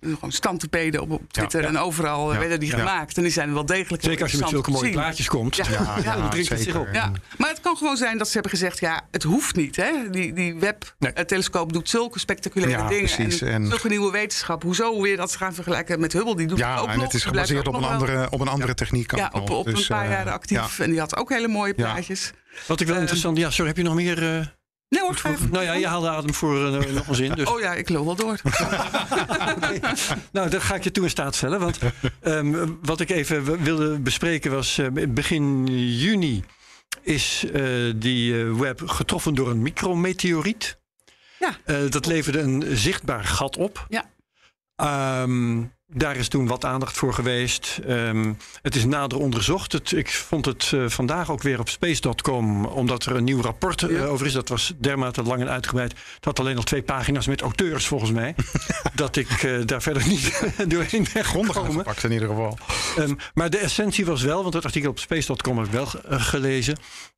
gewoon 0.00 0.32
standtepeden 0.32 1.00
op, 1.00 1.10
op 1.10 1.32
Twitter 1.32 1.62
Ja, 1.62 1.68
en 1.68 1.78
overal 1.78 2.28
eh, 2.28 2.34
Ja, 2.34 2.40
werden 2.40 2.60
die 2.60 2.70
ja. 2.70 2.76
gemaakt. 2.78 3.16
En 3.16 3.22
die 3.22 3.32
zijn 3.32 3.52
wel 3.54 3.66
degelijk 3.66 4.02
Zeker 4.02 4.22
als 4.22 4.32
je 4.32 4.38
met 4.38 4.48
zulke 4.48 4.70
mooie 4.70 4.90
plaatjes 4.90 5.28
komt. 5.28 5.56
Ja. 5.56 5.64
Ja, 6.04 6.28
het 6.28 6.46
zich 6.60 6.74
op. 6.76 6.88
Ja, 6.92 7.12
maar 7.38 7.48
het 7.48 7.60
kan 7.60 7.76
gewoon 7.76 7.96
zijn 7.96 8.18
dat 8.18 8.26
ze 8.26 8.32
hebben 8.32 8.50
gezegd: 8.50 8.80
ja, 8.80 9.00
het 9.10 9.22
hoeft 9.22 9.56
niet. 9.56 9.76
Hè? 9.76 9.90
Die, 10.10 10.32
die 10.32 10.52
Nee. 10.52 10.58
Webb-telescoop 10.60 11.72
doet 11.72 11.88
zulke 11.88 12.18
spectaculaire 12.18 12.82
Ja, 12.82 12.88
dingen. 12.88 13.10
precies. 13.14 13.40
En, 13.40 13.48
En- 13.52 13.66
zulke 13.66 13.88
nieuwe 13.88 14.10
wetenschap. 14.10 14.62
Hoezo 14.62 15.00
weer 15.02 15.16
dat 15.16 15.30
ze 15.30 15.38
gaan 15.38 15.54
vergelijken 15.54 16.00
met 16.00 16.12
Hubble? 16.12 16.36
Die 16.36 16.46
doet 16.46 16.58
het 16.58 16.66
Ja, 16.68 16.76
ook 16.78 16.88
en 16.88 16.94
nog. 16.94 17.04
het 17.04 17.14
is 17.14 17.24
gebaseerd 17.24 17.68
op 17.68 17.74
een, 17.74 17.84
andere, 17.84 18.30
op 18.30 18.40
een 18.40 18.48
andere 18.48 18.74
techniek. 18.74 19.16
Ja, 19.16 19.30
op, 19.32 19.50
op 19.50 19.64
Dus, 19.64 19.80
een 19.80 19.86
paar 19.96 20.04
eh, 20.04 20.10
jaren 20.10 20.32
actief. 20.32 20.78
En 20.78 20.90
die 20.90 20.98
had 21.00 21.16
ook 21.16 21.28
hele 21.30 21.48
mooie 21.48 21.72
Ja. 21.76 21.92
plaatjes. 21.92 22.32
Wat 22.66 22.80
ik 22.80 22.86
wel 22.86 22.94
Eh, 22.96 23.00
interessant... 23.00 23.36
Ja, 23.38 23.50
sorry, 23.50 23.66
heb 23.68 23.76
je 23.76 23.82
nog 23.82 23.94
meer... 23.94 24.58
Nee 24.90 25.02
hoor, 25.02 25.20
nou 25.50 25.64
ja, 25.64 25.72
je 25.72 25.86
haalde 25.86 26.08
adem 26.08 26.34
voor 26.34 26.66
eh, 26.66 26.92
nog 26.92 27.08
een 27.08 27.14
zin. 27.14 27.32
Dus. 27.32 27.48
Oh 27.48 27.60
ja, 27.60 27.74
ik 27.74 27.88
lul 27.88 28.04
wel 28.04 28.14
door. 28.16 28.40
Nou, 30.32 30.50
dat 30.50 30.62
ga 30.62 30.74
ik 30.74 30.84
je 30.84 30.90
toe 30.90 31.04
in 31.04 31.10
staat 31.10 31.34
stellen. 31.34 31.60
Want 31.60 31.78
ehm, 32.20 32.68
wat 32.82 33.00
ik 33.00 33.10
even 33.10 33.62
wilde 33.62 33.98
bespreken 33.98 34.50
was... 34.50 34.78
eh, 34.78 34.86
begin 35.08 35.66
juni 35.96 36.44
is 37.02 37.44
eh, 37.52 37.62
die 37.96 38.34
web 38.34 38.80
getroffen 38.84 39.34
door 39.34 39.50
een 39.50 39.62
micrometeoriet. 39.62 40.78
Ja. 41.38 41.56
Eh, 41.64 41.90
dat 41.90 42.06
leverde 42.06 42.38
een 42.40 42.64
zichtbaar 42.76 43.24
gat 43.24 43.56
op. 43.56 43.86
Ja. 43.88 44.10
Ehm, 44.76 45.62
daar 45.92 46.16
is 46.16 46.28
toen 46.28 46.46
wat 46.46 46.64
aandacht 46.64 46.96
voor 46.96 47.14
geweest. 47.14 47.80
Ehm, 47.86 48.32
het 48.62 48.74
is 48.74 48.84
nader 48.84 49.18
onderzocht. 49.18 49.72
Het, 49.72 49.92
ik 49.92 50.10
vond 50.10 50.44
het 50.46 50.70
eh, 50.74 50.88
vandaag 50.88 51.30
ook 51.30 51.42
weer 51.42 51.58
op 51.60 51.68
space.com, 51.68 52.64
omdat 52.64 53.04
er 53.04 53.16
een 53.16 53.24
nieuw 53.24 53.40
rapport 53.40 53.82
eh, 53.82 53.90
Ja. 53.90 54.04
over 54.04 54.26
is. 54.26 54.32
Dat 54.32 54.48
was 54.48 54.72
dermate 54.78 55.22
lang 55.22 55.40
en 55.40 55.48
uitgebreid. 55.50 55.90
Het 56.14 56.24
had 56.24 56.40
alleen 56.40 56.54
nog 56.54 56.64
twee 56.64 56.82
pagina's 56.82 57.26
met 57.26 57.40
auteurs, 57.40 57.86
volgens 57.86 58.10
mij. 58.10 58.34
dat 58.94 59.16
ik 59.16 59.30
eh, 59.30 59.52
daar 59.66 59.82
verder 59.82 60.06
niet 60.08 60.42
doorheen 60.72 61.06
ben 61.12 61.24
gekomen. 61.24 61.54
aangepakt 61.56 62.04
in 62.04 62.12
ieder 62.12 62.28
geval. 62.28 62.58
Ehm, 62.96 63.14
maar 63.34 63.50
de 63.50 63.58
essentie 63.58 64.04
was 64.06 64.22
wel, 64.22 64.42
want 64.42 64.54
het 64.54 64.64
artikel 64.64 64.90
op 64.90 64.98
space.com 64.98 65.56
heb 65.58 65.66
ik 65.66 65.72
wel 65.72 65.86
gelezen. 66.08 66.76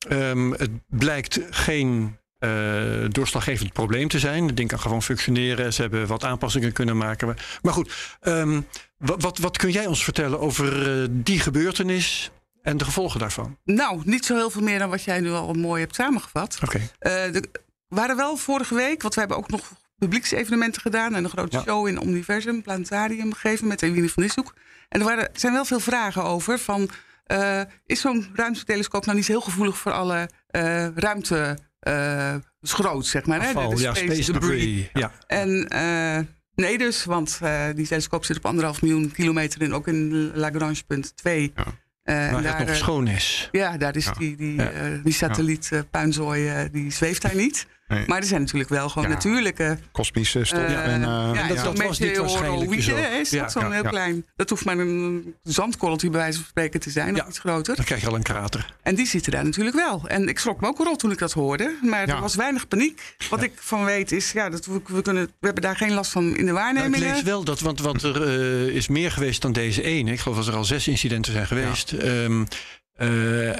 Ehm, 0.08 0.50
het 0.50 0.70
blijkt 0.88 1.40
geen 1.50 2.16
eh, 2.42 3.08
doorslaggevend 3.08 3.72
probleem 3.72 4.08
te 4.08 4.18
zijn. 4.18 4.46
Het 4.46 4.56
ding 4.56 4.68
kan 4.68 4.80
gewoon 4.80 5.02
functioneren. 5.02 5.72
Ze 5.72 5.80
hebben 5.80 6.06
wat 6.06 6.24
aanpassingen 6.24 6.72
kunnen 6.72 6.96
maken. 6.96 7.36
Maar, 7.62 7.72
goed, 7.72 7.92
ehm, 8.20 8.60
wat, 8.98 9.22
wat, 9.22 9.38
wat 9.38 9.56
kun 9.56 9.70
jij 9.70 9.86
ons 9.86 10.04
vertellen 10.04 10.40
over 10.40 11.00
eh, 11.02 11.08
die 11.10 11.40
gebeurtenis 11.40 12.30
en 12.62 12.76
de 12.76 12.84
gevolgen 12.84 13.20
daarvan? 13.20 13.56
nou, 13.64 14.00
niet 14.04 14.24
zo 14.24 14.34
heel 14.36 14.50
veel 14.50 14.62
meer 14.62 14.78
dan 14.78 14.90
wat 14.90 15.02
jij 15.02 15.20
nu 15.20 15.30
al 15.30 15.52
mooi 15.52 15.80
hebt 15.80 15.94
samengevat. 15.94 16.58
Oké. 16.64 16.80
Eh, 16.98 17.34
er 17.34 17.42
waren 17.88 18.16
wel 18.16 18.36
vorige 18.36 18.74
week, 18.74 19.02
want 19.02 19.14
we 19.14 19.20
hebben 19.20 19.38
ook 19.38 19.50
nog 19.50 19.72
publieksevenementen 19.98 20.82
gedaan 20.82 21.14
en 21.14 21.24
een 21.24 21.30
grote 21.30 21.56
Ja. 21.56 21.62
show 21.62 21.86
in 21.88 22.00
Omniversum, 22.00 22.62
Planetarium 22.62 23.32
gegeven 23.34 23.66
met 23.66 23.82
Eline 23.82 24.08
van 24.08 24.22
Nishoek. 24.22 24.54
En 24.88 25.00
er 25.00 25.06
waren, 25.06 25.28
zijn 25.32 25.52
wel 25.52 25.64
veel 25.64 25.80
vragen 25.80 26.24
over 26.24 26.58
van, 26.58 26.90
eh, 27.26 27.60
is 27.86 28.00
zo'n 28.00 28.30
ruimtetelescoop 28.34 29.04
nou 29.04 29.16
niet 29.16 29.26
heel 29.26 29.40
gevoelig 29.40 29.78
voor 29.78 29.92
alle 29.92 30.28
eh 30.50 30.86
ruimte 30.94 31.58
eh, 31.82 32.34
schroot, 32.60 33.06
zeg 33.06 33.26
maar. 33.26 33.42
hè? 33.42 33.52
De- 33.68 33.74
de 33.74 33.82
ja, 33.82 33.94
space 33.94 34.32
debris. 34.32 34.88
Ja. 34.92 35.12
En 35.26 35.68
eh, 35.68 36.18
nee 36.54 36.78
dus, 36.78 37.04
want 37.04 37.38
eh, 37.42 37.64
die 37.74 37.86
telescoop 37.86 38.24
zit 38.24 38.36
op 38.36 38.46
anderhalf 38.46 38.82
miljoen 38.82 39.12
kilometer 39.12 39.62
in, 39.62 39.74
ook 39.74 39.88
in 39.88 40.30
Lagrange 40.34 40.82
punt 40.86 41.16
2. 41.16 41.52
Ja. 41.56 41.64
Eh, 42.02 42.26
en 42.26 42.32
Waar 42.32 42.42
daar, 42.42 42.58
het 42.58 42.66
nog 42.66 42.76
schoon 42.76 43.06
is. 43.08 43.48
ja, 43.52 43.76
daar 43.76 43.96
is 43.96 44.04
Ja. 44.04 44.12
die, 44.12 44.36
die, 44.36 44.54
Ja. 44.54 44.70
die 45.04 45.12
satelliet 45.12 45.70
puinzooi, 45.90 46.68
die 46.72 46.90
zweeft 46.90 47.22
daar 47.22 47.34
niet. 47.36 47.66
Nee. 47.92 48.04
Maar 48.06 48.18
er 48.18 48.24
zijn 48.24 48.40
natuurlijk 48.40 48.70
wel 48.70 48.88
gewoon 48.88 49.08
Ja. 49.08 49.14
natuurlijke... 49.14 49.78
Kosmische 49.92 50.44
stof. 50.44 50.58
eh, 50.58 50.86
en, 50.94 51.02
eh, 51.02 51.30
ja, 51.34 51.48
dat- 51.48 51.58
zo'n 51.58 51.74
dat 51.74 51.86
was 51.86 51.98
niet 51.98 52.16
waarschijnlijk 52.16 52.82
zo. 52.82 52.96
Is 52.96 53.30
Ja, 53.30 53.42
dat 53.42 53.52
zo'n 53.52 53.62
ja, 53.62 53.70
heel 53.70 53.82
ja. 53.82 53.88
klein... 53.88 54.26
Dat 54.36 54.50
hoeft 54.50 54.64
maar 54.64 54.78
een 54.78 55.34
zandkorreltje 55.42 56.10
bij 56.10 56.20
wijze 56.20 56.38
van 56.38 56.46
spreken 56.48 56.80
te 56.80 56.90
zijn, 56.90 57.14
Ja. 57.14 57.22
of 57.22 57.28
iets 57.28 57.38
groter. 57.38 57.76
Dan 57.76 57.84
krijg 57.84 58.00
je 58.00 58.06
al 58.08 58.14
een 58.14 58.22
krater. 58.22 58.74
En 58.82 58.94
die 58.94 59.06
zitten 59.06 59.32
daar 59.32 59.44
natuurlijk 59.44 59.76
wel. 59.76 60.02
En 60.06 60.28
ik 60.28 60.38
schrok 60.38 60.60
me 60.60 60.66
ook 60.66 60.78
rot 60.78 60.98
toen 60.98 61.10
ik 61.10 61.18
dat 61.18 61.32
hoorde. 61.32 61.76
Maar 61.82 62.06
Ja. 62.06 62.14
er 62.14 62.20
was 62.20 62.34
weinig 62.34 62.68
paniek. 62.68 63.16
Wat 63.30 63.42
ik 63.42 63.52
van 63.54 63.84
weet 63.84 64.12
is, 64.12 64.32
ja, 64.32 64.48
dat 64.50 64.66
we, 64.66 64.80
we, 64.86 65.02
kunnen, 65.02 65.24
we 65.24 65.46
hebben 65.46 65.62
daar 65.62 65.76
geen 65.76 65.92
last 65.92 66.10
van 66.10 66.36
in 66.36 66.46
de 66.46 66.52
Nou, 66.52 66.86
ik 66.92 66.96
lees 66.96 67.22
wel 67.22 67.44
dat, 67.44 67.60
want, 67.60 67.80
want 67.80 68.02
er 68.02 68.22
eh, 68.22 68.74
is 68.74 68.88
meer 68.88 69.10
geweest 69.12 69.42
dan 69.42 69.52
deze 69.52 69.82
ene. 69.82 70.12
Ik 70.12 70.20
geloof 70.20 70.36
dat 70.36 70.46
er 70.46 70.54
al 70.56 70.64
zes 70.64 70.88
incidenten 70.88 71.32
zijn 71.32 71.46
geweest. 71.46 71.92
Ehm, 71.92 72.44
eh, 72.92 73.50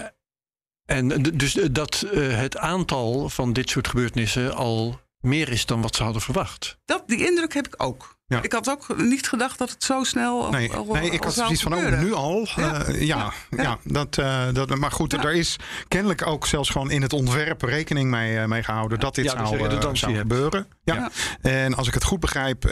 en 0.92 1.22
dus 1.22 1.52
dat 1.70 2.02
eh, 2.12 2.38
het 2.38 2.56
aantal 2.56 3.28
van 3.28 3.52
dit 3.52 3.70
soort 3.70 3.88
gebeurtenissen 3.88 4.54
al 4.54 5.00
meer 5.20 5.48
is 5.48 5.66
dan 5.66 5.82
wat 5.82 5.96
ze 5.96 6.02
hadden 6.02 6.22
verwacht. 6.22 6.78
Dat, 6.84 7.02
die 7.06 7.26
indruk 7.26 7.54
heb 7.54 7.66
ik 7.66 7.82
ook. 7.82 8.18
Ja. 8.26 8.42
Ik 8.42 8.52
had 8.52 8.70
ook 8.70 8.96
niet 8.96 9.28
gedacht 9.28 9.58
dat 9.58 9.70
het 9.70 9.84
zo 9.84 10.04
snel 10.04 10.50
Nee, 10.50 10.72
al- 10.72 10.84
nee, 10.92 11.10
ik 11.10 11.24
had 11.24 11.34
zoiets 11.34 11.62
van, 11.62 11.74
oh, 11.74 12.00
nu 12.00 12.12
al? 12.14 12.48
Ja. 12.56 12.84
Eh, 12.84 13.00
ja, 13.00 13.32
ja. 13.50 13.62
Ja. 13.62 13.78
dat, 13.84 14.18
eh, 14.18 14.44
dat, 14.52 14.76
maar 14.76 14.90
goed, 14.92 15.12
er 15.12 15.32
is 15.32 15.56
kennelijk 15.88 16.26
ook 16.26 16.46
zelfs 16.46 16.70
gewoon 16.70 16.90
in 16.90 17.02
het 17.02 17.12
ontwerp 17.12 17.62
rekening 17.62 18.10
mee, 18.10 18.38
eh, 18.38 18.44
mee 18.44 18.62
gehouden 18.62 19.00
dat 19.00 19.14
dit 19.14 19.24
dus 19.24 19.32
zou, 19.32 19.96
zou 19.96 20.16
gebeuren. 20.16 20.66
Ja. 20.84 21.10
En 21.40 21.74
als 21.74 21.88
ik 21.88 21.94
het 21.94 22.04
goed 22.04 22.20
begrijp, 22.20 22.64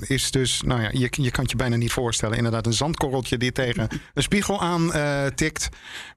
is 0.00 0.30
dus, 0.30 0.62
nou 0.62 0.82
ja, 0.82 0.88
je, 0.92 1.08
je 1.10 1.30
kan 1.30 1.42
het 1.42 1.50
je 1.50 1.56
bijna 1.56 1.76
niet 1.76 1.92
voorstellen. 1.92 2.36
Inderdaad, 2.36 2.66
een 2.66 2.72
zandkorreltje 2.72 3.38
die 3.38 3.52
tegen 3.52 3.88
een 4.14 4.22
spiegel 4.22 4.60
aan 4.60 4.90
tikt. 5.34 5.68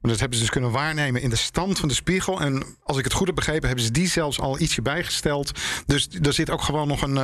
Maar 0.01 0.11
dat 0.11 0.19
hebben 0.19 0.37
ze 0.37 0.43
dus 0.43 0.53
kunnen 0.53 0.71
waarnemen 0.71 1.21
in 1.21 1.29
de 1.29 1.35
stand 1.35 1.79
van 1.79 1.87
de 1.87 1.93
spiegel. 1.95 2.41
En 2.41 2.63
als 2.83 2.97
ik 2.97 3.03
het 3.03 3.13
goed 3.13 3.27
heb 3.27 3.35
begrepen, 3.35 3.67
hebben 3.67 3.85
ze 3.85 3.91
die 3.91 4.07
zelfs 4.07 4.39
al 4.39 4.59
ietsje 4.59 4.81
bijgesteld. 4.81 5.51
Dus 5.85 6.07
er 6.21 6.33
zit 6.33 6.49
ook 6.49 6.61
gewoon 6.61 6.87
nog 6.87 7.01
een, 7.01 7.15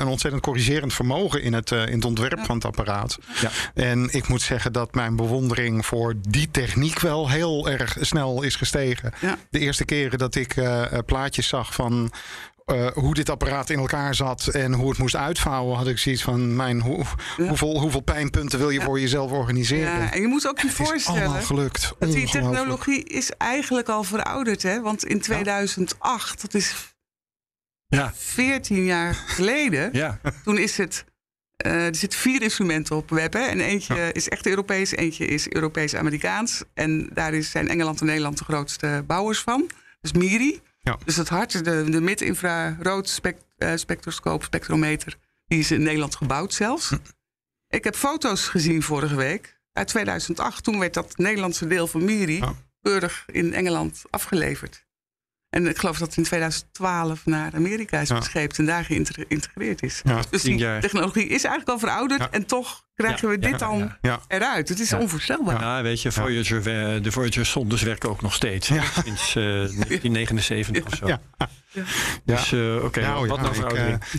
een 0.00 0.06
ontzettend 0.06 0.42
corrigerend 0.42 0.83
vermogen 0.90 1.42
in 1.42 1.52
het, 1.52 1.72
eh, 1.72 1.86
in 1.86 1.94
het 1.94 2.04
ontwerp 2.04 2.44
van 2.44 2.54
het 2.54 2.64
apparaat. 2.64 3.18
Ja. 3.40 3.50
En 3.74 4.08
ik 4.12 4.28
moet 4.28 4.42
zeggen 4.42 4.72
dat 4.72 4.94
mijn 4.94 5.16
bewondering 5.16 5.86
voor 5.86 6.14
die 6.28 6.50
techniek 6.50 7.00
wel 7.00 7.30
heel 7.30 7.68
erg 7.70 7.96
snel 8.00 8.42
is 8.42 8.56
gestegen. 8.56 9.12
Ja. 9.20 9.36
De 9.50 9.58
eerste 9.58 9.84
keren 9.84 10.18
dat 10.18 10.34
ik 10.34 10.56
eh, 10.56 10.92
eh, 10.92 10.98
plaatjes 11.06 11.48
zag 11.48 11.74
van 11.74 12.12
eh, 12.64 12.86
hoe 12.94 13.14
dit 13.14 13.30
apparaat 13.30 13.70
in 13.70 13.78
elkaar 13.78 14.14
zat 14.14 14.46
en 14.46 14.72
hoe 14.72 14.88
het 14.88 14.98
moest 14.98 15.16
uitvouwen, 15.16 15.76
had 15.76 15.86
ik 15.86 15.98
zoiets 15.98 16.22
van: 16.22 16.56
mijn, 16.56 16.80
hoe, 16.80 17.04
Ja. 17.36 17.46
hoeveel, 17.48 17.80
hoeveel 17.80 18.00
pijnpunten 18.00 18.58
wil 18.58 18.70
je 18.70 18.78
Ja. 18.78 18.84
voor 18.84 19.00
jezelf 19.00 19.30
organiseren? 19.30 19.92
Ja, 20.02 20.12
en 20.12 20.20
je 20.20 20.26
moet 20.26 20.48
ook 20.48 20.60
je 20.60 20.68
het 20.68 20.80
is 20.80 20.86
voorstellen 20.86 21.22
allemaal 21.22 21.42
gelukt. 21.42 21.92
dat 21.98 22.12
die 22.12 22.28
technologie 22.30 23.04
is 23.04 23.30
eigenlijk 23.30 23.88
al 23.88 24.02
verouderd. 24.04 24.62
Hè? 24.62 24.80
Want 24.80 25.04
in 25.04 25.20
2008, 25.20 26.40
dat 26.40 26.54
is 26.54 26.93
Ja, 27.94 28.12
14 28.16 28.84
jaar 28.84 29.14
geleden, 29.14 29.88
ja. 29.92 30.20
toen 30.44 30.58
is 30.58 30.76
het... 30.76 31.04
eh, 31.56 31.86
er 31.86 31.94
zitten 31.94 32.18
vier 32.18 32.42
instrumenten 32.42 32.96
op 32.96 33.10
web. 33.10 33.32
Hè? 33.32 33.40
En 33.40 33.60
eentje 33.60 34.12
is 34.12 34.28
echt 34.28 34.46
Europees, 34.46 34.90
eentje 34.90 35.26
is 35.26 35.48
Europees-Amerikaans. 35.48 36.62
En 36.74 37.08
daar 37.12 37.34
is, 37.34 37.50
zijn 37.50 37.68
Engeland 37.68 38.00
en 38.00 38.06
Nederland 38.06 38.38
de 38.38 38.44
grootste 38.44 39.04
bouwers 39.06 39.40
van. 39.40 39.70
Dus 40.00 40.12
MIRI. 40.12 40.60
Ja. 40.80 40.98
Dus 41.04 41.16
het 41.16 41.28
hart, 41.28 41.64
de, 41.64 41.84
de 41.90 42.00
mid-infrarood 42.00 43.08
spect, 43.08 43.44
eh, 43.58 43.72
spectroscoop, 43.74 44.42
spectrometer, 44.44 45.16
die 45.46 45.58
is 45.58 45.70
in 45.70 45.82
Nederland 45.82 46.16
gebouwd 46.16 46.54
zelfs. 46.54 46.88
Hm. 46.88 46.96
Ik 47.68 47.84
heb 47.84 47.96
foto's 47.96 48.48
gezien 48.48 48.82
vorige 48.82 49.14
week 49.16 49.58
uit 49.72 49.88
2008. 49.88 50.64
Toen 50.64 50.78
werd 50.78 50.94
dat 50.94 51.16
Nederlandse 51.16 51.66
deel 51.66 51.86
van 51.86 52.04
MIRI 52.04 52.36
Ja. 52.38 52.54
keurig 52.82 53.24
in 53.32 53.54
Engeland 53.54 54.02
afgeleverd. 54.10 54.83
En 55.54 55.66
ik 55.66 55.78
geloof 55.78 55.98
dat 55.98 56.08
het 56.08 56.16
in 56.16 56.22
2012 56.22 57.26
naar 57.26 57.54
Amerika 57.54 58.00
is 58.00 58.08
Ja. 58.08 58.18
bescheept 58.18 58.58
en 58.58 58.66
daar 58.66 58.84
geïntegreerd 58.84 59.82
is. 59.82 60.00
Ja. 60.04 60.20
Dus 60.30 60.42
die 60.42 60.56
jaar. 60.58 60.80
technologie 60.80 61.24
is 61.24 61.44
eigenlijk 61.44 61.68
al 61.68 61.78
verouderd 61.78 62.30
en 62.30 62.46
toch 62.46 62.83
krijgen 62.94 63.28
we 63.28 63.38
dit 63.38 63.50
ja, 63.50 63.56
dan 63.56 63.78
ja. 63.78 63.98
Ja. 64.00 64.20
eruit? 64.28 64.68
Het 64.68 64.80
is 64.80 64.90
Ja. 64.90 64.98
onvoorstelbaar. 64.98 65.60
Ja, 65.60 65.82
weet 65.82 66.02
je, 66.02 66.12
Voyager, 66.12 66.62
de 67.02 67.12
Voyager 67.12 67.46
zondes 67.46 67.82
werken 67.82 68.08
ook 68.10 68.22
nog 68.22 68.34
steeds. 68.34 68.66
Sinds 69.04 69.36
eh, 69.36 69.42
1979 69.44 70.86
of 70.86 70.94
zo. 70.94 71.06
Ja. 71.06 71.20
Ja. 71.38 71.48
Dus 72.24 72.52
eh, 72.52 72.84
oké, 72.84 73.00
Nou, 73.00 73.26
wat 73.26 73.36
ja, 73.36 73.42
nou 73.42 73.66
ik, 73.66 73.72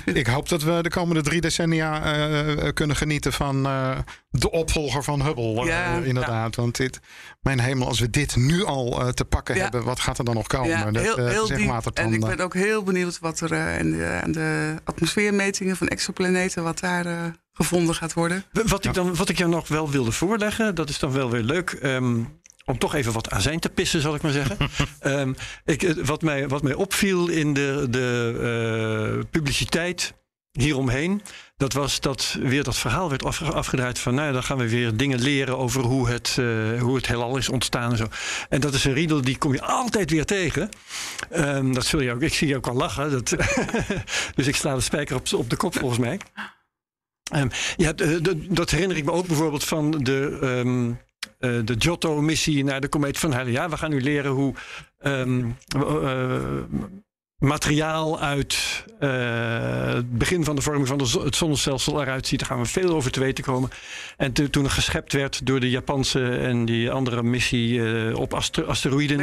eh, 0.06 0.16
ik 0.16 0.28
hoop 0.28 0.50
dat 0.50 0.64
we 0.64 0.80
de 0.82 0.90
komende 0.90 1.22
drie 1.22 1.42
decennia 1.42 2.04
eh, 2.04 2.68
kunnen 2.74 2.96
genieten 2.96 3.34
van 3.34 3.66
eh, 3.66 3.98
de 4.30 4.52
opvolger 4.52 5.04
van 5.04 5.22
Hubble. 5.22 5.66
Ja. 5.66 5.98
inderdaad. 5.98 6.56
Want 6.56 6.76
dit, 6.78 7.00
mijn 7.42 7.60
hemel, 7.60 7.88
als 7.88 8.00
we 8.00 8.10
dit 8.10 8.36
nu 8.36 8.64
al 8.64 9.02
eh, 9.02 9.08
te 9.08 9.26
pakken 9.26 9.56
Ja. 9.56 9.62
hebben, 9.62 9.84
wat 9.84 10.00
gaat 10.00 10.18
er 10.18 10.26
dan 10.26 10.34
nog 10.36 10.48
komen? 10.48 10.70
Ja, 10.70 10.92
Dat, 10.92 11.04
heel, 11.04 11.18
eh, 11.18 11.28
heel 11.30 11.48
diep. 11.48 11.86
En 11.94 12.14
ik 12.14 12.20
ben 12.26 12.40
ook 12.40 12.54
heel 12.54 12.84
benieuwd 12.84 13.20
wat 13.20 13.40
er 13.40 13.82
aan 14.22 14.32
de, 14.32 14.76
atmosfeermetingen 14.84 15.78
van 15.78 15.88
exoplaneten, 15.88 16.64
wat 16.64 16.80
daar 16.80 17.06
eh, 17.06 17.14
gevonden 17.56 17.96
gaat 17.96 18.13
worden. 18.13 18.44
Wat 18.52 18.86
ik, 18.86 18.94
dan, 18.94 19.15
wat 19.15 19.30
ik 19.30 19.38
jou 19.38 19.50
nog 19.50 19.68
wel 19.68 19.89
wilde 19.89 20.12
voorleggen, 20.12 20.76
dat 20.76 20.89
is 20.89 21.00
dan 21.00 21.12
wel 21.12 21.30
weer 21.30 21.44
leuk. 21.44 21.72
ehm, 21.72 22.24
om 22.65 22.78
toch 22.78 22.96
even 22.96 23.13
wat 23.13 23.30
azijn 23.32 23.60
te 23.60 23.70
pissen, 23.70 24.02
zal 24.02 24.15
ik 24.15 24.22
maar 24.22 24.32
zeggen. 24.32 24.58
Ehm, 25.00 25.34
ik, 25.65 25.84
eh, 25.84 26.06
wat, 26.06 26.22
mij, 26.22 26.48
wat 26.48 26.63
mij 26.63 26.74
opviel 26.74 27.28
in 27.28 27.54
de, 27.54 27.88
de 27.89 29.18
eh, 29.20 29.30
publiciteit 29.30 30.13
hieromheen. 30.52 31.22
Dat 31.58 31.74
was 31.74 32.00
dat 32.00 32.38
weer 32.41 32.63
dat 32.63 32.78
verhaal 32.78 33.10
werd 33.10 33.24
afge- 33.24 33.52
afgedraaid 33.52 34.00
van... 34.00 34.15
nou, 34.15 34.28
ja, 34.28 34.34
dan 34.34 34.44
gaan 34.44 34.58
we 34.58 34.70
weer 34.70 34.98
dingen 34.98 35.22
leren 35.22 35.58
over 35.58 35.82
hoe 35.82 36.10
het, 36.10 36.36
eh, 36.39 36.82
hoe 36.82 36.96
het 36.96 37.08
heelal 37.08 37.38
is 37.38 37.50
ontstaan 37.50 37.91
en 37.91 37.98
zo. 37.98 38.08
En 38.50 38.62
dat 38.62 38.74
is 38.74 38.84
een 38.84 38.94
riedel, 38.94 39.22
die 39.22 39.38
kom 39.38 39.54
je 39.54 39.62
altijd 39.62 40.12
weer 40.12 40.26
tegen. 40.26 40.70
Ehm, 41.30 41.74
dat 41.74 41.86
zul 41.86 42.02
je 42.02 42.13
ook, 42.13 42.22
ik 42.22 42.34
zie 42.34 42.48
je 42.48 42.56
ook 42.56 42.68
al 42.68 42.76
lachen. 42.76 43.12
Dat, 43.12 43.30
dus 44.36 44.48
ik 44.48 44.56
sla 44.56 44.76
de 44.76 44.82
spijker 44.82 45.15
op, 45.15 45.34
op 45.34 45.50
de 45.50 45.56
kop 45.56 45.78
volgens 45.78 46.00
mij. 46.00 46.20
Ehm, 47.32 47.48
ja, 47.76 47.94
dat 48.50 48.72
herinner 48.72 48.98
ik 48.98 49.06
me 49.06 49.12
ook 49.12 49.28
bijvoorbeeld 49.28 49.64
van 49.64 49.92
de, 49.92 50.38
ehm, 50.42 50.92
eh, 51.40 51.66
de 51.66 51.76
Giotto-missie 51.80 52.64
naar 52.64 52.82
de 52.82 52.88
komeet 52.88 53.18
van 53.18 53.32
Halley. 53.32 53.52
Ja, 53.52 53.70
we 53.70 53.78
gaan 53.78 53.90
nu 53.90 54.02
leren 54.02 54.32
hoe 54.32 54.54
ehm, 55.00 55.50
eh, 55.68 56.42
materiaal 57.38 58.20
uit 58.20 58.84
eh, 59.00 59.94
het 59.94 60.18
begin 60.18 60.44
van 60.44 60.56
de 60.56 60.62
vorming 60.62 60.88
van 60.88 60.98
de 60.98 61.20
het 61.24 61.36
zonnestelsel 61.36 62.02
eruit 62.02 62.28
ziet. 62.28 62.40
Daar 62.40 62.48
gaan 62.48 62.60
we 62.60 62.66
veel 62.66 62.90
over 62.90 63.12
te 63.12 63.20
weten 63.20 63.44
komen. 63.44 63.70
En 64.18 64.34
toen 64.34 64.64
er 64.64 64.70
geschept 64.70 65.14
werd 65.14 65.46
door 65.46 65.60
de 65.60 65.70
Japanse 65.70 66.38
en 66.38 66.66
die 66.66 66.92
andere 66.92 67.24
missie 67.24 68.18
op 68.18 68.34
aster- 68.34 68.66
asteroïden. 68.66 69.18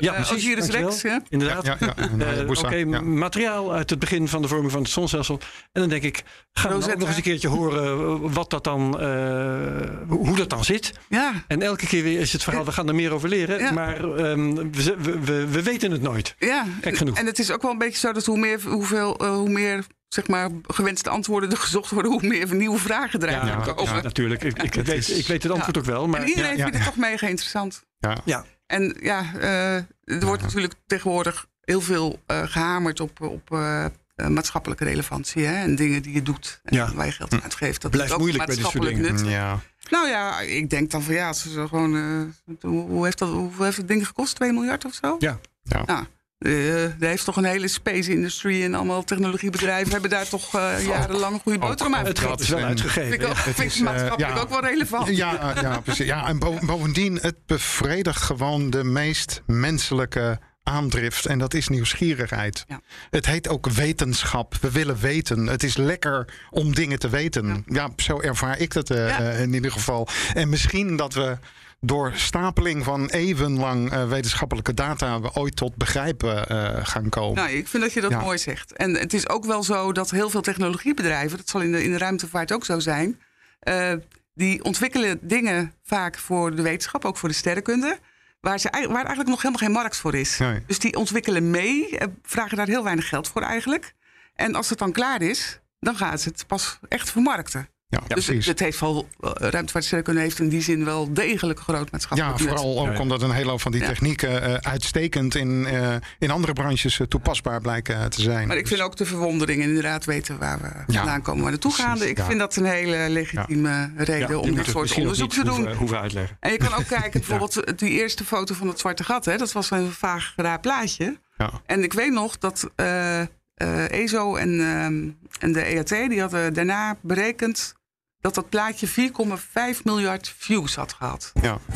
Ja, 0.00 0.14
eh, 0.14 0.20
Osiris 0.32 0.54
dankjewel. 0.66 0.88
Rex, 0.88 1.02
ja. 1.02 1.22
Inderdaad. 1.28 1.66
Ja, 1.66 1.76
ja, 1.80 1.94
eh, 1.96 2.48
Oké, 2.48 2.74
ja. 2.74 3.00
materiaal 3.00 3.72
uit 3.72 3.90
het 3.90 3.98
begin 3.98 4.28
van 4.28 4.42
de 4.42 4.48
vorming 4.48 4.72
van 4.72 4.82
het 4.82 4.90
zonnestelsel. 4.90 5.38
En 5.72 5.80
dan 5.80 5.88
denk 5.88 6.02
ik, 6.02 6.22
gaan 6.52 6.78
we 6.78 6.90
ook 6.92 6.98
nog 6.98 7.08
eens 7.08 7.16
een 7.16 7.22
keertje 7.22 7.48
horen 7.48 7.82
eh, 7.84 8.32
wat 8.34 8.50
dat 8.50 8.64
dan, 8.64 9.00
eh, 9.00 9.88
hoe 10.08 10.36
dat 10.36 10.50
dan 10.50 10.64
zit. 10.64 10.92
Ja, 11.08 11.32
En 11.46 11.62
elke 11.62 11.86
keer 11.86 12.02
weer 12.02 12.20
is 12.20 12.32
het 12.32 12.42
verhaal, 12.42 12.64
we 12.64 12.72
gaan 12.72 12.88
er 12.88 12.94
meer 12.94 13.12
over 13.12 13.28
leren. 13.28 13.58
Ja. 13.58 13.70
Maar 13.72 13.96
ehm, 14.16 14.54
we, 14.54 14.94
we, 14.98 15.18
we, 15.18 15.46
we 15.46 15.62
weten 15.62 15.90
het 15.90 16.02
nooit. 16.02 16.34
ja. 16.38 16.64
Gek 16.80 16.96
genoeg. 16.96 17.18
En 17.18 17.26
het 17.26 17.38
is 17.38 17.50
ook 17.50 17.62
wel 17.62 17.70
een 17.70 17.78
beetje 17.78 17.98
zo 17.98 18.12
dat 18.12 18.26
hoe 18.26 18.38
meer, 18.38 18.60
hoeveel, 18.66 19.16
eh, 19.18 19.30
hoe 19.30 19.48
meer 19.50 19.84
zeg 20.08 20.26
maar, 20.28 20.50
gewenste 20.66 21.10
antwoorden 21.10 21.50
er 21.54 21.56
gezocht 21.56 21.90
worden, 21.90 22.12
hoe 22.12 22.22
meer 22.28 22.54
nieuwe 22.54 22.78
vragen 22.78 23.22
eruit 23.22 23.48
Ja, 23.66 23.72
komen. 23.72 23.94
ja, 23.94 24.02
natuurlijk. 24.02 24.42
Ik, 24.44 24.62
ik, 24.62 24.74
weet, 24.74 24.88
is- 24.88 25.10
ik 25.10 25.26
weet 25.26 25.42
het 25.42 25.52
antwoord 25.52 25.78
ook 25.78 25.84
wel. 25.84 26.08
Maar 26.08 26.20
en 26.20 26.28
iedereen 26.28 26.50
ja, 26.50 26.56
ja, 26.56 26.62
vindt 26.62 26.76
het 26.76 26.84
ja. 26.86 26.90
toch 26.90 27.00
mega 27.10 27.26
interessant. 27.26 27.82
Ja. 28.24 28.44
En 28.68 28.96
ja, 29.00 29.24
eh, 29.40 29.74
er 30.04 30.24
wordt 30.26 30.42
natuurlijk 30.42 30.74
tegenwoordig 30.86 31.46
heel 31.64 31.80
veel 31.80 32.22
eh, 32.26 32.42
gehamerd 32.46 33.00
op, 33.00 33.20
op 33.20 33.52
eh, 33.52 33.86
maatschappelijke 34.28 34.84
relevantie. 34.84 35.44
Hè? 35.44 35.62
En 35.62 35.74
dingen 35.76 36.02
die 36.02 36.12
je 36.14 36.22
doet 36.22 36.60
en 36.64 36.76
Ja. 36.76 36.94
waar 36.94 37.06
je 37.06 37.12
geld 37.12 37.32
aan 37.32 37.42
uitgeeft. 37.42 37.82
Dat 37.82 37.90
Blijft 37.90 38.18
moeilijk 38.18 38.46
bij 38.46 38.56
dit 38.56 38.64
soort 38.66 38.96
nut. 38.96 39.20
Ja. 39.26 39.60
Nou 39.90 40.08
ja, 40.08 40.40
ik 40.40 40.70
denk 40.70 40.90
dan 40.90 41.02
van 41.02 41.14
ja, 41.14 41.32
ze 41.32 41.68
gewoon, 41.68 41.96
eh, 41.96 42.54
hoe, 42.60 42.80
hoe 42.88 43.04
heeft 43.04 43.18
dat, 43.18 43.28
hoeveel 43.28 43.64
heeft 43.64 43.76
het 43.76 43.88
ding 43.88 44.06
gekost? 44.06 44.34
2 44.36 44.52
miljard 44.52 44.84
of 44.84 44.94
zo? 44.94 45.16
Ja. 45.18 45.38
Ja. 45.62 45.82
Nou, 45.86 46.06
eh, 46.38 46.84
er 46.84 46.94
heeft 46.98 47.24
toch 47.24 47.36
een 47.36 47.44
hele 47.44 47.68
space 47.68 48.10
industry 48.10 48.62
en 48.64 48.74
allemaal 48.74 49.04
technologiebedrijven 49.04 49.92
hebben 49.92 50.10
daar 50.10 50.28
toch 50.28 50.54
eh, 50.54 50.86
jarenlang 50.86 51.40
goede 51.42 51.58
boterham 51.58 51.94
aan 51.94 52.04
het 52.04 52.18
geld 52.18 52.40
is 52.40 52.46
verdiend. 52.46 52.66
wel 52.66 52.76
en- 52.76 52.82
uitgegeven. 52.82 53.10
Vind 53.10 53.22
ik, 53.22 53.28
ook, 53.28 53.36
ja. 53.36 53.42
vind 53.42 53.70
is, 53.72 53.76
eh, 53.78 53.82
maatschappelijk 53.84 54.34
ja. 54.34 54.40
ook 54.40 54.48
wel 54.48 54.60
relevant. 54.64 55.16
Ja, 55.16 55.54
ja, 55.62 55.80
precies. 55.80 56.06
Ja, 56.06 56.26
en 56.28 56.38
bo- 56.38 56.58
bovendien, 56.66 57.18
het 57.22 57.36
bevredigt 57.46 58.22
gewoon 58.22 58.70
de 58.70 58.84
meest 58.84 59.42
menselijke 59.46 60.38
aandrift. 60.62 61.26
En 61.26 61.38
dat 61.38 61.54
is 61.54 61.68
nieuwsgierigheid. 61.68 62.64
Ja. 62.68 62.80
Het 63.10 63.26
heet 63.26 63.48
ook 63.48 63.68
wetenschap. 63.68 64.54
We 64.60 64.70
willen 64.70 64.96
weten. 65.00 65.46
Het 65.46 65.62
is 65.62 65.76
lekker 65.76 66.34
om 66.50 66.74
dingen 66.74 66.98
te 66.98 67.08
weten. 67.08 67.64
Ja, 67.66 67.88
zo 67.96 68.20
ervaar 68.20 68.58
ik 68.58 68.72
dat 68.72 68.90
eh, 68.90 69.08
Ja. 69.08 69.18
eh, 69.20 69.40
in 69.42 69.54
ieder 69.54 69.72
geval. 69.72 70.08
En 70.34 70.48
misschien 70.48 70.96
dat 70.96 71.14
we 71.14 71.36
door 71.80 72.12
stapeling 72.14 72.84
van 72.84 73.08
eeuwenlang 73.08 73.92
eh, 73.92 74.08
wetenschappelijke 74.08 74.74
data... 74.74 75.20
we 75.20 75.34
ooit 75.34 75.56
tot 75.56 75.76
begrijpen 75.76 76.48
eh, 76.48 76.86
gaan 76.86 77.08
komen. 77.08 77.34
Nou, 77.34 77.56
ik 77.56 77.68
vind 77.68 77.82
dat 77.82 77.92
je 77.92 78.00
dat 78.00 78.10
Ja. 78.10 78.20
mooi 78.20 78.38
zegt. 78.38 78.72
En 78.72 78.94
het 78.94 79.12
is 79.12 79.28
ook 79.28 79.44
wel 79.44 79.62
zo 79.62 79.92
dat 79.92 80.10
heel 80.10 80.30
veel 80.30 80.40
technologiebedrijven, 80.40 81.36
dat 81.36 81.48
zal 81.48 81.60
in 81.60 81.72
de, 81.72 81.84
in 81.84 81.90
de 81.90 81.98
ruimtevaart 81.98 82.52
ook 82.52 82.64
zo 82.64 82.78
zijn, 82.78 83.20
eh, 83.60 83.92
die 84.34 84.64
ontwikkelen 84.64 85.18
dingen 85.22 85.74
vaak 85.84 86.18
voor 86.18 86.56
de 86.56 86.62
wetenschap, 86.62 87.04
ook 87.04 87.16
voor 87.16 87.28
de 87.28 87.34
sterrenkunde, 87.34 87.98
waar, 88.40 88.58
ze, 88.58 88.68
waar 88.70 88.88
eigenlijk 88.94 89.28
nog 89.28 89.42
helemaal 89.42 89.62
geen 89.62 89.72
markt 89.72 89.96
voor 89.96 90.14
is. 90.14 90.38
Nee. 90.38 90.62
Dus 90.66 90.78
die 90.78 90.96
ontwikkelen 90.96 91.50
mee, 91.50 91.98
vragen 92.22 92.56
daar 92.56 92.66
heel 92.66 92.84
weinig 92.84 93.08
geld 93.08 93.28
voor 93.28 93.42
eigenlijk. 93.42 93.94
En 94.34 94.54
als 94.54 94.68
het 94.68 94.78
dan 94.78 94.92
klaar 94.92 95.22
is, 95.22 95.60
dan 95.80 95.96
gaan 95.96 96.18
ze 96.18 96.28
het 96.28 96.44
pas 96.46 96.78
echt 96.88 97.10
vermarkten. 97.10 97.68
Ja, 97.90 97.98
Dus 97.98 98.08
het, 98.08 98.24
precies. 98.24 98.46
het 98.46 98.60
heeft 98.60 98.80
wel, 98.80 99.08
eh, 99.20 100.14
heeft 100.16 100.38
in 100.38 100.48
die 100.48 100.60
zin 100.60 100.84
wel 100.84 101.12
degelijk 101.12 101.60
groot 101.60 101.84
Ja, 101.84 101.88
maatschappelijk 101.90 102.38
nut. 102.38 102.48
vooral 102.48 102.78
ook 102.80 102.86
Ja, 102.86 102.92
ja. 102.92 102.98
omdat 102.98 103.22
een 103.22 103.30
hele 103.30 103.50
hoop 103.50 103.60
van 103.60 103.72
die 103.72 103.80
Ja. 103.80 103.86
technieken 103.86 104.42
eh, 104.42 104.54
uitstekend 104.54 105.34
in, 105.34 105.66
eh, 105.66 105.94
in 106.18 106.30
andere 106.30 106.52
branches 106.52 107.00
toepasbaar 107.08 107.60
blijken 107.60 108.10
te 108.10 108.20
zijn. 108.22 108.48
Maar 108.48 108.56
ik 108.56 108.66
vind 108.66 108.80
ook 108.80 108.96
de 108.96 109.04
verwondering 109.04 109.62
en 109.62 109.68
inderdaad 109.68 110.04
weten 110.04 110.38
waar 110.38 110.58
we 110.60 110.68
Ja, 110.92 110.98
vandaan 110.98 111.22
komen, 111.22 111.42
waar 111.42 111.50
naartoe 111.50 111.72
gaan. 111.72 112.02
Ik 112.02 112.16
ja. 112.18 112.24
vind 112.24 112.38
dat 112.38 112.56
een 112.56 112.64
hele 112.64 113.06
legitieme 113.08 113.90
reden 113.96 114.28
Ja, 114.28 114.36
om 114.36 114.54
dit 114.54 114.66
soort 114.66 114.94
onderzoek 114.94 115.30
te 115.32 115.44
doen. 115.44 115.54
Hoeven, 115.54 115.76
hoeven 115.76 116.00
uitleggen. 116.00 116.36
En 116.40 116.52
je 116.52 116.58
kan 116.58 116.74
ook 116.74 116.86
kijken, 116.98 117.10
bijvoorbeeld 117.20 117.78
die 117.78 117.90
eerste 117.90 118.24
foto 118.24 118.54
van 118.54 118.68
het 118.68 118.78
zwarte 118.78 119.04
gat. 119.04 119.24
Hè, 119.24 119.36
dat 119.36 119.52
was 119.52 119.70
een 119.70 119.92
vaag 119.92 120.32
raar 120.36 120.60
plaatje. 120.60 121.18
Ja. 121.36 121.50
En 121.66 121.82
ik 121.82 121.92
weet 121.92 122.12
nog 122.12 122.38
dat 122.38 122.70
eh, 122.74 123.20
eh, 123.20 123.90
ESO 123.90 124.36
en, 124.36 124.60
ehm, 124.60 125.08
en 125.40 125.52
de 125.52 125.62
EAT... 125.62 125.88
die 125.88 126.20
hadden 126.20 126.54
daarna 126.54 126.96
berekend 127.00 127.76
dat 128.20 128.34
dat 128.34 128.48
plaatje 128.48 128.88
4,5 128.88 129.82
miljard 129.84 130.34
views 130.38 130.74
had 130.74 130.92
gehad. 130.92 131.32
Ja, 131.42 131.58
4,5, 131.60 131.66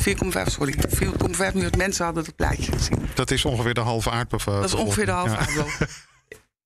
sorry. 0.45 0.73
4,5 0.73 1.53
miljard 1.53 1.77
mensen 1.77 2.05
hadden 2.05 2.23
dat 2.23 2.35
plaatje 2.35 2.71
gezien. 2.71 3.07
dat 3.15 3.31
is 3.31 3.45
ongeveer 3.45 3.73
de 3.73 3.79
halve 3.79 4.09
aardbevolking. 4.11 4.65
Dat 4.69 4.73
is 4.79 4.85
ongeveer 4.85 5.05
de 5.05 5.11
halve 5.11 5.33
Ja. 5.33 5.37
aardbol. 5.39 5.65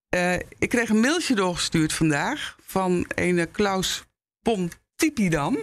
Eh, 0.10 0.34
ik 0.36 0.70
kreeg 0.70 0.90
een 0.90 1.00
mailtje 1.00 1.36
doorgestuurd 1.36 1.94
vandaag 1.94 2.58
van 2.62 3.06
een 3.16 3.52
Klaus 3.52 4.04
Pontipidam. 4.42 5.58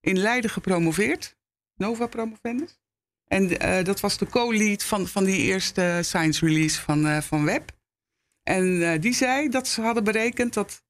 In 0.00 0.18
Leiden 0.18 0.50
gepromoveerd. 0.50 1.36
Nova 1.74 2.06
promovendus. 2.06 2.80
En 3.26 3.58
eh, 3.58 3.84
dat 3.84 4.00
was 4.00 4.18
de 4.18 4.26
co-lead 4.26 4.82
van, 4.84 5.08
van 5.08 5.24
die 5.24 5.38
eerste 5.38 5.98
science 6.02 6.46
release 6.46 6.80
van, 6.80 7.06
eh, 7.06 7.20
van 7.22 7.44
Web. 7.44 7.70
En 8.42 9.00
die 9.00 9.14
zei 9.14 9.48
dat 9.48 9.68
ze 9.68 9.80
hadden 9.80 10.04
berekend 10.04 10.54
dat 10.54 10.82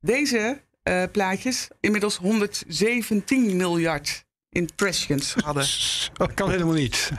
deze 0.00 0.64
eh, 0.86 1.02
plaatjes 1.12 1.68
inmiddels 1.80 2.16
117 2.16 3.56
miljard 3.56 4.24
impressions 4.50 5.34
hadden. 5.44 5.66
Dat 6.12 6.34
kan 6.34 6.50
helemaal 6.50 6.74
niet. 6.74 7.10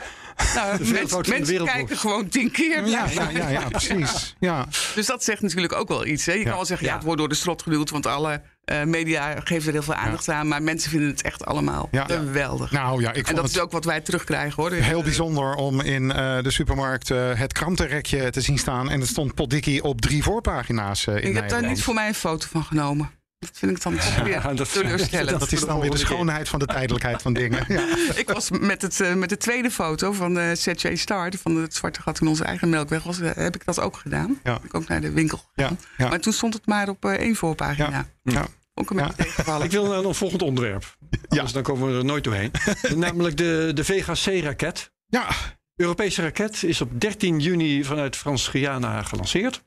Nou, 0.55 0.91
mensen 1.29 1.63
kijken 1.65 1.97
gewoon 1.97 2.27
tien 2.27 2.51
keer. 2.51 2.87
Ja, 2.87 3.05
ja, 3.09 3.29
ja, 3.29 3.49
ja, 3.49 3.67
precies. 3.77 4.35
Ja. 4.39 4.65
Dus 4.95 5.05
dat 5.05 5.23
zegt 5.23 5.41
natuurlijk 5.41 5.73
ook 5.73 5.87
wel 5.87 6.05
iets. 6.05 6.25
Hè? 6.25 6.33
Je 6.33 6.43
kan 6.43 6.53
wel 6.53 6.65
zeggen, 6.65 6.87
ja. 6.87 6.93
Het 6.93 7.03
wordt 7.03 7.19
door 7.19 7.29
de 7.29 7.35
strot 7.35 7.61
geduwd, 7.61 7.89
want 7.89 8.05
alle 8.05 8.41
eh, 8.63 8.83
media 8.83 9.39
geven 9.43 9.67
er 9.67 9.73
heel 9.73 9.83
veel 9.83 9.93
aandacht 9.93 10.29
aan. 10.29 10.47
Maar 10.47 10.63
mensen 10.63 10.89
vinden 10.91 11.09
het 11.09 11.21
echt 11.21 11.45
allemaal 11.45 11.87
Ja. 11.91 12.05
geweldig. 12.05 12.71
Nou 12.71 13.01
ja, 13.01 13.09
ik 13.09 13.15
en 13.17 13.23
vond 13.23 13.35
dat 13.35 13.45
het 13.45 13.55
is 13.55 13.61
ook 13.61 13.71
wat 13.71 13.85
wij 13.85 14.01
terugkrijgen 14.01 14.63
hoor. 14.63 14.71
heel 14.71 15.03
bijzonder 15.03 15.55
om 15.55 15.81
in 15.81 16.11
eh, 16.11 16.43
de 16.43 16.51
supermarkt 16.51 17.07
het 17.09 17.53
krantenrekje 17.53 18.29
te 18.29 18.41
zien 18.41 18.57
staan. 18.57 18.89
En 18.89 18.99
het 18.99 19.09
stond 19.09 19.33
potdikkie 19.33 19.83
op 19.83 20.01
drie 20.01 20.23
voorpagina's 20.23 21.05
in 21.05 21.15
Ik 21.15 21.35
heb 21.35 21.49
daar 21.49 21.67
niet 21.67 21.83
voor 21.83 21.93
mij 21.93 22.07
een 22.07 22.13
foto 22.15 22.47
van 22.49 22.63
genomen. 22.63 23.16
Dat 23.39 23.49
vind 23.53 23.71
ik 23.71 23.81
dan 23.83 23.95
toch 23.97 24.15
weer 24.23 24.27
Ja, 24.33 24.53
dat- 24.53 24.71
teleurstellend. 24.71 25.39
Dat 25.39 25.51
is 25.51 25.59
dan 25.59 25.79
weer 25.79 25.91
de 25.91 25.97
schoonheid 25.97 26.49
van 26.49 26.59
de 26.59 26.65
tijdelijkheid 26.65 27.21
van 27.21 27.33
dingen. 27.33 27.65
Ja. 27.67 27.85
Ik 28.15 28.29
was 28.29 28.49
met, 28.49 28.81
het, 28.81 28.99
eh, 29.01 29.13
met 29.13 29.29
de 29.29 29.37
tweede 29.37 29.71
foto 29.71 30.11
van 30.11 30.37
uh, 30.37 30.51
ZJ 30.53 30.95
Star, 30.95 31.31
van 31.41 31.55
het 31.55 31.73
zwarte 31.75 32.01
gat 32.01 32.21
in 32.21 32.27
onze 32.27 32.43
eigen 32.43 32.69
melkweg, 32.69 33.03
was, 33.03 33.19
eh, 33.19 33.31
heb 33.35 33.55
ik 33.55 33.65
dat 33.65 33.79
ook 33.79 33.97
gedaan. 33.97 34.39
Ja. 34.43 34.59
Ik 34.63 34.73
ook 34.73 34.87
naar 34.87 35.01
de 35.01 35.11
winkel 35.11 35.41
Ja, 35.55 35.67
gegaan. 35.67 35.79
ja. 35.97 36.07
Maar 36.09 36.19
toen 36.19 36.33
stond 36.33 36.53
het 36.53 36.65
maar 36.65 36.89
op 36.89 37.05
eh, 37.05 37.11
één 37.13 37.35
voorpagina. 37.35 37.89
Ja. 37.89 38.07
Ja. 38.23 38.47
Ook 38.73 38.89
een 38.89 38.95
beetje. 38.97 39.63
Ik 39.63 39.71
wil 39.71 39.87
naar 39.87 40.03
een 40.03 40.15
volgend 40.15 40.41
onderwerp. 40.41 40.97
Anders 41.27 41.51
dan 41.51 41.63
komen 41.63 41.91
we 41.91 41.97
er 41.97 42.05
nooit 42.05 42.23
doorheen. 42.23 42.51
Namelijk 42.95 43.37
de, 43.37 43.71
de 43.73 43.83
VGC-raket. 43.85 44.91
ja, 45.07 45.27
Europese 45.75 46.21
raket 46.21 46.63
is 46.63 46.81
op 46.81 47.01
13 47.01 47.39
juni 47.39 47.83
vanuit 47.83 48.15
Frans-Guyana 48.15 49.01
gelanceerd. 49.03 49.63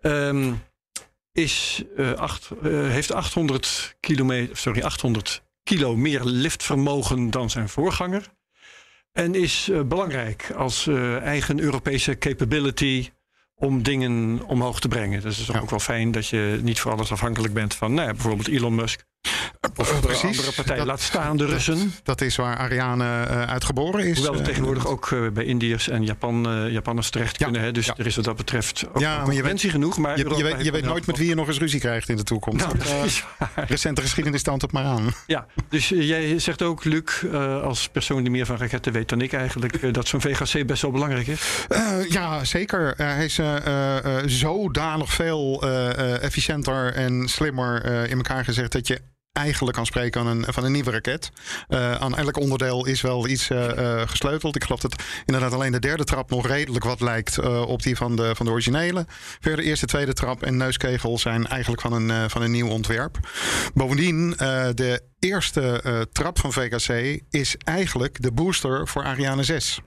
Ehm, 0.00 0.52
is, 1.36 1.82
eh, 1.96 2.12
acht, 2.12 2.50
eh, 2.62 2.70
heeft 2.70 3.12
800, 3.12 3.96
kilometer, 4.00 4.56
sorry, 4.56 4.82
800 4.82 5.42
kilo 5.62 5.96
meer 5.96 6.24
liftvermogen 6.24 7.30
dan 7.30 7.50
zijn 7.50 7.68
voorganger. 7.68 8.28
En 9.12 9.34
is 9.34 9.68
eh, 9.68 9.80
belangrijk 9.82 10.50
als 10.56 10.86
eigen 11.22 11.60
Europese 11.60 12.18
capability 12.18 13.10
om 13.54 13.82
dingen 13.82 14.42
omhoog 14.46 14.80
te 14.80 14.88
brengen. 14.88 15.20
Dus 15.22 15.36
het 15.36 15.48
is 15.48 15.54
Ja. 15.54 15.60
ook 15.60 15.70
wel 15.70 15.78
fijn 15.78 16.10
dat 16.10 16.26
je 16.28 16.58
niet 16.62 16.80
voor 16.80 16.92
alles 16.92 17.12
afhankelijk 17.12 17.54
bent 17.54 17.74
van 17.74 17.94
nou 17.94 18.06
ja, 18.06 18.12
bijvoorbeeld 18.12 18.48
Elon 18.48 18.74
Musk. 18.74 19.04
Of 19.76 19.92
Eh, 19.92 20.00
precies. 20.00 20.22
andere 20.38 20.52
partij. 20.52 20.76
Dat- 20.76 20.86
Laat 20.86 21.00
staan 21.00 21.36
de 21.36 21.46
Russen. 21.46 21.92
Dat 22.02 22.20
is 22.20 22.36
waar 22.36 22.56
Ariane 22.56 23.04
eh, 23.24 23.42
uitgeboren 23.42 24.04
is. 24.06 24.14
Hoewel 24.16 24.32
we 24.32 24.38
Eh, 24.38 24.44
tegenwoordig 24.44 24.86
ook 24.86 25.14
bij 25.32 25.44
Indiërs 25.44 25.88
en 25.88 26.04
Japan, 26.04 26.68
Japanners 26.70 27.10
terecht 27.10 27.38
Ja, 27.38 27.44
kunnen. 27.44 27.62
Hè? 27.62 27.72
Dus 27.72 27.86
ja. 27.86 27.94
er 27.96 28.06
is 28.06 28.16
wat 28.16 28.24
dat 28.24 28.36
betreft 28.36 28.84
ook 28.88 28.98
Ja, 28.98 29.10
maar 29.10 29.18
je 29.20 29.24
concurrentie 29.26 29.70
genoeg. 29.70 29.98
Maar 29.98 30.18
Je, 30.18 30.34
je 30.36 30.42
weet, 30.42 30.64
je 30.64 30.70
weet 30.70 30.84
nooit 30.84 31.06
met 31.06 31.16
wie 31.16 31.28
je 31.28 31.34
nog 31.34 31.46
eens 31.48 31.58
ruzie 31.58 31.80
krijgt 31.80 32.08
in 32.08 32.16
de 32.16 32.22
toekomst. 32.22 32.64
Nou, 32.66 32.78
Dat, 32.78 32.86
dat 32.88 33.04
is 33.04 33.24
waar. 33.38 33.64
recente 33.68 34.00
geschiedenis 34.00 34.42
toont 34.42 34.62
het 34.62 34.72
maar 34.72 34.84
aan. 34.84 35.10
Ja, 35.26 35.46
dus 35.68 35.88
jij 35.88 36.38
zegt 36.38 36.62
ook, 36.62 36.84
Luc, 36.84 37.24
als 37.62 37.88
persoon 37.88 38.22
die 38.22 38.30
meer 38.30 38.46
van 38.46 38.56
raketten 38.56 38.92
weet 38.92 39.08
dan 39.08 39.20
ik 39.20 39.32
eigenlijk, 39.32 39.94
dat 39.94 40.08
zo'n 40.08 40.20
VGC 40.20 40.66
best 40.66 40.82
wel 40.82 40.90
belangrijk 40.90 41.26
is. 41.26 41.66
Ja, 42.08 42.44
zeker. 42.44 42.94
Hij 42.96 43.24
is 43.24 43.40
zodanig 44.26 45.12
veel 45.12 45.62
efficiënter 46.20 46.94
en 46.94 47.28
slimmer 47.28 47.84
in 48.08 48.16
elkaar 48.16 48.44
gezet 48.44 48.72
dat 48.72 48.86
je 48.86 49.00
eigenlijk 49.36 49.76
kan 49.76 49.86
spreken 49.86 50.22
van 50.22 50.30
een, 50.30 50.52
van 50.52 50.64
een 50.64 50.72
nieuwe 50.72 50.90
raket. 50.90 51.30
Eh, 51.68 51.94
aan 51.94 52.16
elk 52.16 52.36
onderdeel 52.36 52.86
is 52.86 53.00
wel 53.00 53.28
iets 53.28 53.50
eh, 53.50 54.00
eh, 54.00 54.08
gesleuteld. 54.08 54.56
Ik 54.56 54.64
geloof 54.64 54.80
dat 54.80 55.02
inderdaad 55.24 55.52
alleen 55.52 55.72
de 55.72 55.78
derde 55.78 56.04
trap 56.04 56.30
nog 56.30 56.46
redelijk 56.46 56.84
wat 56.84 57.00
lijkt 57.00 57.38
op 57.66 57.82
die 57.82 57.96
van 57.96 58.16
de, 58.16 58.34
van 58.34 58.46
de 58.46 58.52
originele. 58.52 59.06
Verder 59.40 59.64
de 59.64 59.68
eerste, 59.70 59.86
tweede 59.86 60.12
trap 60.12 60.42
en 60.42 60.56
neuskegel 60.56 61.18
zijn 61.18 61.46
eigenlijk 61.46 61.82
van 61.82 61.92
een, 61.92 62.30
van 62.30 62.42
een 62.42 62.50
nieuw 62.50 62.68
ontwerp. 62.68 63.18
Bovendien, 63.74 64.30
de 64.74 65.02
eerste 65.18 66.06
trap 66.12 66.38
van 66.38 66.52
VKC 66.52 67.20
is 67.30 67.56
eigenlijk 67.64 68.22
de 68.22 68.32
booster 68.32 68.88
voor 68.88 69.04
Ariane 69.04 69.42
6. 69.42 69.80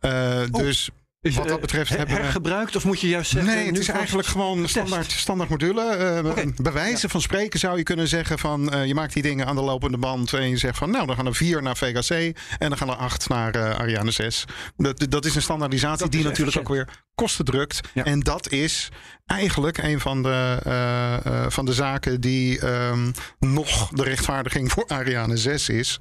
Eh, 0.00 0.40
Dus 0.50 0.90
Wat 1.34 1.44
dat 1.46 1.54
eh, 1.56 1.60
betreft 1.60 1.90
hebben 1.96 2.16
we- 2.16 2.22
hergebruikt 2.22 2.76
of 2.76 2.84
moet 2.84 3.00
je 3.00 3.08
juist 3.08 3.30
zeggen... 3.30 3.54
Nee, 3.54 3.66
het 3.66 3.78
is 3.78 3.88
eigenlijk 3.88 4.28
gewoon 4.28 4.68
standaard, 4.68 5.10
standaard 5.12 5.50
module. 5.50 5.82
Eh, 5.82 6.30
Oké. 6.30 6.52
Bij 6.62 6.72
wijze 6.72 7.08
van 7.08 7.20
spreken 7.20 7.58
zou 7.58 7.76
je 7.76 7.82
kunnen 7.82 8.08
zeggen 8.08 8.38
van... 8.38 8.72
eh, 8.72 8.86
je 8.86 8.94
maakt 8.94 9.12
die 9.12 9.22
dingen 9.22 9.46
aan 9.46 9.56
de 9.56 9.62
lopende 9.62 9.98
band 9.98 10.32
en 10.32 10.48
je 10.48 10.56
zegt 10.56 10.78
van... 10.78 10.90
nou, 10.90 11.06
dan 11.06 11.16
gaan 11.16 11.26
er 11.26 11.34
vier 11.34 11.62
naar 11.62 11.76
VKC 11.76 12.10
en 12.58 12.68
dan 12.68 12.76
gaan 12.78 12.88
er 12.88 12.94
acht 12.96 13.28
naar 13.28 13.54
eh, 13.54 13.78
Ariane 13.78 14.10
6. 14.10 14.44
Dat, 14.76 15.06
dat 15.08 15.24
is 15.24 15.34
een 15.34 15.42
standaardisatie 15.42 15.98
Dat 16.02 16.12
die 16.12 16.24
natuurlijk 16.24 16.58
ook 16.58 16.68
weer 16.68 16.88
kosten 17.18 17.44
drukt. 17.44 17.80
Ja. 17.94 18.04
En 18.04 18.20
dat 18.20 18.50
is 18.50 18.88
eigenlijk 19.26 19.78
een 19.78 20.00
van 20.00 20.22
de, 20.22 20.58
eh, 20.64 21.14
eh, 21.26 21.50
van 21.50 21.64
de 21.64 21.72
zaken 21.72 22.20
die 22.20 22.60
ehm, 22.60 23.10
nog 23.38 23.88
de 23.88 24.02
rechtvaardiging 24.02 24.72
voor 24.72 24.84
Ariane 24.86 25.36
6 25.36 25.68
is. 25.68 25.98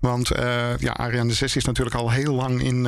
Want 0.00 0.30
eh, 0.30 0.78
ja, 0.78 0.92
Ariane 0.92 1.32
6 1.32 1.56
is 1.56 1.64
natuurlijk 1.64 1.96
al 1.96 2.10
heel 2.10 2.34
lang 2.34 2.62
in, 2.62 2.86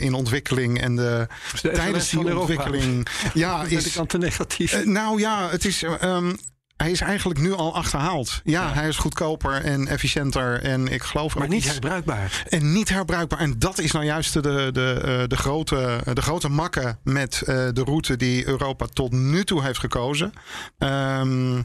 in 0.00 0.14
ontwikkeling. 0.14 0.80
En 0.80 0.96
de, 0.96 1.26
Dus 1.52 1.60
de 1.60 1.70
tijdens 1.70 2.10
die 2.10 2.38
ontwikkeling... 2.38 3.08
Ja, 3.34 3.58
Ben 3.62 3.70
is, 3.70 3.86
ik 3.86 3.94
dan 3.94 4.06
te 4.06 4.18
negatief? 4.18 4.84
nou 4.84 5.20
ja, 5.20 5.48
het 5.50 5.64
is. 5.64 5.82
eh, 5.82 6.02
ehm, 6.02 6.32
hij 6.80 6.90
is 6.90 7.00
eigenlijk 7.00 7.40
nu 7.40 7.52
al 7.52 7.74
achterhaald. 7.74 8.40
Ja, 8.44 8.72
hij 8.72 8.88
is 8.88 8.96
goedkoper 8.96 9.64
en 9.64 9.86
efficiënter. 9.86 10.62
En 10.62 10.88
ik 10.88 11.02
geloof 11.02 11.34
maar 11.34 11.44
ook 11.44 11.50
niet 11.50 11.70
herbruikbaar. 11.70 12.44
En 12.48 12.72
niet 12.72 12.88
herbruikbaar. 12.88 13.38
En 13.38 13.58
dat 13.58 13.78
is 13.78 13.92
nou 13.92 14.04
juist 14.04 14.32
de, 14.32 14.40
de, 14.72 15.00
eh, 15.04 15.28
de, 15.28 15.36
grote, 15.36 16.00
de 16.12 16.22
grote 16.22 16.48
makke 16.48 16.96
met 17.02 17.42
eh, 17.42 17.46
de 17.72 17.82
route 17.84 18.16
die 18.16 18.46
Europa 18.46 18.86
tot 18.92 19.12
nu 19.12 19.44
toe 19.44 19.62
heeft 19.62 19.78
gekozen. 19.78 20.32
Ehm, 20.78 21.62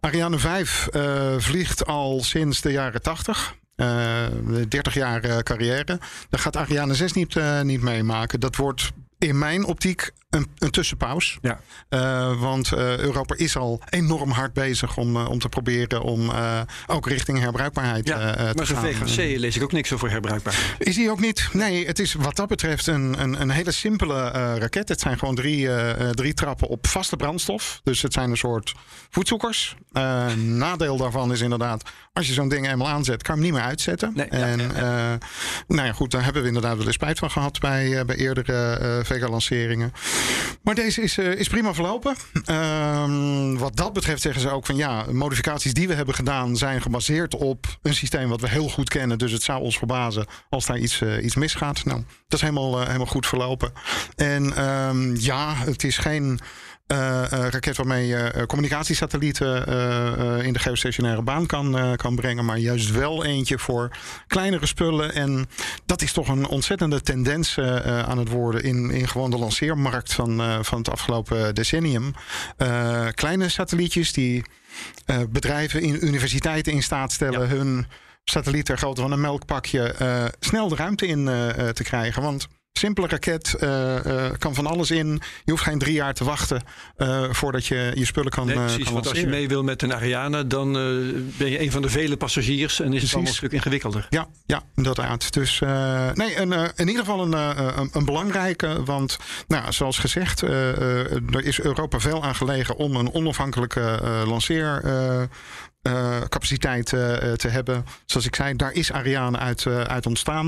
Ariane 0.00 0.38
5 0.38 0.86
eh, 0.86 1.34
vliegt 1.38 1.86
al 1.86 2.22
sinds 2.22 2.60
de 2.60 2.72
jaren 2.72 3.02
80. 3.02 3.54
eh 3.76 4.26
30 4.68 4.94
jaar 4.94 5.24
eh, 5.24 5.38
carrière. 5.38 5.98
Daar 6.30 6.40
gaat 6.40 6.56
Ariane 6.56 6.94
6 6.94 7.12
niet, 7.12 7.36
eh, 7.36 7.60
niet 7.60 7.82
meemaken. 7.82 8.40
Dat 8.40 8.56
wordt 8.56 8.92
in 9.18 9.38
mijn 9.38 9.64
optiek 9.64 10.10
een, 10.34 10.48
een 10.58 10.70
tussenpaus. 10.70 11.38
Ja. 11.42 11.60
Eh, 11.88 12.40
want 12.40 12.72
eh, 12.72 12.98
Europa 12.98 13.34
is 13.36 13.56
al 13.56 13.80
enorm 13.88 14.30
hard 14.30 14.52
bezig 14.52 14.96
om, 14.96 15.16
eh, 15.16 15.28
om 15.28 15.38
te 15.38 15.48
proberen 15.48 16.02
om 16.02 16.30
ook 16.86 17.08
richting 17.08 17.38
herbruikbaarheid 17.38 18.08
Ja, 18.08 18.32
te 18.32 18.52
maar 18.54 18.66
zo'n 18.66 18.76
gaan. 18.76 19.08
VGC 19.08 19.38
lees 19.38 19.56
ik 19.56 19.62
ook 19.62 19.72
niks 19.72 19.92
over 19.92 20.10
herbruikbaar. 20.10 20.76
Is 20.78 20.94
die 20.94 21.10
ook 21.10 21.20
niet? 21.20 21.48
Nee, 21.52 21.86
het 21.86 21.98
is 21.98 22.14
wat 22.14 22.36
dat 22.36 22.48
betreft 22.48 22.86
een, 22.86 23.20
een, 23.22 23.40
een 23.40 23.50
hele 23.50 23.70
simpele 23.70 24.30
raket. 24.58 24.88
Het 24.88 25.00
zijn 25.00 25.18
gewoon 25.18 25.34
drie, 25.34 25.68
drie 26.10 26.34
trappen 26.34 26.68
op 26.68 26.86
vaste 26.86 27.16
brandstof. 27.16 27.80
Dus 27.82 28.02
het 28.02 28.12
zijn 28.12 28.30
een 28.30 28.36
soort 28.36 28.74
voetzoekers. 29.10 29.76
Nadeel 30.36 30.96
daarvan 30.96 31.32
is 31.32 31.40
inderdaad, 31.40 31.90
als 32.12 32.26
je 32.26 32.32
zo'n 32.32 32.48
ding 32.48 32.70
eenmaal 32.70 32.88
aanzet, 32.88 33.22
kan 33.22 33.34
je 33.34 33.40
hem 33.40 33.50
niet 33.50 33.60
meer 33.60 33.68
uitzetten. 33.68 34.12
Nee, 34.14 34.26
en 34.26 34.58
ja, 34.58 35.18
nou 35.66 35.86
ja, 35.86 35.92
goed, 35.92 36.10
daar 36.10 36.24
hebben 36.24 36.42
we 36.42 36.48
inderdaad 36.48 36.76
wel 36.76 36.86
eens 36.86 36.94
spijt 36.94 37.18
van 37.18 37.30
gehad 37.30 37.60
bij, 37.60 38.04
bij 38.04 38.16
eerdere 38.16 38.52
eh 38.74 39.04
Vega-lanceringen. 39.04 39.92
Maar 40.62 40.74
deze 40.74 41.02
is, 41.02 41.18
eh, 41.18 41.32
is 41.32 41.48
prima 41.48 41.74
verlopen. 41.74 42.14
Ehm, 42.44 43.56
wat 43.56 43.76
dat 43.76 43.92
betreft 43.92 44.22
zeggen 44.22 44.40
ze 44.40 44.50
ook 44.50 44.66
van 44.66 44.76
ja, 44.76 45.04
modificaties 45.12 45.74
die 45.74 45.88
we 45.88 45.94
hebben 45.94 46.14
gedaan 46.14 46.56
zijn 46.56 46.82
gebaseerd 46.82 47.34
op 47.34 47.66
een 47.82 47.94
systeem 47.94 48.28
wat 48.28 48.40
we 48.40 48.48
heel 48.48 48.68
goed 48.68 48.88
kennen. 48.88 49.18
Dus 49.18 49.32
het 49.32 49.42
zou 49.42 49.62
ons 49.62 49.78
verbazen 49.78 50.26
als 50.48 50.66
daar 50.66 50.78
iets, 50.78 51.00
eh, 51.00 51.24
iets 51.24 51.34
misgaat. 51.34 51.84
Nou, 51.84 51.98
dat 52.28 52.40
is 52.40 52.40
helemaal, 52.40 52.80
eh, 52.80 52.86
helemaal 52.86 53.06
goed 53.06 53.26
verlopen. 53.26 53.72
En 54.16 54.56
ehm, 54.56 55.16
ja, 55.16 55.54
het 55.54 55.84
is 55.84 55.98
geen. 55.98 56.40
Eh, 56.86 57.32
eh, 57.32 57.50
raket 57.50 57.76
waarmee 57.76 58.06
je 58.06 58.16
eh, 58.16 58.46
communicatiesatellieten 58.46 59.66
in 60.44 60.52
de 60.52 60.58
geostationaire 60.58 61.22
baan 61.22 61.46
kan, 61.46 61.96
kan 61.96 62.16
brengen. 62.16 62.44
Maar 62.44 62.58
juist 62.58 62.90
wel 62.90 63.24
eentje 63.24 63.58
voor 63.58 63.90
kleinere 64.26 64.66
spullen. 64.66 65.14
En 65.14 65.48
dat 65.86 66.02
is 66.02 66.12
toch 66.12 66.28
een 66.28 66.46
ontzettende 66.46 67.00
tendens 67.00 67.58
aan 67.58 68.18
het 68.18 68.28
worden 68.28 68.62
in, 68.62 68.90
in 68.90 69.08
gewoon 69.08 69.30
de 69.30 69.38
lanceermarkt 69.38 70.12
van, 70.12 70.64
van 70.64 70.78
het 70.78 70.90
afgelopen 70.90 71.54
decennium. 71.54 72.14
Kleine 73.14 73.48
satellietjes 73.48 74.12
die 74.12 74.44
bedrijven 75.28 75.80
in 75.80 76.06
universiteiten 76.06 76.72
in 76.72 76.82
staat 76.82 77.12
stellen 77.12 77.48
hun 77.48 77.86
satelliet 78.24 78.64
ter 78.64 78.78
grootte 78.78 79.00
van 79.00 79.12
een 79.12 79.20
melkpakje 79.20 79.94
snel 80.40 80.68
de 80.68 80.76
ruimte 80.76 81.06
in 81.06 81.24
te 81.74 81.82
krijgen. 81.82 82.22
Want 82.22 82.48
simpele 82.78 83.06
raket 83.06 83.54
eh, 83.54 84.26
eh, 84.26 84.32
kan 84.38 84.54
van 84.54 84.66
alles 84.66 84.90
in. 84.90 85.20
Je 85.44 85.50
hoeft 85.50 85.62
geen 85.62 85.78
drie 85.78 85.94
jaar 85.94 86.14
te 86.14 86.24
wachten 86.24 86.62
eh, 86.96 87.24
voordat 87.30 87.66
je 87.66 87.92
je 87.94 88.04
spullen 88.04 88.30
kan, 88.30 88.46
Nee, 88.46 88.56
precies, 88.56 88.84
kan 88.84 88.92
want 88.92 89.08
als 89.08 89.20
je 89.20 89.26
mee 89.26 89.48
wil 89.48 89.62
met 89.62 89.82
een 89.82 89.94
Ariane, 89.94 90.46
dan 90.46 90.72
ben 91.38 91.50
je 91.50 91.60
een 91.60 91.70
van 91.70 91.82
de 91.82 91.88
vele 91.88 92.16
passagiers 92.16 92.80
en 92.80 92.92
is 92.92 93.02
het 93.02 93.12
allemaal 93.12 93.30
een 93.30 93.36
stuk 93.36 93.52
ingewikkelder. 93.52 94.06
Ja, 94.10 94.28
ja, 94.46 94.62
inderdaad. 94.76 95.32
Dus 95.32 95.60
nee, 96.14 96.36
een, 96.36 96.52
in 96.52 96.88
ieder 96.88 97.04
geval 97.04 97.22
een, 97.22 97.32
een, 97.78 97.90
een 97.92 98.04
belangrijke. 98.04 98.82
Want 98.84 99.18
nou, 99.48 99.72
zoals 99.72 99.98
gezegd, 99.98 100.40
er 100.42 101.44
is 101.44 101.60
Europa 101.60 101.98
veel 101.98 102.24
aan 102.24 102.34
gelegen 102.34 102.76
om 102.76 102.96
een 102.96 103.12
onafhankelijke 103.12 104.00
lanceer. 104.26 104.82
Eh, 105.84 106.20
capaciteit 106.28 106.92
eh, 106.92 107.30
eh, 107.30 107.36
te 107.36 107.48
hebben. 107.48 107.84
Zoals 108.06 108.26
ik 108.26 108.34
zei, 108.36 108.56
daar 108.56 108.72
is 108.72 108.92
Ariane 108.92 109.38
uit, 109.38 109.66
uit 109.66 110.06
ontstaan 110.06 110.46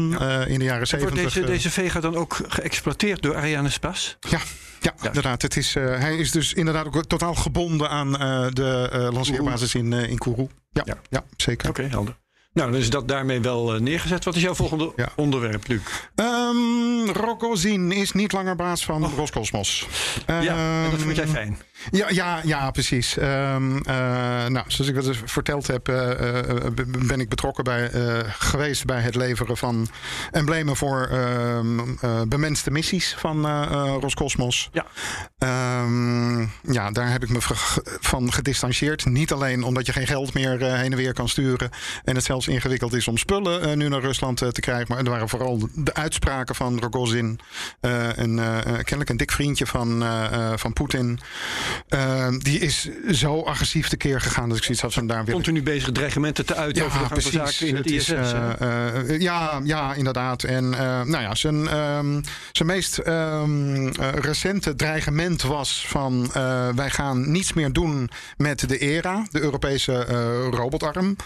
in 0.48 0.58
de 0.58 0.64
jaren 0.64 0.88
En 0.88 0.98
wordt 0.98 1.14
70. 1.16 1.22
deze, 1.22 1.44
deze 1.44 1.70
Vega 1.70 2.00
dan 2.00 2.16
ook 2.16 2.38
geëxploiteerd 2.48 3.22
door 3.22 3.36
Ariane 3.36 3.70
Spas? 3.70 4.16
Ja, 4.20 4.38
ja, 4.80 4.94
inderdaad. 5.02 5.42
Het 5.42 5.56
is, 5.56 5.74
hij 5.74 6.16
is 6.16 6.30
dus 6.30 6.52
inderdaad 6.52 6.86
ook 6.86 7.04
totaal 7.04 7.34
gebonden 7.34 7.90
aan 7.90 8.12
de 8.52 9.08
lanceerbasis 9.12 9.74
in, 9.74 9.92
in 9.92 10.18
Kourou. 10.18 10.48
Ja, 10.70 10.82
Ja. 10.84 10.96
ja. 11.10 11.24
zeker. 11.36 11.68
Oké, 11.68 11.82
helder. 11.82 12.16
Nou, 12.52 12.70
dan 12.70 12.80
is 12.80 12.90
dat 12.90 13.08
daarmee 13.08 13.40
wel 13.40 13.70
neergezet. 13.80 14.24
Wat 14.24 14.36
is 14.36 14.42
jouw 14.42 14.54
volgende 14.54 14.92
Ja. 14.96 15.08
onderwerp, 15.16 15.66
Luc? 15.68 15.80
Ehm 16.14 17.10
Rogozin 17.12 17.92
is 17.92 18.12
niet 18.12 18.32
langer 18.32 18.56
baas 18.56 18.84
van 18.84 19.04
Roscosmos. 19.16 19.86
Oh. 20.26 20.42
ja, 20.42 20.84
en 20.84 20.90
dat 20.90 21.00
vond 21.00 21.16
jij 21.16 21.24
Ehm, 21.24 21.34
fijn. 21.34 21.58
Ja, 21.90 22.06
ja, 22.10 22.40
ja 22.44 22.70
precies. 22.70 23.18
Ehm, 23.18 23.76
eh, 23.76 24.46
nou, 24.46 24.64
zoals 24.66 24.88
ik 24.88 24.94
dat 24.94 25.04
dus 25.04 25.18
verteld 25.24 25.66
heb, 25.66 25.88
eh, 25.88 26.38
eh, 26.38 26.72
ben 27.06 27.20
ik 27.20 27.28
betrokken 27.28 27.64
bij, 27.64 27.90
geweest 28.38 28.84
bij 28.84 29.00
het 29.00 29.14
leveren 29.14 29.56
van 29.56 29.88
emblemen 30.30 30.76
voor 30.76 31.08
ehm, 31.10 31.80
eh, 32.00 32.22
bemenste 32.28 32.70
missies 32.70 33.14
van 33.18 33.46
Roscosmos. 34.00 34.68
Ja. 34.72 34.86
Ehm, 35.38 36.40
ja, 36.72 36.90
daar 36.90 37.10
heb 37.10 37.22
ik 37.22 37.28
me 37.28 37.38
van 38.00 38.32
gedistanceerd. 38.32 39.04
Niet 39.04 39.32
alleen 39.32 39.62
omdat 39.62 39.86
je 39.86 39.92
geen 39.92 40.06
geld 40.06 40.34
meer 40.34 40.62
heen 40.62 40.92
en 40.92 40.96
weer 40.96 41.12
kan 41.12 41.28
sturen. 41.28 41.70
En 42.04 42.14
het 42.14 42.24
zelfs 42.24 42.48
ingewikkeld 42.48 42.92
is 42.92 43.08
om 43.08 43.16
spullen 43.16 43.78
nu 43.78 43.88
naar 43.88 44.00
Rusland 44.00 44.36
te 44.36 44.60
krijgen. 44.60 44.86
Maar 44.88 44.98
er 44.98 45.10
waren 45.10 45.28
vooral 45.28 45.68
de 45.74 45.94
uitspraken 45.94 46.54
van 46.54 46.78
Rogozin. 46.78 47.40
een, 47.80 48.40
kennelijk 48.66 49.10
een 49.10 49.16
dik 49.16 49.32
vriendje 49.32 49.66
van, 49.66 50.04
van 50.56 50.72
Poetin. 50.72 51.20
Eh, 51.88 52.28
die 52.38 52.58
is 52.58 52.88
zo 53.10 53.42
agressief 53.42 53.88
tekeer 53.88 54.20
gegaan 54.20 54.48
dat 54.48 54.58
ik 54.58 54.64
zoiets 54.64 54.82
had 54.82 54.94
van 54.94 55.06
daar 55.06 55.24
weer. 55.24 55.34
Continu 55.34 55.62
bezig 55.62 55.92
dreigementen 55.92 56.46
te 56.46 56.54
uiten 56.54 56.84
over 56.84 56.98
de 56.98 57.04
gang 57.04 57.22
van 57.22 57.32
zaken 57.32 57.66
in 57.66 57.76
het, 57.76 57.90
ISS. 57.90 58.08
is, 58.08 58.32
eh, 58.32 59.10
eh, 59.10 59.20
ja, 59.20 59.60
ja, 59.64 59.94
inderdaad. 59.94 60.42
En 60.42 60.74
eh, 60.74 61.02
nou 61.02 61.22
ja, 61.22 61.34
zijn, 61.34 61.68
ehm, 61.68 62.20
zijn 62.52 62.68
meest 62.68 62.98
ehm, 62.98 63.86
eh, 63.88 64.12
recente 64.12 64.74
dreigement 64.74 65.42
was 65.42 65.84
van 65.88 66.30
wij 66.74 66.90
gaan 66.90 67.30
niets 67.30 67.52
meer 67.52 67.72
doen 67.72 68.10
met 68.36 68.68
de 68.68 68.78
ERA, 68.78 69.26
de 69.30 69.40
Europese 69.40 70.04
robotarm. 70.50 71.16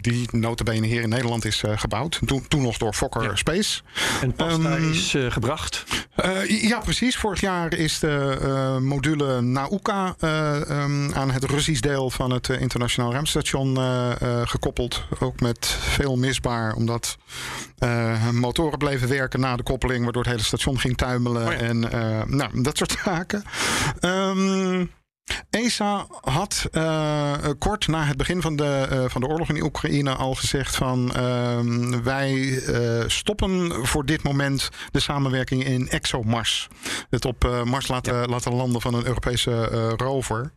Die 0.00 0.28
notabene 0.30 0.86
hier 0.86 1.02
in 1.02 1.08
Nederland 1.08 1.44
is 1.44 1.62
eh, 1.62 1.72
gebouwd. 1.76 2.20
Toen, 2.26 2.48
toen 2.48 2.62
nog 2.62 2.76
door 2.76 2.92
Fokker 2.94 3.22
Ja. 3.22 3.36
Space. 3.36 3.80
en 4.20 4.32
pasta 4.32 4.76
ehm, 4.76 4.90
is 4.90 5.14
eh, 5.14 5.30
gebracht. 5.30 5.84
Eh, 6.14 6.62
ja, 6.62 6.78
precies. 6.78 7.16
Vorig 7.16 7.40
jaar 7.40 7.74
is 7.74 7.98
de 7.98 8.78
module 8.80 9.40
Nauka 9.42 10.14
eh, 10.18 10.70
ehm, 10.70 11.12
aan 11.14 11.30
het 11.30 11.44
Russisch 11.44 11.80
deel 11.80 12.10
van 12.10 12.30
het 12.30 12.48
internationaal 12.48 13.12
ruimtestation 13.12 13.76
gekoppeld. 14.44 15.04
Ook 15.18 15.40
met 15.40 15.66
veel 15.80 16.16
misbaar, 16.16 16.74
omdat 16.74 17.16
motoren 18.32 18.78
bleven 18.78 19.08
werken 19.08 19.40
na 19.40 19.56
de 19.56 19.62
koppeling, 19.62 20.04
waardoor 20.04 20.22
het 20.22 20.30
hele 20.32 20.44
station 20.44 20.78
ging 20.78 20.96
tuimelen 20.96 21.46
Oh 21.46 21.52
ja. 21.52 21.58
en 21.58 21.78
nou, 22.36 22.62
dat 22.62 22.76
soort 22.76 22.96
zaken. 23.04 23.42
Ehm 24.00 24.84
ESA 25.50 26.06
had 26.20 26.68
eh, 26.72 27.34
kort 27.58 27.86
na 27.86 28.04
het 28.04 28.16
begin 28.16 28.42
van 28.42 28.56
de, 28.56 28.86
eh, 28.90 29.04
van 29.06 29.20
de 29.20 29.26
oorlog 29.26 29.48
in 29.48 29.62
Oekraïne 29.62 30.14
al 30.14 30.34
gezegd 30.34 30.76
van 30.76 31.14
ehm, 31.14 32.02
wij 32.02 32.62
eh, 32.62 33.04
stoppen 33.06 33.86
voor 33.86 34.06
dit 34.06 34.22
moment 34.22 34.68
de 34.90 35.00
samenwerking 35.00 35.64
in 35.64 35.88
ExoMars. 35.88 36.68
Het 37.10 37.24
op 37.24 37.62
Mars 37.64 37.88
laten, 37.88 38.28
laten 38.28 38.54
landen 38.54 38.80
van 38.80 38.94
een 38.94 39.06
Europese 39.06 39.64
rover. 39.96 40.52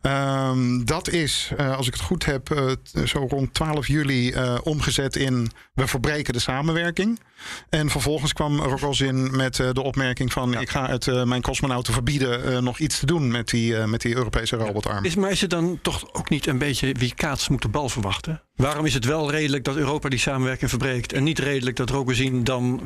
Ehm, 0.00 0.84
dat 0.84 1.08
is, 1.08 1.52
als 1.76 1.86
ik 1.86 1.92
het 1.92 2.02
goed 2.02 2.24
heb, 2.24 2.76
zo 3.04 3.26
rond 3.28 3.54
12 3.54 3.86
juli 3.86 4.34
omgezet 4.62 5.16
in 5.16 5.50
we 5.74 5.86
verbreken 5.86 6.32
de 6.32 6.38
samenwerking. 6.38 7.20
En 7.68 7.90
vervolgens 7.90 8.32
kwam 8.32 8.60
Rogozin 8.60 9.36
met 9.36 9.56
de 9.56 9.82
opmerking 9.82 10.32
van 10.32 10.60
ik 10.60 10.70
ga 10.70 10.88
het 10.88 11.24
mijn 11.24 11.42
cosmonauten 11.42 11.92
verbieden 11.92 12.64
nog 12.64 12.78
iets 12.78 12.98
te 12.98 13.06
doen 13.06 13.30
met 13.30 13.48
die, 13.48 13.76
met 13.76 14.00
die 14.00 14.11
Europese 14.14 14.56
robotarm. 14.56 15.04
Is, 15.04 15.14
maar 15.14 15.30
is 15.30 15.40
het 15.40 15.50
dan 15.50 15.78
toch 15.82 16.14
ook 16.14 16.28
niet 16.28 16.46
een 16.46 16.58
beetje 16.58 16.92
wie 16.92 17.14
kaats 17.14 17.48
moet 17.48 17.62
de 17.62 17.68
bal 17.68 17.88
verwachten? 17.88 18.42
Waarom 18.56 18.86
is 18.86 18.94
het 18.94 19.04
wel 19.04 19.30
redelijk 19.30 19.64
dat 19.64 19.76
Europa 19.76 20.08
die 20.08 20.18
samenwerking 20.18 20.70
verbreekt 20.70 21.12
en 21.12 21.22
niet 21.22 21.38
redelijk 21.38 21.76
dat 21.76 21.90
Rogozin 21.90 22.44
dan 22.44 22.80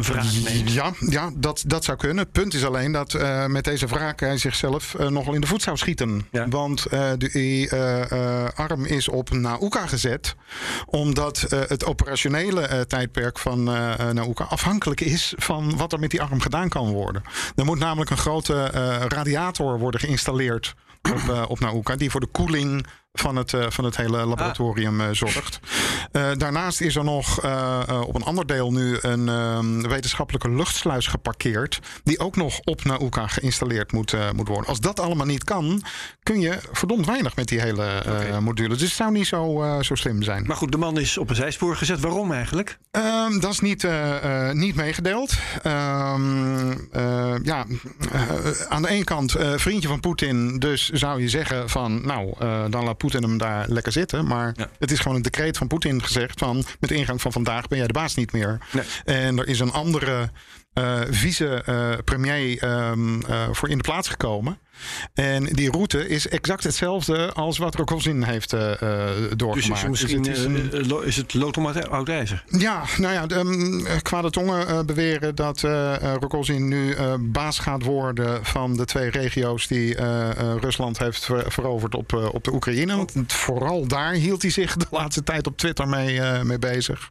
neemt? 0.44 0.72
Ja, 0.72 0.92
ja 1.08 1.30
dat, 1.36 1.64
dat 1.66 1.84
zou 1.84 1.98
kunnen. 1.98 2.24
Het 2.24 2.32
punt 2.32 2.54
is 2.54 2.64
alleen 2.64 2.92
dat 2.92 3.14
eh, 3.14 3.46
met 3.46 3.64
deze 3.64 3.86
wraak 3.86 4.20
hij 4.20 4.38
zichzelf 4.38 4.94
eh, 4.94 5.08
nogal 5.08 5.34
in 5.34 5.40
de 5.40 5.46
voet 5.46 5.62
zou 5.62 5.76
schieten. 5.76 6.26
Ja. 6.30 6.48
Want 6.48 6.86
eh, 6.86 7.10
de 7.18 7.28
die, 7.32 7.72
arm 8.54 8.84
is 8.84 9.08
op 9.08 9.30
Nauka 9.30 9.86
gezet. 9.86 10.34
Omdat 10.86 11.40
het 11.48 11.84
operationele 11.84 12.84
tijdperk 12.86 13.38
van 13.38 13.64
Nauka 14.12 14.44
afhankelijk 14.44 15.00
is 15.00 15.34
van 15.36 15.76
wat 15.76 15.92
er 15.92 15.98
met 15.98 16.10
die 16.10 16.22
arm 16.22 16.40
gedaan 16.40 16.68
kan 16.68 16.92
worden. 16.92 17.22
Er 17.54 17.64
moet 17.64 17.78
namelijk 17.78 18.10
een 18.10 18.16
grote 18.16 18.66
radiator 19.08 19.78
worden 19.78 20.00
geïnstalleerd 20.00 20.74
op, 21.10 21.28
eh, 21.28 21.44
op 21.48 21.60
Nauka. 21.60 21.96
Die 21.96 22.10
voor 22.10 22.20
de 22.20 22.26
koeling 22.26 22.86
van 23.20 23.36
het, 23.36 23.52
eh, 23.52 23.66
van 23.68 23.84
het 23.84 23.96
hele 23.96 24.26
laboratorium 24.26 25.00
eh, 25.00 25.08
zorgt. 25.12 25.60
Eh, 26.12 26.30
daarnaast 26.36 26.80
is 26.80 26.96
er 26.96 27.04
nog 27.04 27.36
op 28.06 28.14
een 28.14 28.24
ander 28.24 28.46
deel 28.46 28.72
nu 28.72 28.98
een 29.00 29.28
ehm, 29.28 29.88
wetenschappelijke 29.88 30.50
luchtsluis 30.50 31.06
geparkeerd. 31.06 31.80
Die 32.04 32.18
ook 32.18 32.36
nog 32.36 32.60
op 32.64 32.84
Nauka 32.84 33.26
geïnstalleerd 33.26 33.92
moet, 33.92 34.16
moet 34.34 34.48
worden. 34.48 34.66
Als 34.66 34.80
dat 34.80 35.00
allemaal 35.00 35.26
niet 35.26 35.44
kan, 35.44 35.82
kun 36.22 36.40
je 36.40 36.58
verdomd 36.72 37.06
weinig 37.06 37.36
met 37.36 37.48
die 37.48 37.60
hele 37.60 38.02
module. 38.40 38.68
Dus 38.68 38.80
het 38.80 38.90
zou 38.90 39.12
niet 39.12 39.26
zo, 39.26 39.64
zo 39.80 39.94
slim 39.94 40.22
zijn. 40.22 40.46
Maar 40.46 40.56
goed, 40.56 40.72
de 40.72 40.78
man 40.78 40.98
is 40.98 41.18
op 41.18 41.30
een 41.30 41.36
zijspoor 41.36 41.76
gezet. 41.76 42.00
Waarom 42.00 42.32
eigenlijk? 42.32 42.78
Ehm, 42.90 43.38
dat 43.38 43.52
is 43.52 43.60
niet, 43.60 43.86
niet 44.52 44.74
meegedeeld. 44.74 45.36
Ehm, 45.62 46.72
eh, 46.92 47.34
ja, 47.42 47.64
aan 48.68 48.82
de 48.82 48.88
ene 48.88 49.04
kant 49.04 49.36
vriendje 49.56 49.88
van 49.88 50.00
Poetin. 50.00 50.58
Dus 50.58 50.88
zou 50.88 51.20
je 51.20 51.28
zeggen 51.28 51.70
van, 51.70 52.06
nou, 52.06 52.34
dan 52.70 52.84
laat 52.84 52.96
Poetin 52.96 53.05
hem 53.12 53.38
daar 53.38 53.68
lekker 53.68 53.92
zitten. 53.92 54.26
Maar 54.26 54.52
Ja. 54.56 54.68
het 54.78 54.90
is 54.90 54.98
gewoon 55.00 55.16
een 55.16 55.22
decreet 55.22 55.56
van 55.56 55.66
Poetin 55.66 56.02
gezegd 56.02 56.38
van... 56.38 56.64
met 56.80 56.90
ingang 56.90 57.20
van 57.20 57.32
vandaag 57.32 57.68
ben 57.68 57.78
jij 57.78 57.86
de 57.86 57.92
baas 57.92 58.14
niet 58.14 58.32
meer. 58.32 58.58
Nee. 58.72 58.84
En 59.04 59.38
er 59.38 59.48
is 59.48 59.60
een 59.60 59.72
andere 59.72 60.30
eh 60.72 61.00
vice-premier 61.10 62.58
ehm, 62.58 63.20
eh, 63.22 63.48
voor 63.52 63.68
in 63.68 63.76
de 63.76 63.82
plaats 63.84 64.08
gekomen. 64.08 64.58
En 65.14 65.44
die 65.44 65.70
route 65.70 66.08
is 66.08 66.28
exact 66.28 66.64
hetzelfde 66.64 67.32
als 67.32 67.58
wat 67.58 67.74
Rogozin 67.74 68.22
heeft 68.22 68.50
Dus 68.50 68.78
doorgemaakt. 69.36 69.76
is 69.78 69.82
er 69.82 69.90
misschien 69.90 70.18
het 70.24 70.36
is 70.36 70.44
een- 70.44 70.70
eh, 71.00 71.06
is 71.06 71.16
het 71.16 71.34
lood 71.34 71.56
oud 71.88 72.08
ijzer? 72.08 72.44
ja, 72.58 72.82
nou 72.98 73.12
ja, 73.14 73.26
de, 73.26 73.98
kwade 74.02 74.30
tongen 74.30 74.68
eh, 74.68 74.80
beweren 74.84 75.34
dat 75.34 75.62
uh, 75.62 75.94
Rogozin 76.20 76.68
nu 76.68 76.94
baas 77.20 77.58
gaat 77.58 77.82
worden 77.82 78.44
van 78.44 78.76
de 78.76 78.84
twee 78.84 79.10
regio's 79.10 79.66
die 79.66 79.96
Rusland 80.60 80.98
heeft 80.98 81.24
ver- 81.24 81.52
veroverd 81.52 81.94
op, 81.94 82.12
op 82.32 82.44
de 82.44 82.52
Oekraïne. 82.52 82.96
Want 82.96 83.12
vooral 83.26 83.86
daar 83.86 84.12
hield 84.12 84.42
hij 84.42 84.50
zich 84.50 84.76
de 84.76 84.86
laatste 84.90 85.22
tijd 85.22 85.46
op 85.46 85.56
Twitter 85.56 85.88
mee, 85.88 86.20
mee 86.44 86.58
bezig. 86.58 87.10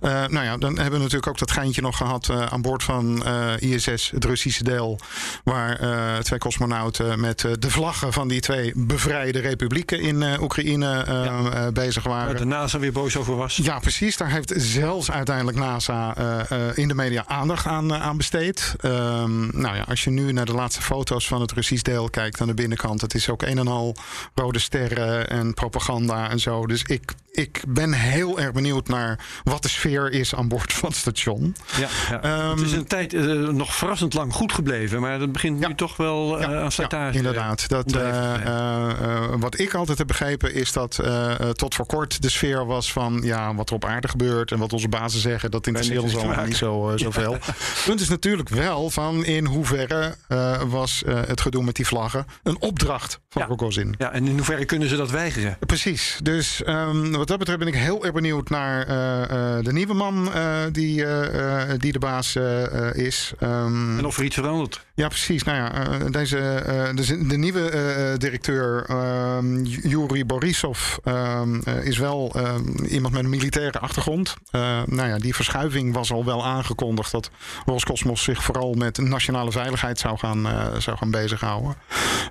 Nou 0.00 0.42
ja, 0.44 0.56
dan 0.56 0.74
hebben 0.74 0.92
we 0.92 0.98
natuurlijk 0.98 1.26
ook 1.26 1.38
dat 1.38 1.50
geintje 1.50 1.80
nog 1.82 1.96
gehad 1.96 2.28
eh, 2.28 2.46
aan 2.46 2.62
boord 2.62 2.82
van 2.82 3.24
ISS, 3.58 4.10
het 4.10 4.24
Russische 4.24 4.64
deel, 4.64 4.98
waar 5.44 5.78
twee 6.22 6.38
cosmonauten 6.38 7.01
met 7.16 7.44
eh, 7.44 7.52
de 7.58 7.70
vlaggen 7.70 8.12
van 8.12 8.28
die 8.28 8.40
twee 8.40 8.72
bevrijde 8.76 9.38
republieken 9.40 10.00
in 10.00 10.22
eh, 10.22 10.42
Oekraïne 10.42 11.02
eh, 11.02 11.24
eh, 11.66 11.72
bezig 11.72 12.02
waren. 12.04 12.26
Waar 12.26 12.36
de 12.36 12.44
NASA 12.44 12.78
weer 12.78 12.92
boos 12.92 13.16
over 13.16 13.36
was. 13.36 13.56
Ja, 13.56 13.78
precies. 13.78 14.16
Daar 14.16 14.30
heeft 14.30 14.52
zelfs 14.56 15.10
uiteindelijk 15.10 15.56
NASA 15.56 16.16
eh, 16.16 16.50
eh, 16.68 16.76
in 16.78 16.88
de 16.88 16.94
media 16.94 17.24
aandacht 17.26 17.66
aan, 17.66 17.94
eh, 17.94 18.02
aan 18.02 18.16
besteed. 18.16 18.74
Ehm, 18.80 19.60
nou 19.60 19.76
ja, 19.76 19.84
als 19.88 20.04
je 20.04 20.10
nu 20.10 20.32
naar 20.32 20.44
de 20.46 20.52
laatste 20.54 20.82
foto's 20.82 21.26
van 21.26 21.40
het 21.40 21.52
Russisch 21.52 21.82
deel 21.82 22.10
kijkt 22.10 22.40
aan 22.40 22.46
de 22.46 22.54
binnenkant, 22.54 23.00
het 23.00 23.14
is 23.14 23.28
ook 23.30 23.42
een 23.42 23.58
en 23.58 23.68
al 23.68 23.96
rode 24.34 24.58
sterren 24.58 25.28
en 25.28 25.54
propaganda 25.54 26.30
en 26.30 26.38
zo. 26.38 26.66
Dus 26.66 26.82
ik, 26.82 27.12
ik 27.32 27.62
ben 27.68 27.92
heel 27.92 28.40
erg 28.40 28.52
benieuwd 28.52 28.88
naar 28.88 29.18
wat 29.44 29.62
de 29.62 29.68
sfeer 29.68 30.12
is 30.12 30.34
aan 30.34 30.48
boord 30.48 30.72
van 30.72 30.88
het 30.88 30.98
station. 30.98 31.56
Ja, 31.78 31.88
ja. 32.10 32.22
Ehm, 32.22 32.50
het 32.50 32.60
is 32.60 32.72
een 32.72 32.86
tijd 32.86 33.14
eh, 33.14 33.22
nog 33.48 33.74
verrassend 33.74 34.14
lang 34.14 34.32
goed 34.32 34.52
gebleven, 34.52 35.00
maar 35.00 35.18
dat 35.18 35.32
begint 35.32 35.60
Ja. 35.60 35.68
nu 35.68 35.74
toch 35.74 35.96
wel 35.96 36.40
eh, 36.40 36.62
aan. 36.62 36.70
Inderdaad. 36.92 37.68
Dat, 37.68 37.92
eh, 37.92 38.34
eh, 38.34 38.90
eh, 38.90 39.34
wat 39.38 39.58
ik 39.58 39.74
altijd 39.74 39.98
heb 39.98 40.06
begrepen 40.06 40.54
is 40.54 40.72
dat 40.72 41.00
tot 41.52 41.74
voor 41.74 41.86
kort 41.86 42.22
de 42.22 42.28
sfeer 42.28 42.66
was 42.66 42.92
van 42.92 43.20
ja, 43.24 43.54
wat 43.54 43.68
er 43.68 43.74
op 43.74 43.84
aarde 43.84 44.08
gebeurt 44.08 44.52
en 44.52 44.58
wat 44.58 44.72
onze 44.72 44.88
bazen 44.88 45.20
zeggen, 45.20 45.50
dat 45.50 45.66
interesseert 45.66 46.02
ons 46.02 46.16
allemaal 46.16 46.44
niet 46.44 46.56
zo, 46.56 46.92
zoveel. 46.96 47.36
Punt 47.86 48.00
is 48.00 48.08
natuurlijk 48.08 48.48
wel 48.48 48.90
van 48.90 49.24
in 49.24 49.44
hoeverre 49.44 50.14
was 50.68 51.02
het 51.06 51.40
gedoe 51.40 51.64
met 51.64 51.76
die 51.76 51.86
vlaggen 51.86 52.26
een 52.42 52.60
opdracht 52.60 53.20
van. 53.28 53.42
Rogozin. 53.42 53.94
Ja, 53.98 54.12
en 54.12 54.28
in 54.28 54.36
hoeverre 54.36 54.64
kunnen 54.64 54.88
ze 54.88 54.96
dat 54.96 55.10
weigeren? 55.10 55.56
Precies. 55.66 56.18
Dus 56.22 56.62
ehm, 56.62 57.10
wat 57.10 57.28
dat 57.28 57.38
betreft 57.38 57.58
ben 57.58 57.68
ik 57.68 57.74
heel 57.74 58.04
erg 58.04 58.12
benieuwd 58.12 58.50
naar 58.50 58.86
de 59.62 59.72
nieuwe 59.72 59.94
man 59.94 60.30
die, 60.72 61.04
die 61.76 61.92
de 61.92 61.98
baas 61.98 62.36
is. 62.92 63.32
Ehm, 63.38 63.98
En 63.98 64.04
of 64.04 64.18
er 64.18 64.24
iets 64.24 64.34
verandert? 64.34 64.84
Ja, 65.02 65.08
precies. 65.08 65.42
Nou 65.42 65.58
ja, 65.58 65.72
eh, 65.72 66.10
deze, 66.10 66.38
eh, 66.38 66.94
dus 66.94 67.06
de 67.06 67.36
nieuwe 67.36 67.70
eh, 67.70 68.18
directeur, 68.18 68.84
ehm 68.88 69.62
Yuri 69.64 70.24
Borisov, 70.24 70.96
ehm, 71.04 71.60
eh, 71.64 71.86
is 71.86 71.98
wel 71.98 72.32
ehm, 72.34 72.84
iemand 72.84 73.14
met 73.14 73.24
een 73.24 73.30
militaire 73.30 73.78
achtergrond. 73.78 74.36
Nou 74.86 75.08
ja, 75.08 75.18
die 75.18 75.34
verschuiving 75.34 75.94
was 75.94 76.12
al 76.12 76.24
wel 76.24 76.44
aangekondigd 76.44 77.12
dat 77.12 77.30
Roscosmos 77.66 78.22
zich 78.22 78.42
vooral 78.42 78.74
met 78.74 78.98
nationale 78.98 79.52
veiligheid 79.52 79.98
zou 79.98 80.18
gaan, 80.18 80.46
zou 80.78 80.96
gaan 80.96 81.10
bezighouden. 81.10 81.76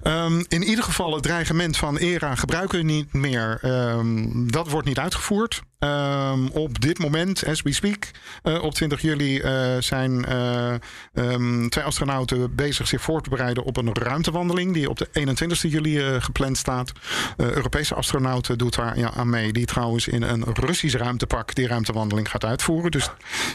Ehm, 0.03 0.43
in 0.47 0.63
ieder 0.63 0.84
geval 0.84 1.13
het 1.13 1.24
dreigement 1.24 1.78
van 1.78 1.97
ERA 1.97 2.36
gebruiken 2.36 2.78
we 2.78 2.84
niet 2.84 3.13
meer. 3.13 3.59
Ehm, 3.61 4.28
dat 4.47 4.69
wordt 4.69 4.88
niet 4.88 4.99
uitgevoerd. 4.99 5.61
Ehm, 5.82 6.48
op 6.52 6.82
dit 6.82 7.00
moment, 7.00 7.46
as 7.46 7.62
we 7.62 7.74
speak, 7.74 8.12
eh, 8.44 8.64
op 8.64 8.74
20 8.74 9.02
juli 9.02 9.40
eh, 9.40 9.76
zijn 9.80 10.26
eh, 10.26 10.74
ehm, 11.14 11.68
twee 11.68 11.84
astronauten 11.84 12.56
bezig 12.56 12.88
zich 12.88 13.02
voor 13.02 13.22
te 13.22 13.30
bereiden 13.30 13.64
op 13.64 13.78
een 13.78 13.94
ruimtewandeling 13.94 14.74
die 14.74 14.90
op 14.90 14.98
de 14.98 15.08
21 15.12 15.62
juli 15.62 16.22
gepland 16.22 16.58
staat. 16.58 16.92
Europese 17.38 17.96
astronauten 17.96 18.58
doet 18.58 18.76
daar 18.76 18.98
ja, 18.98 19.14
aan 19.14 19.30
mee, 19.30 19.54
die 19.54 19.66
trouwens 19.66 20.08
in 20.08 20.22
een 20.22 20.44
Russisch 20.54 20.96
ruimtepak 20.96 21.56
die 21.56 21.68
ruimtewandeling 21.68 22.30
gaat 22.30 22.46
uitvoeren. 22.46 22.92
Dus 22.92 23.10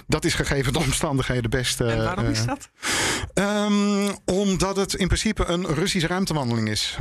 dat 0.06 0.24
is 0.24 0.34
gegeven 0.34 0.72
de 0.72 0.78
omstandigheden 0.78 1.50
best. 1.50 1.80
En 1.80 2.04
waarom 2.04 2.26
is 2.26 2.44
dat? 2.44 2.70
Ehm, 3.34 4.14
omdat 4.24 4.76
het 4.76 4.94
in 4.94 5.06
principe 5.06 5.44
een 5.44 5.66
Russische 5.66 6.08
ruimtewandeling 6.08 6.68
is. 6.68 6.96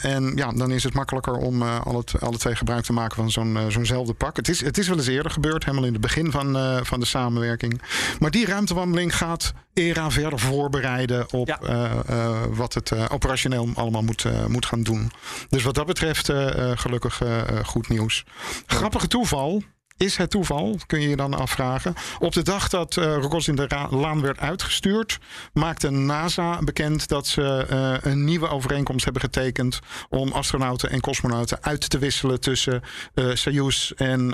En 0.00 0.32
ja, 0.34 0.52
dan 0.52 0.70
is 0.70 0.84
het 0.84 0.94
makkelijker 0.94 1.34
om 1.34 1.62
alle, 1.62 2.04
alle 2.20 2.38
twee 2.38 2.56
gebruik 2.56 2.84
te 2.84 2.92
maken 2.92 3.16
van 3.16 3.30
zo'n, 3.30 3.58
zo'nzelfde 3.68 4.12
pak. 4.12 4.25
Het 4.34 4.48
is, 4.48 4.60
het 4.64 4.78
is 4.78 4.88
wel 4.88 4.96
eens 4.96 5.06
eerder 5.06 5.30
gebeurd, 5.32 5.64
helemaal 5.64 5.86
in 5.86 5.92
het 5.92 6.02
begin 6.02 6.30
van, 6.30 6.56
eh, 6.56 6.78
van 6.82 7.00
de 7.00 7.06
samenwerking. 7.06 7.82
Maar 8.18 8.30
die 8.30 8.46
ruimtewandeling 8.46 9.16
gaat 9.16 9.52
ERA 9.74 10.10
verder 10.10 10.38
voorbereiden 10.38 11.32
op 11.32 11.46
Ja. 11.48 11.58
eh, 11.60 11.98
eh, 12.06 12.42
wat 12.50 12.74
het 12.74 13.10
operationeel 13.10 13.68
allemaal 13.74 14.02
moet, 14.02 14.24
moet 14.48 14.66
gaan 14.66 14.82
doen. 14.82 15.10
Dus 15.48 15.62
wat 15.62 15.74
dat 15.74 15.86
betreft 15.86 16.32
gelukkig 16.74 17.22
goed 17.64 17.88
nieuws. 17.88 18.24
Grappige 18.66 19.08
toeval. 19.08 19.62
Is 19.98 20.16
het 20.16 20.30
toeval, 20.30 20.78
kun 20.86 21.00
je 21.00 21.08
je 21.08 21.16
dan 21.16 21.34
afvragen. 21.34 21.94
Op 22.18 22.32
de 22.32 22.42
dag 22.42 22.68
dat 22.68 22.96
eh 22.96 23.04
Rogozin 23.04 23.54
de 23.54 23.86
Laan 23.90 24.20
werd 24.20 24.38
uitgestuurd, 24.38 25.18
maakte 25.52 25.90
NASA 25.90 26.58
bekend 26.62 27.08
dat 27.08 27.26
ze 27.26 27.66
eh, 27.68 28.12
een 28.12 28.24
nieuwe 28.24 28.48
overeenkomst 28.48 29.04
hebben 29.04 29.22
getekend 29.22 29.78
om 30.08 30.32
astronauten 30.32 30.90
en 30.90 31.00
cosmonauten 31.00 31.58
uit 31.60 31.90
te 31.90 31.98
wisselen 31.98 32.40
tussen 32.40 32.82
eh 33.14 33.30
Soyuz 33.34 33.90
en 33.90 34.28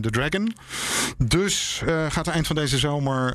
de 0.00 0.10
Dragon. 0.10 0.54
Dus 1.18 1.82
gaat 2.08 2.26
eind 2.26 2.46
van 2.46 2.56
deze 2.56 2.78
zomer 2.78 3.34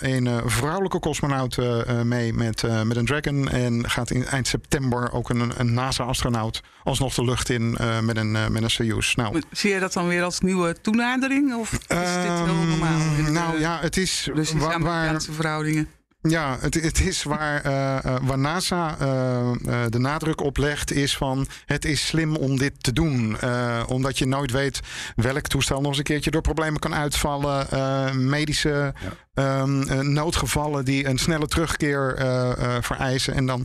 een 0.00 0.50
vrouwelijke 0.50 0.98
cosmonaut 0.98 1.56
mee 2.04 2.32
met, 2.32 2.62
met 2.84 2.96
een 2.96 3.06
Dragon. 3.06 3.48
En 3.48 3.90
gaat 3.90 4.10
in 4.10 4.26
eind 4.26 4.46
september 4.46 5.12
ook 5.12 5.30
een, 5.30 5.52
een 5.56 5.74
NASA-astronaut 5.74 6.60
alsnog 6.84 7.14
de 7.14 7.24
lucht 7.24 7.48
in 7.48 7.70
met, 8.02 8.16
een, 8.16 8.32
met 8.32 8.62
een 8.62 8.70
Soyuz. 8.70 9.14
Nou, 9.14 9.42
Zie 9.50 9.72
je 9.72 9.80
dat 9.80 9.92
dan 9.92 10.08
weer 10.08 10.22
als 10.22 10.40
nieuwe 10.40 10.80
toenadering? 10.80 11.19
Of 11.58 11.72
is 11.72 11.78
dit 11.78 11.88
heel 11.88 12.46
Ehm, 12.46 12.68
normaal? 12.68 13.00
in 13.18 13.32
Nou 13.32 13.58
ja, 13.58 13.78
het 13.80 13.96
is 13.96 14.24
waar, 14.26 14.34
waar, 14.34 14.36
Russisch-Amerikaanse 14.36 15.32
verhoudingen. 15.32 15.88
ja, 16.22 16.56
het, 16.60 16.74
het 16.74 17.00
is 17.00 17.22
waar, 17.22 17.62
eh, 17.64 18.04
eh, 18.04 18.16
waar 18.22 18.38
NASA 18.38 18.96
eh, 18.98 19.50
eh, 19.50 19.90
de 19.90 19.98
nadruk 19.98 20.40
op 20.40 20.56
legt, 20.56 20.92
is 20.92 21.16
van 21.16 21.46
het 21.66 21.84
is 21.84 22.06
slim 22.06 22.36
om 22.36 22.58
dit 22.58 22.82
te 22.82 22.92
doen. 22.92 23.36
Eh, 23.40 23.82
omdat 23.86 24.18
je 24.18 24.26
nooit 24.26 24.50
weet 24.50 24.80
welk 25.16 25.46
toestel 25.46 25.78
nog 25.80 25.88
eens 25.88 25.98
een 25.98 26.04
keertje 26.04 26.30
door 26.30 26.40
problemen 26.42 26.80
kan 26.80 26.94
uitvallen. 26.94 27.70
Eh, 27.70 28.12
medische 28.12 28.94
ehm, 29.34 29.82
eh, 29.82 29.98
noodgevallen 29.98 30.84
die 30.84 31.06
een 31.06 31.18
snelle 31.18 31.46
terugkeer 31.46 32.14
eh, 32.14 32.50
eh, 32.76 32.82
vereisen. 32.82 33.34
En 33.34 33.46
dan 33.46 33.64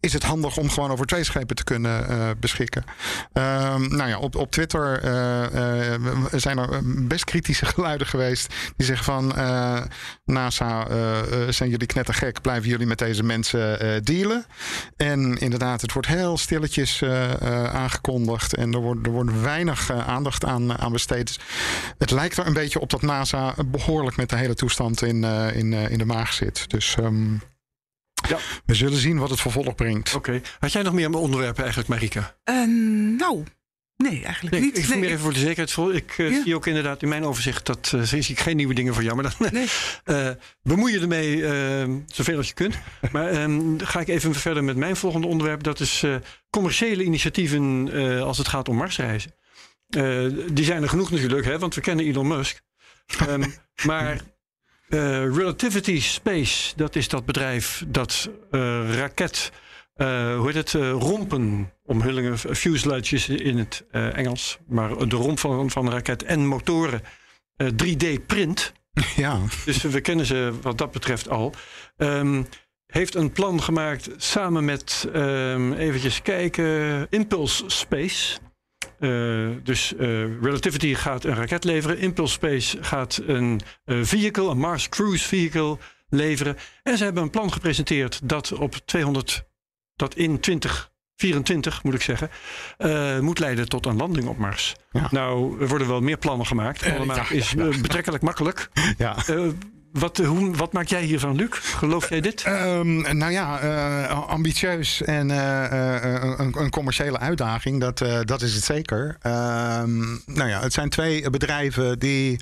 is 0.00 0.12
het 0.12 0.22
handig 0.22 0.56
om 0.56 0.70
gewoon 0.70 0.90
over 0.90 1.06
twee 1.06 1.24
schepen 1.24 1.56
te 1.56 1.64
kunnen 1.64 2.08
eh, 2.08 2.30
beschikken. 2.40 2.84
Ehm, 3.32 3.96
nou 3.96 4.08
ja, 4.08 4.18
op, 4.18 4.36
op 4.36 4.50
Twitter 4.50 5.02
eh, 5.02 5.94
eh, 5.94 6.00
zijn 6.34 6.58
er 6.58 6.80
best 7.06 7.24
kritische 7.24 7.66
geluiden 7.74 8.06
geweest. 8.06 8.54
Die 8.76 8.86
zeggen 8.86 9.04
van 9.04 9.26
NASA, 10.24 10.86
zijn 11.50 11.70
jullie 11.70 11.86
knettergek? 11.86 12.40
Blijven 12.40 12.68
jullie 12.68 12.86
met 12.86 12.98
deze 12.98 13.22
mensen 13.22 14.04
dealen? 14.04 14.44
En 14.96 15.38
inderdaad, 15.38 15.80
het 15.80 15.92
wordt 15.92 16.08
heel 16.08 16.38
stilletjes 16.38 17.02
aangekondigd. 17.72 18.54
En 18.54 18.72
er 18.72 18.80
wordt, 18.80 19.06
er 19.06 19.12
wordt 19.12 19.40
weinig 19.40 19.90
aandacht 19.90 20.44
aan, 20.44 20.78
aan 20.78 20.92
besteed. 20.92 21.26
Dus 21.26 21.38
Het 21.98 22.10
lijkt 22.10 22.36
er 22.36 22.46
een 22.46 22.52
beetje 22.52 22.80
op 22.80 22.90
dat 22.90 23.02
NASA 23.02 23.54
behoorlijk 23.66 24.16
met 24.16 24.30
de 24.30 24.36
hele 24.36 24.54
toestand 24.54 25.02
in, 25.02 25.24
in, 25.54 25.72
in 25.72 25.98
de 25.98 26.04
maag 26.04 26.32
zit. 26.32 26.70
Dus 26.70 26.94
ehm, 26.94 27.34
Ja. 28.28 28.38
we 28.66 28.74
zullen 28.74 28.98
zien 28.98 29.18
wat 29.18 29.30
het 29.30 29.40
vervolg 29.40 29.74
brengt. 29.74 30.14
Oké. 30.14 30.40
Had 30.58 30.72
jij 30.72 30.82
nog 30.82 30.92
meer 30.92 31.14
onderwerpen 31.14 31.58
eigenlijk, 31.62 31.88
Marika? 31.88 32.36
Eh, 32.44 32.54
nou, 33.18 33.44
nee, 33.96 34.24
eigenlijk 34.24 34.54
Nee, 34.54 34.64
niet. 34.64 34.78
ik 34.78 34.88
Nee, 34.88 35.06
even 35.06 35.18
voor 35.18 35.32
de 35.32 35.38
zekerheid. 35.38 35.72
Voor- 35.72 35.94
Ik 35.94 36.14
eh, 36.18 36.30
Ja. 36.30 36.42
zie 36.42 36.54
ook 36.54 36.66
inderdaad 36.66 37.02
in 37.02 37.08
mijn 37.08 37.24
overzicht 37.24 37.66
dat 37.66 37.92
uh, 37.94 38.02
zie 38.02 38.24
ik 38.28 38.40
geen 38.40 38.56
nieuwe 38.56 38.74
dingen 38.74 38.94
voor 38.94 39.02
jou. 39.02 39.16
Maar 39.22 39.34
dan 39.38 39.48
Nee. 39.52 39.66
eh, 40.04 40.30
bemoei 40.62 40.92
je 40.92 41.00
ermee 41.00 41.46
eh, 41.46 41.88
zoveel 42.06 42.36
als 42.36 42.48
je 42.48 42.54
kunt. 42.54 42.74
Maar 43.12 43.28
ehm, 43.28 43.78
ga 43.78 44.00
ik 44.00 44.08
even 44.08 44.34
verder 44.34 44.64
met 44.64 44.76
mijn 44.76 44.96
volgende 44.96 45.26
onderwerp. 45.26 45.62
Dat 45.62 45.80
is 45.80 46.02
eh, 46.02 46.14
commerciële 46.50 47.02
initiatieven 47.04 47.88
eh, 47.92 48.22
als 48.22 48.38
het 48.38 48.48
gaat 48.48 48.68
om 48.68 48.76
Marsreizen. 48.76 49.32
Eh, 49.88 50.24
die 50.52 50.64
zijn 50.64 50.82
er 50.82 50.88
genoeg 50.88 51.10
natuurlijk, 51.10 51.44
hè, 51.44 51.58
want 51.58 51.74
we 51.74 51.80
kennen 51.80 52.04
Elon 52.06 52.26
Musk. 52.26 52.60
Ehm, 53.18 53.44
maar 53.86 54.20
eh, 54.88 54.98
Relativity 55.36 56.00
Space, 56.00 56.72
dat 56.76 56.96
is 56.96 57.08
dat 57.08 57.24
bedrijf 57.24 57.84
dat 57.88 58.30
eh, 58.50 58.94
raket, 58.94 59.52
eh, 59.94 60.36
hoe 60.36 60.46
heet 60.52 60.54
het, 60.54 60.72
rompen, 61.02 61.72
omhullingen, 61.84 62.38
fuselages 62.38 63.28
in 63.28 63.58
het 63.58 63.84
Engels, 63.90 64.58
maar 64.66 65.08
de 65.08 65.16
romp 65.16 65.38
van, 65.38 65.70
van 65.70 65.86
een 65.86 65.92
raket 65.92 66.22
en 66.22 66.46
motoren 66.46 67.02
eh, 67.58 67.68
3D 67.68 68.26
print. 68.26 68.72
Ja, 69.16 69.40
Dus 69.64 69.82
we 69.82 70.00
kennen 70.00 70.26
ze 70.26 70.52
wat 70.62 70.78
dat 70.78 70.90
betreft 70.90 71.28
al. 71.28 71.54
Ehm, 71.96 72.42
heeft 72.86 73.14
een 73.14 73.32
plan 73.32 73.62
gemaakt 73.62 74.08
samen 74.16 74.64
met, 74.64 75.08
ehm 75.12 75.72
eventjes 75.72 76.22
kijken, 76.22 77.06
Impulse 77.10 77.64
Space. 77.66 78.38
Eh, 78.98 79.48
dus 79.62 79.94
eh, 79.96 80.40
Relativity 80.40 80.94
gaat 80.94 81.24
een 81.24 81.34
raket 81.34 81.64
leveren. 81.64 81.98
Impulse 81.98 82.32
Space 82.32 82.82
gaat 82.82 83.22
een 83.26 83.60
eh, 83.84 83.98
vehicle, 84.02 84.50
een 84.50 84.58
Mars 84.58 84.88
Cruise 84.88 85.28
Vehicle 85.28 85.78
leveren. 86.08 86.56
En 86.82 86.96
ze 86.96 87.04
hebben 87.04 87.22
een 87.22 87.30
plan 87.30 87.52
gepresenteerd 87.52 88.28
dat 88.28 88.52
op 88.52 88.74
200, 88.84 89.44
dat 89.96 90.14
in 90.14 90.40
2024 90.40 91.82
moet 91.82 91.94
ik 91.94 92.02
zeggen, 92.02 92.30
moet 93.24 93.38
leiden 93.38 93.68
tot 93.68 93.86
een 93.86 93.96
landing 93.96 94.26
op 94.26 94.38
Mars. 94.38 94.74
Ja. 94.90 95.08
Nou, 95.10 95.60
er 95.60 95.68
worden 95.68 95.88
wel 95.88 96.00
meer 96.00 96.18
plannen 96.18 96.46
gemaakt. 96.46 96.82
Allemaal 96.84 97.16
ja, 97.16 97.30
is 97.30 97.50
ja, 97.50 97.68
betrekkelijk 97.68 98.22
makkelijk. 98.22 98.68
ja. 98.98 99.16
Eh, 99.92 100.00
wat, 100.00 100.16
hoe, 100.18 100.56
wat 100.56 100.72
maak 100.72 100.86
jij 100.86 101.02
hiervan, 101.02 101.36
Luc? 101.36 101.48
Geloof 101.52 102.08
jij 102.08 102.20
dit? 102.20 102.42
Ehm, 102.42 103.16
nou 103.18 103.32
ja, 103.32 103.58
eh, 103.60 104.28
ambitieus 104.28 105.02
en 105.02 105.30
eh, 105.30 106.04
eh, 106.04 106.22
een, 106.38 106.54
een 106.60 106.70
commerciële 106.70 107.18
uitdaging, 107.18 107.80
dat, 107.80 108.00
eh, 108.00 108.20
dat 108.24 108.42
is 108.42 108.54
het 108.54 108.64
zeker. 108.64 109.16
Ehm, 109.20 109.98
nou 110.26 110.48
ja, 110.48 110.60
het 110.60 110.72
zijn 110.72 110.88
twee 110.88 111.30
bedrijven 111.30 111.98
die 111.98 112.40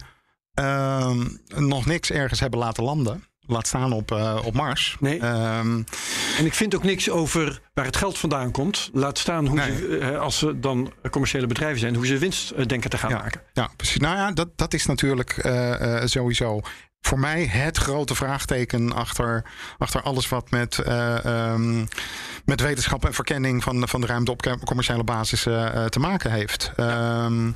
ehm, 0.55 1.27
nog 1.55 1.87
niks 1.87 2.11
ergens 2.11 2.41
hebben 2.41 2.59
laten 2.59 2.85
landen. 2.85 3.25
Laat 3.49 3.67
staan 3.67 3.93
op, 3.93 4.11
eh, 4.13 4.43
op 4.45 4.55
Mars. 4.55 4.97
Nee. 5.01 5.19
En 5.19 5.87
ik 6.45 6.55
vind 6.55 6.75
ook 6.75 6.83
niks 6.83 7.11
over 7.11 7.61
waar 7.75 7.85
het 7.85 7.97
geld 7.97 8.19
vandaan 8.19 8.51
komt. 8.51 8.91
Laat 8.93 9.19
staan 9.19 9.47
hoe 9.47 9.57
Nee. 9.59 9.77
ze, 9.77 9.99
eh, 9.99 10.19
als 10.21 10.39
ze 10.39 10.61
dan 10.61 10.93
commerciële 11.11 11.47
bedrijven 11.47 11.79
zijn, 11.79 11.95
hoe 11.95 12.07
ze 12.07 12.19
winst 12.19 12.51
eh, 12.51 12.67
denken 12.67 12.91
te 12.91 12.99
gaan 12.99 13.11
Ja. 13.11 13.17
maken. 13.17 13.41
Ja, 13.53 13.71
precies. 13.77 13.97
Nou 13.97 14.17
ja, 14.17 14.33
dat, 14.33 14.49
dat 14.59 14.75
is 14.75 14.87
natuurlijk 14.87 15.31
eh, 15.31 15.97
eh, 16.03 16.07
sowieso 16.07 16.61
voor 17.07 17.19
mij 17.19 17.45
het 17.45 17.77
grote 17.77 18.15
vraagteken 18.15 18.93
achter, 18.93 19.45
achter 19.79 20.03
alles 20.03 20.29
wat 20.29 20.51
met, 20.51 20.79
eh, 20.79 21.25
ehm, 21.25 21.85
met 22.45 22.61
wetenschap 22.61 23.05
en 23.05 23.15
verkenning 23.15 23.63
van, 23.63 23.89
van 23.89 24.01
de 24.01 24.07
ruimte 24.07 24.31
op 24.31 24.59
commerciële 24.65 25.05
basis 25.05 25.47
eh, 25.47 25.67
eh, 25.67 25.85
te 25.85 25.99
maken 25.99 26.31
heeft. 26.33 26.73
Ehm, 26.77 27.51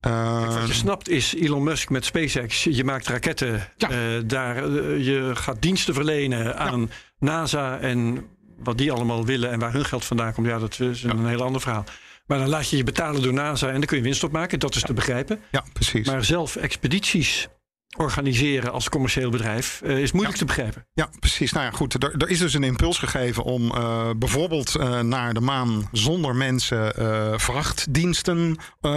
eh, 0.00 0.54
Wat 0.54 0.66
je 0.66 0.72
snapt 0.72 1.08
is 1.08 1.34
Elon 1.34 1.62
Musk 1.62 1.90
met 1.90 2.04
SpaceX. 2.04 2.64
Je 2.64 2.84
maakt 2.84 3.08
raketten. 3.08 3.68
Ja. 3.76 4.20
daar, 4.24 4.68
je 4.98 5.30
gaat 5.34 5.62
diensten 5.62 5.94
verlenen 5.94 6.58
aan 6.58 6.90
NASA 7.18 7.78
en 7.78 8.26
wat 8.58 8.78
die 8.78 8.92
allemaal 8.92 9.24
willen 9.26 9.50
en 9.50 9.58
waar 9.58 9.72
hun 9.72 9.84
geld 9.84 10.04
vandaan 10.04 10.32
komt. 10.32 10.46
Ja, 10.46 10.58
dat 10.58 10.80
is 10.80 11.02
een 11.02 11.26
heel 11.26 11.42
ander 11.42 11.60
verhaal. 11.60 11.84
Maar 12.26 12.38
dan 12.38 12.48
laat 12.48 12.68
je 12.68 12.76
je 12.76 12.84
betalen 12.84 13.22
door 13.22 13.32
NASA 13.32 13.66
en 13.66 13.72
dan 13.72 13.84
kun 13.84 13.96
je 13.96 14.02
winst 14.02 14.24
opmaken. 14.24 14.58
Dat 14.58 14.74
is 14.74 14.82
te 14.82 14.92
begrijpen. 14.92 15.40
ja, 15.50 15.64
precies. 15.72 16.06
Maar 16.06 16.24
zelf 16.24 16.56
expedities 16.56 17.48
organiseren 17.96 18.72
als 18.72 18.88
commercieel 18.88 19.30
bedrijf 19.30 19.80
eh, 19.84 19.98
is 19.98 20.12
moeilijk 20.12 20.38
te 20.38 20.44
begrijpen. 20.44 20.86
Ja, 20.92 21.08
precies. 21.20 21.52
Nou 21.52 21.64
ja, 21.64 21.70
goed. 21.70 22.02
Er, 22.02 22.14
er 22.18 22.28
is 22.28 22.38
dus 22.38 22.54
een 22.54 22.62
impuls 22.62 22.98
gegeven 22.98 23.44
om 23.44 23.70
eh, 23.70 24.10
bijvoorbeeld 24.16 24.74
eh, 24.74 25.00
naar 25.00 25.34
de 25.34 25.40
maan 25.40 25.88
zonder 25.92 26.36
mensen 26.36 26.92
vrachtdiensten 27.40 28.56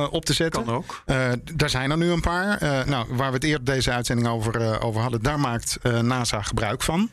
op 0.09 0.25
te 0.25 0.33
zetten. 0.33 0.65
Kan 0.65 0.75
ook. 0.75 1.03
Daar 1.55 1.69
zijn 1.69 1.91
er 1.91 1.97
nu 1.97 2.11
een 2.11 2.21
paar. 2.21 2.59
Nou, 2.87 3.05
waar 3.09 3.27
we 3.27 3.35
het 3.35 3.43
eerder 3.43 3.63
deze 3.65 3.91
uitzending 3.91 4.27
over, 4.27 4.81
over 4.81 5.01
hadden, 5.01 5.21
daar 5.21 5.39
maakt 5.39 5.77
NASA 6.01 6.41
gebruik 6.41 6.81
van. 6.83 7.09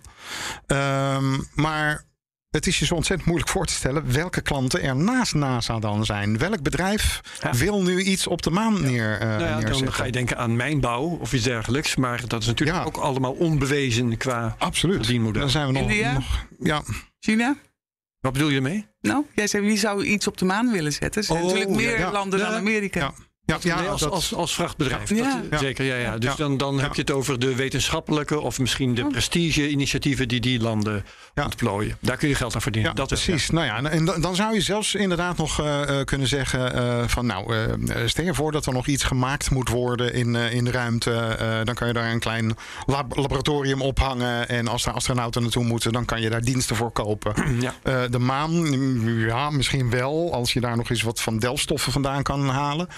Ehm, 0.67 1.39
maar 1.55 2.05
het 2.53 2.67
is 2.67 2.79
je 2.79 2.85
zo 2.85 2.95
ontzettend 2.95 3.29
moeilijk 3.29 3.51
voor 3.51 3.67
te 3.67 3.73
stellen 3.73 4.13
welke 4.13 4.41
klanten 4.41 4.83
er 4.83 4.97
naast 4.97 5.35
NASA 5.35 5.79
dan 5.79 6.05
zijn. 6.05 6.39
Welk 6.39 6.63
bedrijf 6.63 7.21
Ja. 7.43 7.53
wil 7.55 7.83
nu 7.83 8.03
iets 8.03 8.27
op 8.27 8.43
de 8.43 8.51
maan 8.51 8.81
neer, 8.83 9.13
eh, 9.21 9.29
Nou 9.29 9.43
ja, 9.43 9.55
neerzetten? 9.55 9.85
dan 9.85 9.93
ga 9.93 10.05
je 10.05 10.13
denken 10.13 10.37
aan 10.39 10.57
mijnbouw 10.57 11.03
of 11.03 11.33
iets 11.33 11.45
dergelijks. 11.45 11.97
Maar 11.97 12.23
dat 12.29 12.41
is 12.41 12.47
natuurlijk 12.47 12.79
Ja. 12.79 12.85
ook 12.85 12.97
allemaal 12.97 13.33
onbewezen 13.33 14.17
qua 14.17 14.55
Absoluut. 14.59 14.97
verdienmodel. 14.97 15.41
Dan 15.41 15.51
zijn 15.51 15.67
we 15.67 15.73
nog. 15.73 15.83
India? 15.83 16.13
nog 16.13 16.47
ja, 16.59 16.83
China? 17.21 17.57
Wat 18.21 18.33
bedoel 18.33 18.49
je 18.49 18.57
ermee? 18.57 18.87
Nou, 19.01 19.25
jij 19.35 19.47
zei 19.47 19.67
wie 19.67 19.79
zou 19.79 20.05
iets 20.05 20.27
op 20.27 20.39
de 20.39 20.45
maan 20.45 20.73
willen 20.73 20.93
zetten? 20.93 21.21
Er 21.21 21.27
zijn 21.27 21.39
Oh, 21.39 21.45
natuurlijk 21.45 21.71
meer 21.77 21.99
ja. 21.99 22.13
landen 22.13 22.39
Ja. 22.39 22.49
dan 22.49 22.55
Amerika. 22.59 23.13
Ja. 23.45 23.59
Ja, 23.61 23.81
nee, 23.81 23.89
als, 23.89 24.01
dat- 24.01 24.11
als, 24.13 24.35
als 24.35 24.55
vrachtbedrijf. 24.55 25.09
Ja. 25.11 25.17
Dat, 25.17 25.43
Ja. 25.51 25.59
Zeker, 25.59 25.85
ja. 25.85 25.95
ja. 25.95 26.19
Dus 26.19 26.35
dan, 26.37 26.57
dan 26.57 26.81
heb 26.81 26.95
je 26.95 27.01
het 27.01 27.11
over 27.11 27.39
de 27.39 27.55
wetenschappelijke 27.55 28.41
of 28.41 28.59
misschien 28.59 28.95
de 28.95 29.07
prestige-initiatieven 29.07 30.29
die 30.29 30.41
die 30.41 30.61
landen 30.61 31.05
ontplooien. 31.35 31.97
Daar 32.01 32.17
kun 32.17 32.29
je 32.29 32.35
geld 32.35 32.55
aan 32.55 32.63
verdienen. 32.63 32.95
Dat 32.95 33.11
wel, 33.11 33.19
precies. 33.19 33.51
Nou 33.51 33.67
ja, 33.67 33.83
en 33.91 34.05
dan, 34.05 34.35
zou 34.37 34.55
je 34.55 34.61
zelfs 34.61 34.95
inderdaad 34.95 35.37
nog 35.37 35.61
eh, 35.61 35.99
eh, 36.01 36.05
kunnen 36.07 36.27
zeggen 36.29 36.75
eh, 36.75 37.09
van 37.09 37.27
nou, 37.27 37.55
stel 38.09 38.25
je 38.25 38.35
voor 38.35 38.53
dat 38.53 38.67
er 38.67 38.73
nog 38.73 38.87
iets 38.87 39.05
gemaakt 39.05 39.51
moet 39.51 39.69
worden 39.69 40.15
in, 40.15 40.35
in 40.35 40.65
de 40.65 40.71
ruimte. 40.71 41.37
dan 41.65 41.75
kan 41.75 41.87
je 41.87 41.93
daar 41.93 42.11
een 42.11 42.19
klein 42.21 42.57
lab- 42.87 43.17
laboratorium 43.17 43.83
ophangen. 43.83 44.49
En 44.49 44.69
als 44.69 44.87
er 44.87 44.93
astronauten 44.93 45.43
naartoe 45.43 45.65
moeten, 45.65 45.93
dan 45.93 46.05
kan 46.05 46.21
je 46.21 46.31
daar 46.31 46.41
diensten 46.43 46.77
voor 46.77 46.91
kopen. 46.93 47.35
De 48.11 48.19
maan, 48.19 48.51
mm, 48.69 49.27
ja, 49.27 49.51
misschien 49.51 49.91
wel, 49.91 50.33
als 50.33 50.53
je 50.53 50.61
daar 50.61 50.77
nog 50.77 50.91
eens 50.91 51.03
wat 51.03 51.21
van 51.21 51.39
delfstoffen 51.39 51.93
vandaan 51.93 52.23
kan 52.23 52.49
halen. 52.49 52.89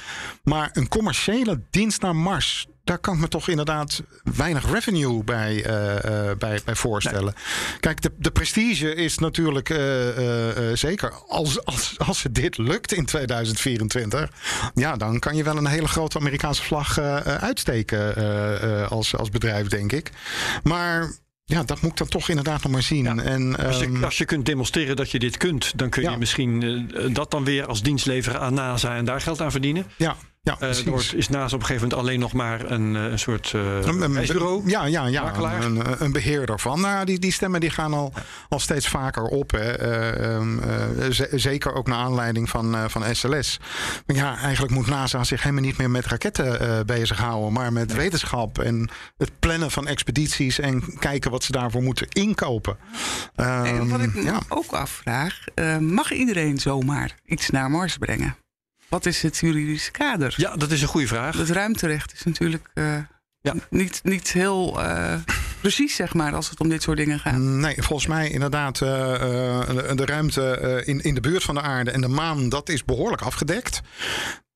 Maar 0.44 0.70
een 0.72 0.88
commerciële 0.88 1.60
dienst 1.70 2.00
naar 2.00 2.16
Mars. 2.16 2.66
Daar 2.84 2.98
kan 2.98 3.14
ik 3.14 3.20
me 3.20 3.28
toch 3.28 3.48
inderdaad 3.48 4.02
weinig 4.36 4.70
revenue 4.70 5.24
bij, 5.24 5.64
eh, 5.64 6.30
eh, 6.30 6.38
bij, 6.38 6.60
bij 6.64 6.74
voorstellen. 6.74 7.34
Kijk, 7.80 8.00
de, 8.02 8.12
de 8.18 8.30
prestige 8.30 8.94
is 8.94 9.18
natuurlijk 9.18 9.70
eh, 9.70 9.78
zeker. 10.74 11.12
Als, 11.28 11.64
als, 11.64 11.98
als 11.98 12.22
het 12.22 12.34
dit 12.34 12.58
lukt 12.58 12.92
in 12.92 13.04
2024, 13.04 14.30
ja, 14.74 14.96
dan 14.96 15.18
kan 15.18 15.36
je 15.36 15.44
wel 15.44 15.56
een 15.56 15.66
hele 15.66 15.88
grote 15.88 16.18
Amerikaanse 16.18 16.62
vlag 16.62 16.98
uitsteken 17.24 18.16
als, 18.88 19.16
als 19.16 19.28
bedrijf, 19.30 19.68
denk 19.68 19.92
ik. 19.92 20.10
Maar 20.62 21.12
ja, 21.44 21.62
dat 21.62 21.80
moet 21.80 21.90
ik 21.90 21.96
dan 21.96 22.08
toch 22.08 22.28
inderdaad 22.28 22.62
nog 22.62 22.72
maar 22.72 22.82
zien. 22.82 23.04
Ja. 23.04 23.16
En, 23.16 23.56
Als 23.56 23.78
je, 23.78 23.84
ehm, 23.84 24.04
als 24.04 24.18
je 24.18 24.24
kunt 24.24 24.46
demonstreren 24.46 24.96
dat 24.96 25.10
je 25.10 25.18
dit 25.18 25.36
kunt, 25.36 25.78
dan 25.78 25.90
kun 25.90 26.02
je 26.02 26.10
Ja. 26.10 26.16
misschien 26.16 26.90
dat 27.12 27.30
dan 27.30 27.44
weer 27.44 27.66
als 27.66 27.82
dienst 27.82 28.06
leveren 28.06 28.40
aan 28.40 28.54
NASA 28.54 28.96
en 28.96 29.04
daar 29.04 29.20
geld 29.20 29.40
aan 29.40 29.50
verdienen. 29.50 29.86
ja, 29.96 30.16
ja, 30.44 30.56
wordt- 30.84 31.14
is 31.14 31.28
NASA 31.28 31.54
op 31.54 31.60
een 31.60 31.66
gegeven 31.66 31.88
moment 31.88 32.08
alleen 32.08 32.20
nog 32.20 32.32
maar 32.32 32.70
een, 32.70 32.96
eh, 32.96 33.02
een 33.04 33.18
soort 33.18 33.52
eh 33.54 33.60
Een- 33.82 34.02
een- 34.02 34.14
reisbureau. 34.14 34.62
Ja, 34.70 34.84
ja, 34.86 35.06
ja 35.06 35.34
een, 35.36 35.62
een, 35.76 35.82
een 36.04 36.12
beheerder 36.12 36.60
van. 36.60 36.80
Nou, 36.80 36.92
ja, 36.94 37.04
die, 37.04 37.18
die 37.18 37.32
stemmen 37.32 37.60
die 37.60 37.70
gaan 37.70 37.92
al, 37.94 38.12
al 38.48 38.58
steeds 38.58 38.88
vaker 38.88 39.22
op. 39.22 39.50
Hè. 39.50 39.72
Eh, 39.72 40.34
ehm, 40.34 40.58
eh, 40.58 41.06
zeker 41.32 41.74
ook 41.74 41.86
naar 41.86 41.98
aanleiding 41.98 42.50
van, 42.50 42.74
eh, 42.74 42.84
van 42.88 43.14
SLS. 43.14 43.60
Maar 44.06 44.16
ja, 44.16 44.36
eigenlijk 44.38 44.72
moet 44.74 44.86
NASA 44.86 45.24
zich 45.24 45.42
helemaal 45.42 45.64
niet 45.64 45.76
meer 45.78 45.90
met 45.90 46.06
raketten 46.06 46.60
eh, 46.60 46.80
bezighouden. 46.86 47.52
Maar 47.52 47.72
met 47.72 47.92
wetenschap 47.94 48.58
en 48.58 48.88
het 49.16 49.30
plannen 49.38 49.70
van 49.70 49.86
expedities. 49.86 50.58
En 50.58 50.98
kijken 50.98 51.30
wat 51.30 51.44
ze 51.44 51.52
daarvoor 51.52 51.82
moeten 51.82 52.06
inkopen. 52.08 52.76
En 53.34 53.88
wat 53.88 54.00
ik 54.00 54.06
Ehm, 54.14 54.18
me 54.18 54.22
ja. 54.24 54.40
ook 54.48 54.72
afvraag, 54.72 55.38
eh, 55.54 55.78
mag 55.78 56.12
iedereen 56.12 56.58
zomaar 56.58 57.14
iets 57.26 57.50
naar 57.50 57.70
Mars 57.70 57.96
brengen? 57.96 58.36
Wat 58.94 59.06
is 59.06 59.22
het 59.22 59.38
juridische 59.38 59.90
kader? 59.90 60.34
Ja, 60.36 60.56
dat 60.56 60.70
is 60.70 60.82
een 60.82 60.88
goede 60.88 61.06
vraag. 61.06 61.36
Het 61.36 61.50
ruimterecht 61.50 62.12
is 62.12 62.22
natuurlijk 62.22 62.70
eh, 62.74 62.96
Ja. 63.40 63.54
niet, 63.70 64.00
niet 64.02 64.32
heel 64.32 64.82
eh, 64.82 65.14
precies, 65.60 65.94
zeg 65.94 66.14
maar, 66.14 66.34
als 66.34 66.50
het 66.50 66.60
om 66.60 66.68
dit 66.68 66.82
soort 66.82 66.96
dingen 66.96 67.20
gaat. 67.20 67.36
Nee, 67.38 67.82
volgens 67.82 68.06
mij 68.08 68.30
inderdaad 68.30 68.80
eh, 68.80 69.14
eh, 69.14 69.66
de, 69.66 69.94
de 69.94 70.04
ruimte 70.04 70.56
eh, 70.56 70.88
in, 70.88 71.00
in 71.02 71.14
de 71.14 71.20
buurt 71.20 71.42
van 71.42 71.54
de 71.54 71.60
aarde 71.60 71.90
en 71.90 72.00
de 72.00 72.08
maan, 72.08 72.48
dat 72.48 72.68
is 72.68 72.84
behoorlijk 72.84 73.22
afgedekt. 73.22 73.80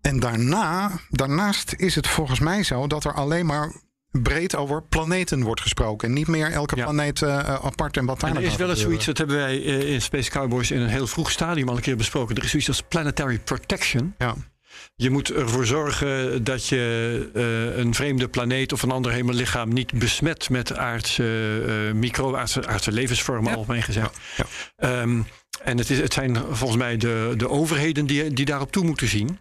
En 0.01 0.20
daarna, 0.20 0.91
daarnaast 1.11 1.74
is 1.76 1.95
het 1.95 2.07
volgens 2.07 2.41
mij 2.41 2.62
zo 2.62 2.86
dat 2.86 3.05
er 3.05 3.14
alleen 3.14 3.47
maar 3.47 3.72
breed 4.11 4.56
over 4.56 4.82
planeten 4.82 5.42
wordt 5.42 5.61
gesproken. 5.61 6.09
En 6.09 6.14
niet 6.14 6.26
meer 6.26 6.50
elke 6.52 6.76
Ja. 6.76 6.82
planeet 6.84 7.22
eh, 7.22 7.38
apart 7.64 7.96
en 7.96 8.06
wat 8.06 8.20
daar 8.20 8.30
En 8.30 8.36
er 8.36 8.42
is 8.42 8.56
wel 8.56 8.70
eens 8.70 8.80
zoiets, 8.80 9.04
dat 9.06 9.18
hebben 9.18 9.36
wij 9.36 9.64
eh, 9.64 9.92
in 9.92 10.02
Space 10.02 10.30
Cowboys 10.30 10.70
in 10.70 10.80
een 10.80 10.88
heel 10.88 11.06
vroeg 11.06 11.30
stadium 11.30 11.68
al 11.68 11.76
een 11.76 11.82
keer 11.82 11.96
besproken. 11.96 12.36
Er 12.36 12.44
is 12.44 12.50
zoiets 12.50 12.68
als 12.68 12.82
planetary 12.82 13.38
protection. 13.38 14.14
gebeuren. 14.18 14.56
Je 14.96 15.11
moet 15.11 15.32
ervoor 15.32 15.66
zorgen 15.66 16.44
dat 16.44 16.66
je 16.66 17.30
eh, 17.34 17.78
een 17.78 17.94
vreemde 17.94 18.28
planeet 18.28 18.72
of 18.72 18.82
een 18.82 18.90
ander 18.90 19.12
hemellichaam 19.12 19.72
niet 19.72 19.92
besmet 19.92 20.50
met 20.50 20.76
aardse, 20.76 21.62
eh 21.88 21.94
micro, 21.94 22.34
aardse, 22.36 22.66
aardse 22.66 22.92
levensvormen, 22.92 23.50
Ja. 23.50 23.56
algemeen 23.56 23.82
gezegd. 23.82 24.16
Ja, 24.36 24.44
Ehm, 24.76 25.20
en 25.64 25.78
het, 25.78 25.90
is, 25.90 25.98
het 25.98 26.12
zijn 26.12 26.36
volgens 26.36 26.78
mij 26.78 26.96
de, 26.96 27.34
de 27.36 27.48
overheden 27.48 28.06
die, 28.06 28.32
die 28.32 28.44
daarop 28.44 28.72
toe 28.72 28.84
moeten 28.84 29.09
zien. 29.09 29.38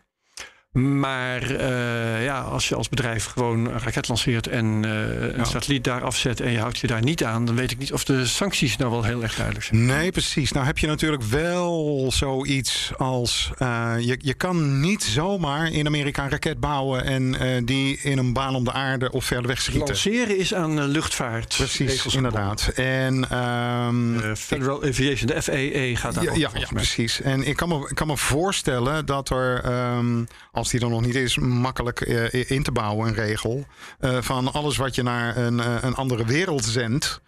Maar 0.81 1.41
eh, 1.41 2.23
ja, 2.23 2.39
als 2.39 2.69
je 2.69 2.75
als 2.75 2.89
bedrijf 2.89 3.25
gewoon 3.25 3.65
een 3.65 3.79
raket 3.79 4.07
lanceert 4.07 4.47
en 4.47 4.65
eh, 4.85 4.91
een 5.29 5.37
Ja. 5.37 5.43
satelliet 5.43 5.83
daar 5.83 6.03
afzet 6.03 6.39
en 6.39 6.51
je 6.51 6.59
houdt 6.59 6.77
je 6.77 6.87
daar 6.87 7.01
niet 7.03 7.23
aan, 7.23 7.45
dan 7.45 7.55
weet 7.55 7.71
ik 7.71 7.77
niet 7.77 7.93
of 7.93 8.03
de 8.03 8.25
sancties 8.25 8.77
nou 8.77 8.91
wel 8.91 9.03
heel 9.03 9.23
erg 9.23 9.35
duidelijk 9.35 9.65
zijn. 9.65 9.85
Nee, 9.85 10.11
precies. 10.11 10.51
Nou 10.51 10.65
heb 10.65 10.77
je 10.77 10.87
natuurlijk 10.87 11.23
wel 11.23 12.05
zoiets 12.13 12.91
als... 12.97 13.51
eh, 13.57 13.93
je, 13.99 14.17
je 14.21 14.33
kan 14.33 14.79
niet 14.79 15.03
zomaar 15.03 15.71
in 15.71 15.85
Amerika 15.87 16.23
een 16.23 16.29
raket 16.29 16.59
bouwen... 16.59 17.03
en 17.35 17.65
die 17.65 17.99
in 18.01 18.17
een 18.17 18.33
baan 18.33 18.55
om 18.55 18.63
de 18.63 18.71
aarde 18.73 19.11
of 19.11 19.25
verder 19.25 19.47
weg 19.47 19.61
schieten. 19.61 19.87
Lanceren 19.87 20.37
is 20.37 20.53
aan 20.53 20.83
luchtvaart. 20.87 21.55
Precies, 21.57 22.15
inderdaad. 22.15 22.67
En. 22.75 23.29
Eh, 23.29 23.87
Federal 24.35 24.83
Aviation, 24.83 25.27
de 25.27 25.41
FAA 25.41 25.99
gaat 26.01 26.13
daar 26.13 26.23
Ja, 26.23 26.29
ook 26.31 26.37
ja, 26.37 26.49
ja, 26.53 26.67
precies. 26.73 27.21
En 27.21 27.43
ik 27.47 27.55
kan 27.55 27.69
me, 27.69 27.87
ik 27.89 27.95
kan 27.95 28.07
me 28.07 28.17
voorstellen 28.17 29.05
dat 29.05 29.29
er, 29.29 29.63
ehm, 29.63 30.23
als 30.57 30.69
die 30.69 30.79
er 30.81 30.89
nog 30.89 31.05
niet 31.05 31.15
is, 31.15 31.37
makkelijk 31.37 32.01
eh, 32.01 32.49
in 32.51 32.63
te 32.63 32.71
bouwen, 32.71 33.07
een 33.07 33.13
regel. 33.13 33.65
eh, 33.99 34.17
van 34.21 34.53
alles 34.53 34.77
wat 34.77 34.95
je 34.95 35.03
naar 35.03 35.37
een, 35.37 35.59
eh, 35.59 35.75
een 35.81 35.95
andere 35.95 36.25
wereld 36.25 36.65
zendt. 36.65 37.21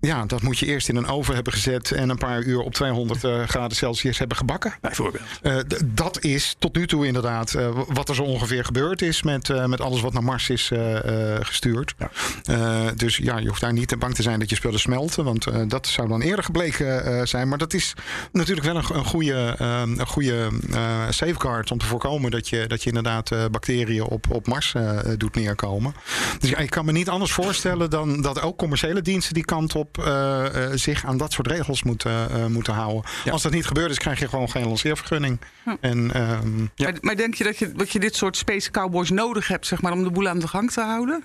Ja, 0.00 0.24
dat 0.26 0.42
moet 0.42 0.58
je 0.58 0.66
eerst 0.66 0.88
in 0.88 0.96
een 0.96 1.06
oven 1.06 1.34
hebben 1.34 1.52
gezet 1.52 1.90
en 1.90 2.08
een 2.08 2.18
paar 2.18 2.42
uur 2.42 2.60
op 2.60 2.74
200 2.74 3.24
eh, 3.24 3.42
graden 3.42 3.76
Celsius 3.76 4.18
hebben 4.18 4.36
gebakken. 4.36 4.74
Bijvoorbeeld. 4.80 5.22
Dat 5.84 6.22
is 6.24 6.56
tot 6.58 6.76
nu 6.76 6.86
toe 6.86 7.06
inderdaad 7.06 7.52
wat 7.88 8.08
er 8.08 8.14
zo 8.14 8.22
ongeveer 8.22 8.64
gebeurd 8.64 9.02
is 9.02 9.22
met, 9.22 9.66
met 9.66 9.80
alles 9.80 10.00
wat 10.00 10.12
naar 10.12 10.24
Mars 10.24 10.50
is 10.50 10.70
gestuurd. 11.40 11.94
Ja. 11.98 12.92
Dus 12.92 13.16
ja, 13.16 13.38
je 13.38 13.48
hoeft 13.48 13.60
daar 13.60 13.72
niet 13.72 13.88
te 13.88 13.96
bang 13.96 14.14
te 14.14 14.22
zijn 14.22 14.38
dat 14.38 14.50
je 14.50 14.56
spullen 14.56 14.80
smelten, 14.80 15.24
want 15.24 15.46
dat 15.70 15.86
zou 15.86 16.08
dan 16.08 16.20
eerder 16.20 16.44
gebleken 16.44 17.28
zijn. 17.28 17.48
Maar 17.48 17.58
dat 17.58 17.74
is 17.74 17.94
natuurlijk 18.32 18.66
wel 18.66 18.76
een, 18.76 18.96
een 18.96 19.04
goede, 19.04 19.54
een 19.58 20.06
goede 20.06 20.48
safeguard 21.10 21.70
om 21.70 21.78
te 21.78 21.86
voorkomen 21.86 22.30
dat 22.30 22.48
je, 22.48 22.66
dat 22.66 22.75
je 22.82 22.88
inderdaad 22.88 23.30
eh, 23.30 23.44
bacteriën 23.50 24.02
op, 24.02 24.26
op 24.30 24.46
Mars 24.46 24.74
eh, 24.74 24.98
doet 25.16 25.34
neerkomen. 25.34 25.94
Dus 26.38 26.50
ja, 26.50 26.58
ik 26.58 26.70
kan 26.70 26.84
me 26.84 26.92
niet 26.92 27.08
anders 27.08 27.32
voorstellen 27.32 27.90
dan 27.90 28.22
dat 28.22 28.40
ook 28.40 28.58
commerciële 28.58 29.02
diensten 29.02 29.34
die 29.34 29.44
kant 29.44 29.74
op 29.74 29.98
eh, 29.98 30.64
eh, 30.64 30.70
zich 30.74 31.04
aan 31.04 31.16
dat 31.16 31.32
soort 31.32 31.46
regels 31.46 31.82
moeten, 31.82 32.30
eh, 32.30 32.46
moeten 32.46 32.72
houden. 32.72 33.02
Ja. 33.24 33.32
Als 33.32 33.42
dat 33.42 33.52
niet 33.52 33.66
gebeurd 33.66 33.90
is, 33.90 33.98
krijg 33.98 34.18
je 34.18 34.28
gewoon 34.28 34.50
geen 34.50 34.66
lanceervergunning. 34.66 35.40
En 35.80 36.12
ehm, 36.14 36.60
Ja. 36.74 36.90
Maar, 36.90 36.94
maar 37.00 37.16
denk 37.16 37.34
je 37.34 37.44
dat, 37.44 37.58
je 37.58 37.72
dat 37.72 37.90
je 37.90 37.98
dit 37.98 38.16
soort 38.16 38.36
Space 38.36 38.70
Cowboys 38.70 39.10
nodig 39.10 39.48
hebt, 39.48 39.66
zeg 39.66 39.82
maar, 39.82 39.92
om 39.92 40.04
de 40.04 40.10
boel 40.10 40.28
aan 40.28 40.38
de 40.38 40.48
gang 40.48 40.70
te 40.72 40.80
houden 40.80 41.24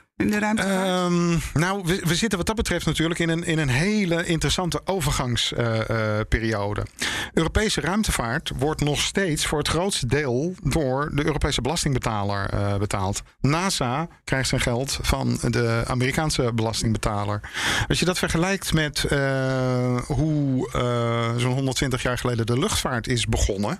Ehm, 0.66 1.38
nou, 1.54 2.00
we, 2.04 2.16
zitten 2.16 2.38
wat 2.38 2.48
dat 2.48 2.56
betreft 2.56 2.86
natuurlijk 2.86 3.20
in 3.20 3.30
een, 3.30 3.44
in 3.44 3.60
een 3.60 3.70
hele 3.70 4.26
interessante 4.26 4.82
overgangsperiode. 4.86 6.86
Europese 7.34 7.82
ruimtevaart 7.82 8.52
wordt 8.58 8.82
nog 8.82 9.00
steeds 9.00 9.46
voor 9.46 9.58
het 9.58 9.68
grootste 9.68 10.06
deel 10.06 10.54
door 10.64 11.10
de 11.14 11.26
Europese 11.26 11.62
belastingbetaler 11.62 12.50
eh, 12.50 12.78
betaald. 12.78 13.22
NASA 13.42 14.08
krijgt 14.24 14.50
zijn 14.50 14.62
geld 14.62 15.00
van 15.02 15.40
de 15.48 15.84
Amerikaanse 15.88 16.54
belastingbetaler. 16.54 17.40
Als 17.88 18.00
je 18.00 18.06
dat 18.06 18.18
vergelijkt 18.18 18.74
met 18.74 19.04
eh, 19.04 19.98
hoe 20.06 20.72
eh, 20.72 21.36
zo'n 21.38 21.54
120 21.54 22.02
jaar 22.02 22.18
geleden 22.18 22.46
de 22.46 22.60
luchtvaart 22.60 23.08
is 23.08 23.26
begonnen. 23.26 23.80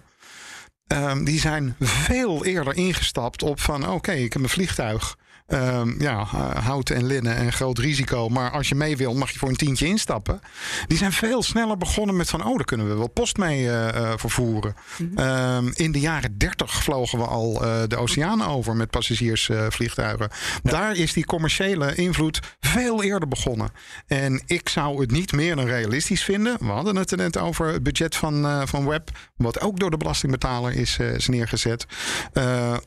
Ehm, 0.88 1.24
die 1.24 1.40
zijn 1.40 1.76
veel 1.80 2.46
eerder 2.46 2.76
ingestapt 2.76 3.44
op 3.44 3.60
van 3.60 3.90
oké, 3.90 4.12
ik 4.12 4.34
heb 4.34 4.42
een 4.42 4.50
vliegtuig. 4.50 5.16
Ehm, 5.52 6.02
ja, 6.02 6.20
eh, 6.20 6.66
hout 6.66 6.90
en 6.90 7.06
linnen 7.06 7.36
en 7.36 7.54
groot 7.54 7.78
risico. 7.78 8.30
Maar 8.30 8.52
als 8.52 8.70
je 8.70 8.76
mee 8.76 8.98
wil, 8.98 9.14
mag 9.14 9.32
je 9.32 9.40
voor 9.40 9.50
een 9.50 9.56
tientje 9.56 9.86
instappen. 9.86 10.40
Die 10.88 10.98
zijn 10.98 11.12
veel 11.12 11.44
sneller 11.44 11.78
begonnen 11.78 12.16
met 12.16 12.30
van... 12.30 12.46
oh, 12.46 12.56
daar 12.56 12.66
kunnen 12.66 12.90
we 12.90 12.96
wel 12.96 13.08
post 13.08 13.38
mee 13.38 13.70
eh, 13.70 13.88
eh, 13.88 14.18
vervoeren. 14.18 14.76
Ehm, 15.16 15.70
in 15.74 15.92
de 15.92 16.00
jaren 16.00 16.38
30 16.38 16.84
vlogen 16.84 17.20
we 17.20 17.26
al 17.26 17.54
de 17.88 17.98
oceaan 17.98 18.46
over 18.46 18.76
met 18.76 18.90
passagiersvliegtuigen. 18.90 20.30
Daar 20.64 20.96
is 20.96 21.14
die 21.14 21.26
commerciële 21.26 21.96
invloed 21.96 22.40
veel 22.60 23.04
eerder 23.04 23.28
begonnen. 23.28 23.70
En 24.08 24.44
ik 24.46 24.70
zou 24.70 25.02
het 25.02 25.12
niet 25.12 25.32
meer 25.32 25.56
dan 25.56 25.66
realistisch 25.66 26.24
vinden. 26.24 26.58
We 26.60 26.72
hadden 26.72 26.96
het 26.96 27.12
er 27.12 27.18
net 27.18 27.38
over 27.38 27.68
het 27.68 27.84
budget 27.84 28.16
van, 28.16 28.46
eh, 28.46 28.62
van 28.66 28.88
Web. 28.88 29.10
Wat 29.36 29.62
ook 29.62 29.80
door 29.80 29.90
de 29.90 29.98
belastingbetaler 29.98 30.74
is, 30.74 30.98
is 30.98 31.28
neergezet. 31.28 31.86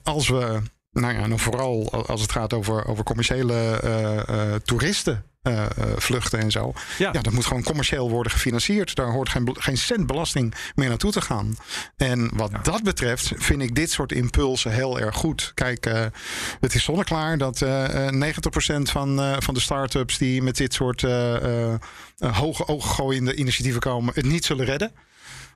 Als 0.03 0.29
we 0.29 0.61
nou 0.95 1.15
ja, 1.15 1.27
nou 1.27 1.41
vooral 1.41 1.91
als 2.07 2.21
het 2.21 2.33
gaat 2.33 2.53
over, 2.53 2.87
over 2.87 3.05
commerciële 3.05 3.81
eh, 3.81 4.55
toeristen. 4.55 5.25
eh, 5.45 5.67
vluchten 5.97 6.39
en 6.39 6.51
zo. 6.51 6.73
Ja. 6.99 7.11
Ja. 7.13 7.21
dat 7.21 7.33
moet 7.33 7.47
gewoon 7.47 7.63
commercieel 7.63 8.11
worden 8.11 8.33
gefinancierd. 8.33 8.95
Daar 8.95 9.11
hoort 9.11 9.29
geen, 9.29 9.57
geen 9.59 9.77
cent 9.77 10.07
belasting 10.07 10.55
meer 10.75 10.89
naartoe 10.89 11.13
te 11.13 11.21
gaan. 11.21 11.57
En 11.97 12.31
wat 12.35 12.51
dat 12.63 12.83
betreft 12.83 13.33
vind 13.37 13.63
ik 13.63 13.75
dit 13.75 13.91
soort 13.91 14.13
impulsen 14.13 14.73
heel 14.73 15.01
erg 15.01 15.17
goed. 15.17 15.53
Kijk, 15.55 15.85
het 16.61 16.75
is 16.75 16.85
zonneklaar 16.85 17.39
dat 17.39 17.63
eh, 17.63 18.07
eh, 18.07 18.15
90% 18.15 18.83
van, 18.83 19.37
van 19.43 19.55
de 19.55 19.61
start-ups 19.61 20.19
die 20.19 20.43
met 20.43 20.57
dit 20.57 20.75
soort 20.75 21.03
hoge 22.19 22.67
ooggooiende 22.67 23.35
initiatieven 23.35 23.81
komen, 23.81 24.15
het 24.15 24.25
niet 24.25 24.45
zullen 24.45 24.65
redden. 24.65 24.93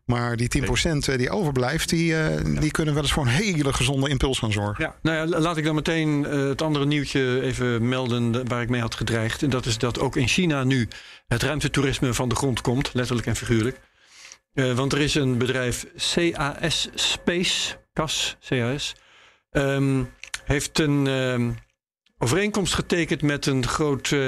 Maar 0.08 0.36
die 0.36 0.48
10% 0.48 1.16
die 1.16 1.30
overblijft, 1.30 1.88
die, 1.88 2.16
eh, 2.22 2.44
die 2.60 2.70
kunnen 2.70 2.94
wel 2.94 3.02
eens 3.02 3.12
voor 3.12 3.22
een 3.22 3.28
hele 3.28 3.72
gezonde 3.72 4.08
impuls 4.08 4.38
gaan 4.38 4.52
zorgen. 4.52 4.84
Ja, 4.84 4.94
nou 5.02 5.16
ja, 5.16 5.26
la- 5.26 5.38
laat 5.40 5.56
ik 5.56 5.64
dan 5.64 5.74
meteen 5.74 6.26
eh, 6.26 6.48
het 6.48 6.62
andere 6.62 6.86
nieuwtje 6.86 7.40
even 7.42 7.88
melden 7.88 8.32
de- 8.32 8.42
waar 8.44 8.62
ik 8.62 8.68
mee 8.68 8.80
had 8.80 8.94
gedreigd. 8.94 9.42
En 9.42 9.50
dat 9.50 9.66
is 9.66 9.78
dat 9.78 9.98
ook 10.00 10.16
in 10.16 10.28
China 10.28 10.64
nu 10.64 10.88
het 11.26 11.42
ruimtetoerisme 11.42 12.14
van 12.14 12.28
de 12.28 12.34
grond 12.34 12.60
komt, 12.60 12.90
letterlijk 12.94 13.26
en 13.26 13.36
figuurlijk. 13.36 13.80
Eh, 14.54 14.72
want 14.72 14.92
er 14.92 15.00
is 15.00 15.14
een 15.14 15.38
bedrijf 15.38 15.86
CAS 16.12 16.88
Space, 16.94 17.76
CAS, 17.92 18.36
CAS, 18.48 18.94
ehm, 19.50 20.02
heeft 20.44 20.78
een 20.78 21.06
ehm, 21.06 21.50
overeenkomst 22.18 22.74
getekend 22.74 23.22
met 23.22 23.46
een 23.46 23.66
groot 23.66 24.12
eh, 24.12 24.18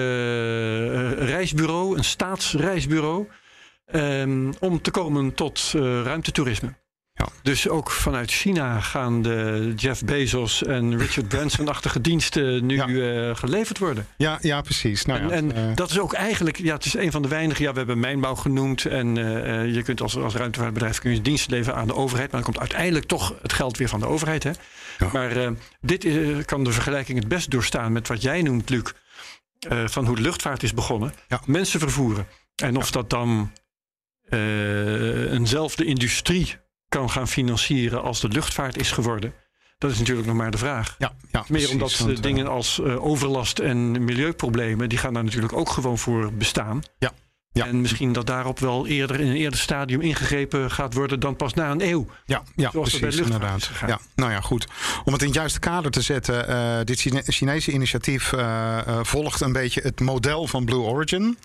reisbureau, 1.13 1.97
een 1.97 2.05
staatsreisbureau, 2.05 3.27
ehm, 3.93 4.53
om 4.59 4.83
te 4.83 4.91
komen 4.91 5.35
tot 5.35 5.73
eh, 5.77 5.81
ruimtetoerisme. 6.03 6.79
Ja. 7.13 7.29
Dus 7.43 7.69
ook 7.69 7.91
vanuit 7.91 8.31
China 8.31 8.81
gaan 8.81 9.23
de 9.23 9.73
Jeff 9.77 10.05
Bezos 10.05 10.65
en 10.65 10.99
Richard 10.99 11.29
Branson-achtige 11.29 12.01
diensten 12.11 12.67
nu 12.67 12.75
Ja. 12.75 12.87
eh, 13.29 13.37
geleverd 13.37 13.79
worden. 13.79 14.07
Ja, 14.17 14.39
ja 14.41 14.61
precies. 14.61 15.05
Nou, 15.05 15.21
en 15.21 15.29
ja, 15.29 15.35
en 15.35 15.71
eh, 15.71 15.77
dat 15.77 15.91
is 15.91 15.99
ook 15.99 16.13
eigenlijk, 16.13 16.59
ja, 16.59 16.75
het 16.75 16.85
is 16.85 16.95
een 16.95 17.11
van 17.11 17.23
de 17.23 17.29
weinige. 17.29 17.63
Ja, 17.63 17.71
we 17.73 17.79
hebben 17.79 18.01
mijnbouw 18.01 18.35
genoemd. 18.35 18.85
En 18.87 19.15
je 19.73 19.83
kunt 19.83 20.01
als, 20.01 20.17
als 20.17 20.35
ruimtevaartbedrijf 20.35 20.99
kun 20.99 21.15
je 21.15 21.23
dienst 21.23 21.51
leveren 21.51 21.79
aan 21.79 21.87
de 21.87 21.95
overheid. 21.95 22.31
Maar 22.33 22.41
dan 22.43 22.53
komt 22.53 22.61
uiteindelijk 22.65 23.07
toch 23.07 23.35
het 23.43 23.53
geld 23.53 23.77
weer 23.77 23.89
van 23.89 24.01
de 24.01 24.07
overheid. 24.07 24.43
Hè? 24.43 24.51
Maar 25.13 25.53
dit 25.81 26.07
kan 26.45 26.65
de 26.65 26.73
vergelijking 26.73 27.19
het 27.19 27.29
best 27.29 27.51
doorstaan 27.51 27.93
met 27.93 28.09
wat 28.09 28.23
jij 28.23 28.43
noemt, 28.43 28.71
Luc. 28.71 28.93
van 29.85 30.07
hoe 30.07 30.17
de 30.17 30.23
luchtvaart 30.23 30.63
is 30.63 30.75
begonnen. 30.75 31.13
Mensen 31.47 31.81
vervoeren. 31.81 32.27
En 32.63 32.77
of 32.77 32.91
dat 32.91 33.11
dan 33.11 33.53
eh, 34.31 35.33
eenzelfde 35.33 35.85
industrie 35.85 36.57
kan 36.89 37.11
gaan 37.11 37.29
financieren 37.29 38.03
als 38.03 38.21
de 38.21 38.29
luchtvaart 38.29 38.77
is 38.77 38.91
geworden. 38.91 39.35
Dat 39.79 39.91
is 39.91 39.99
natuurlijk 39.99 40.27
nog 40.27 40.37
maar 40.37 40.51
de 40.51 40.59
vraag. 40.59 40.95
ja, 40.99 41.13
ja, 41.31 41.39
Meer 41.39 41.47
precies, 41.47 41.71
omdat 41.71 41.99
want, 41.99 42.17
eh, 42.17 42.23
dingen 42.23 42.47
als 42.49 42.81
eh, 42.81 43.05
overlast 43.05 43.59
en 43.59 44.05
milieuproblemen, 44.05 44.89
die 44.89 44.99
gaan 44.99 45.15
daar 45.15 45.25
natuurlijk 45.25 45.53
ook 45.53 45.71
gewoon 45.71 45.99
voor 45.99 46.33
bestaan. 46.33 46.83
Ja, 46.99 47.13
ja. 47.53 47.67
En 47.67 47.81
misschien 47.81 48.13
dat 48.13 48.27
daarop 48.27 48.59
wel 48.59 48.87
eerder 48.87 49.21
in 49.21 49.27
een 49.29 49.37
eerder 49.37 49.59
stadium 49.59 50.01
ingegrepen 50.01 50.71
gaat 50.71 50.95
worden 50.95 51.21
dan 51.21 51.37
pas 51.37 51.55
na 51.55 51.71
een 51.71 51.81
eeuw. 51.81 52.07
Ja, 52.25 52.43
ja 52.57 52.71
Zoals 52.71 52.99
precies, 52.99 53.17
bij 53.17 53.25
inderdaad. 53.25 53.71
Ja, 53.87 54.01
nou 54.15 54.31
ja, 54.31 54.41
goed. 54.41 54.67
Om 55.05 55.13
het 55.13 55.21
in 55.23 55.29
het 55.29 55.37
juiste 55.37 55.59
kader 55.59 55.91
te 55.91 56.03
zetten, 56.03 56.87
dit 56.87 57.01
Chine- 57.01 57.23
Chinese 57.27 57.73
initiatief 57.73 58.33
volgt 59.03 59.41
een 59.41 59.53
beetje 59.53 59.81
het 59.81 60.01
model 60.01 60.47
van 60.47 60.65
Blue 60.65 60.81
Origin. 60.81 61.39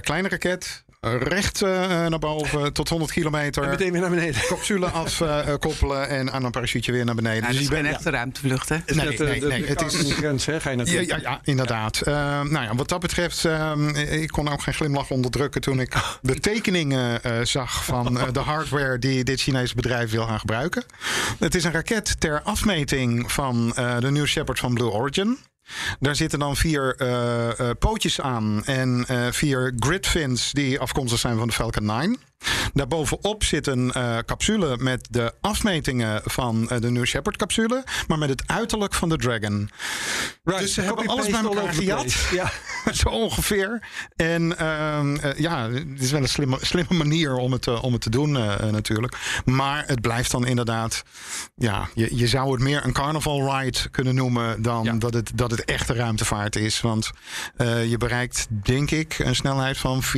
Kleine 0.00 0.28
raket, 0.28 0.84
recht 1.10 1.62
eh, 1.62 1.70
naar 2.06 2.18
boven 2.18 2.72
tot 2.72 2.88
100 2.88 3.12
kilometer. 3.12 3.62
En 3.62 3.70
meteen 3.70 3.92
weer 3.92 4.00
naar 4.00 4.10
beneden. 4.10 4.40
Capsule 4.46 4.86
afkoppelen 5.00 6.08
en 6.08 6.32
aan 6.32 6.44
een 6.44 6.50
parachute 6.50 6.92
weer 6.92 7.04
naar 7.04 7.14
beneden. 7.14 7.40
Dus 7.42 7.50
dat 7.52 7.60
is 7.60 7.68
je 7.68 7.74
bent- 7.82 7.86
echte 7.94 8.10
ruimtevlucht, 8.10 8.68
hè? 8.68 8.76
Nee, 8.86 8.86
eh, 9.08 9.18
nee, 9.18 9.40
de- 9.40 9.46
nee, 9.46 9.64
het 9.66 9.80
is- 9.82 10.12
grens, 10.12 10.46
hè, 10.46 10.60
ga 10.60 10.70
je 10.70 10.76
Ja, 10.76 10.82
natuurlijk. 10.82 11.10
ja, 11.10 11.30
ja, 11.30 11.40
inderdaad. 11.44 12.00
Eh, 12.00 12.14
nou 12.40 12.64
ja, 12.64 12.74
wat 12.74 12.88
dat 12.88 13.00
betreft, 13.00 13.44
eh, 13.44 13.72
ik 14.22 14.28
kon 14.28 14.48
ook 14.48 14.62
geen 14.62 14.74
glimlach 14.74 15.10
onderdrukken 15.10 15.60
toen 15.60 15.80
ik 15.80 15.94
de 16.22 16.40
tekeningen 16.40 17.22
eh, 17.22 17.32
zag 17.42 17.84
van 17.84 18.18
eh, 18.18 18.26
de 18.32 18.40
hardware 18.40 18.98
die 18.98 19.24
dit 19.24 19.40
Chinese 19.40 19.74
bedrijf 19.74 20.10
wil 20.10 20.26
gaan 20.26 20.38
gebruiken. 20.40 20.84
Het 21.38 21.54
is 21.54 21.64
een 21.64 21.72
raket 21.72 22.20
ter 22.20 22.42
afmeting 22.42 23.32
van 23.32 23.72
eh, 23.76 23.98
de 23.98 24.10
New 24.10 24.26
Shepard 24.26 24.58
van 24.58 24.74
Blue 24.74 24.90
Origin. 24.90 25.38
Daar 26.00 26.16
zitten 26.16 26.38
dan 26.38 26.56
vier 26.56 26.96
eh, 26.96 27.60
eh, 27.60 27.70
pootjes 27.78 28.20
aan 28.20 28.64
en 28.64 29.04
eh, 29.08 29.26
vier 29.30 29.72
grid 29.78 30.06
fins 30.06 30.52
die 30.52 30.80
afkomstig 30.80 31.18
zijn 31.18 31.38
van 31.38 31.46
de 31.46 31.52
Falcon 31.52 31.84
9. 31.84 32.18
Daarbovenop 32.74 33.44
zit 33.44 33.66
een 33.66 33.92
capsule 34.26 34.76
met 34.76 35.08
de 35.10 35.34
afmetingen 35.40 36.20
van 36.24 36.66
de 36.66 36.90
New 36.90 37.04
Shepard 37.04 37.36
capsule, 37.36 37.84
maar 38.08 38.18
met 38.18 38.28
het 38.28 38.42
uiterlijk 38.46 38.94
van 38.94 39.08
de 39.08 39.16
Dragon. 39.16 39.70
Right, 40.44 40.62
Dus 40.62 40.74
ze 40.74 40.80
hebben 40.80 41.06
alles 41.06 41.28
bij 41.28 41.40
elkaar 41.40 41.74
gejat. 41.74 42.14
Ja. 42.30 42.52
Zo 43.02 43.08
ongeveer. 43.08 43.82
En 44.16 44.58
ehm, 44.58 45.16
eh, 45.16 45.38
ja, 45.38 45.70
het 45.70 46.00
is 46.00 46.10
wel 46.10 46.20
een 46.20 46.28
slimme, 46.28 46.58
slimme 46.60 46.94
manier 46.94 47.36
om 47.36 47.52
het, 47.52 47.66
eh, 47.66 47.82
om 47.82 47.92
het 47.92 48.02
te 48.02 48.10
doen 48.10 48.36
eh, 48.36 48.70
natuurlijk. 48.70 49.16
Maar 49.44 49.84
het 49.86 50.00
blijft 50.00 50.30
dan 50.30 50.46
inderdaad... 50.46 51.02
Ja, 51.56 51.88
je, 51.94 52.16
je 52.16 52.26
zou 52.26 52.52
het 52.52 52.60
meer 52.60 52.84
een 52.84 52.92
carnival 52.92 53.58
ride 53.58 53.90
kunnen 53.90 54.14
noemen... 54.14 54.62
dan 54.62 54.84
Ja. 54.84 54.92
dat, 54.92 55.14
het, 55.14 55.30
dat 55.34 55.50
het 55.50 55.64
echte 55.64 55.94
ruimtevaart 55.94 56.56
is. 56.56 56.80
Want 56.80 57.10
je 57.88 57.96
bereikt, 57.98 58.46
denk 58.50 58.90
ik, 58.90 59.18
een 59.18 59.34
snelheid 59.34 59.78
van 59.78 60.02
4.500, 60.02 60.08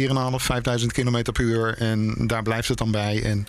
5.000 0.81 0.87
km 0.87 1.23
per 1.33 1.45
uur. 1.45 1.79
En 1.79 2.27
daar 2.27 2.43
blijft 2.43 2.69
het 2.69 2.79
dan 2.79 2.91
bij. 2.91 3.23
En 3.23 3.47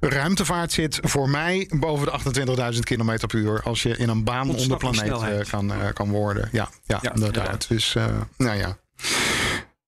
ruimtevaart 0.00 0.72
zit 0.72 0.98
voor 1.02 1.28
mij 1.28 1.70
boven 1.76 2.06
de 2.34 2.74
28.000 2.74 2.80
km 2.80 3.26
per 3.26 3.38
uur... 3.38 3.62
als 3.62 3.82
je 3.82 3.96
in 3.96 4.08
een 4.08 4.24
baan 4.24 4.50
om 4.50 4.68
de 4.68 4.76
planeet 4.76 5.48
kan, 5.48 5.72
kan 5.92 6.10
worden. 6.10 6.48
Ja, 6.52 6.68
ja, 6.84 6.98
Ja, 7.02 7.14
inderdaad. 7.14 7.36
inderdaad. 7.36 7.68
Dus, 7.68 7.96
nou 8.36 8.53
ja. 8.56 8.76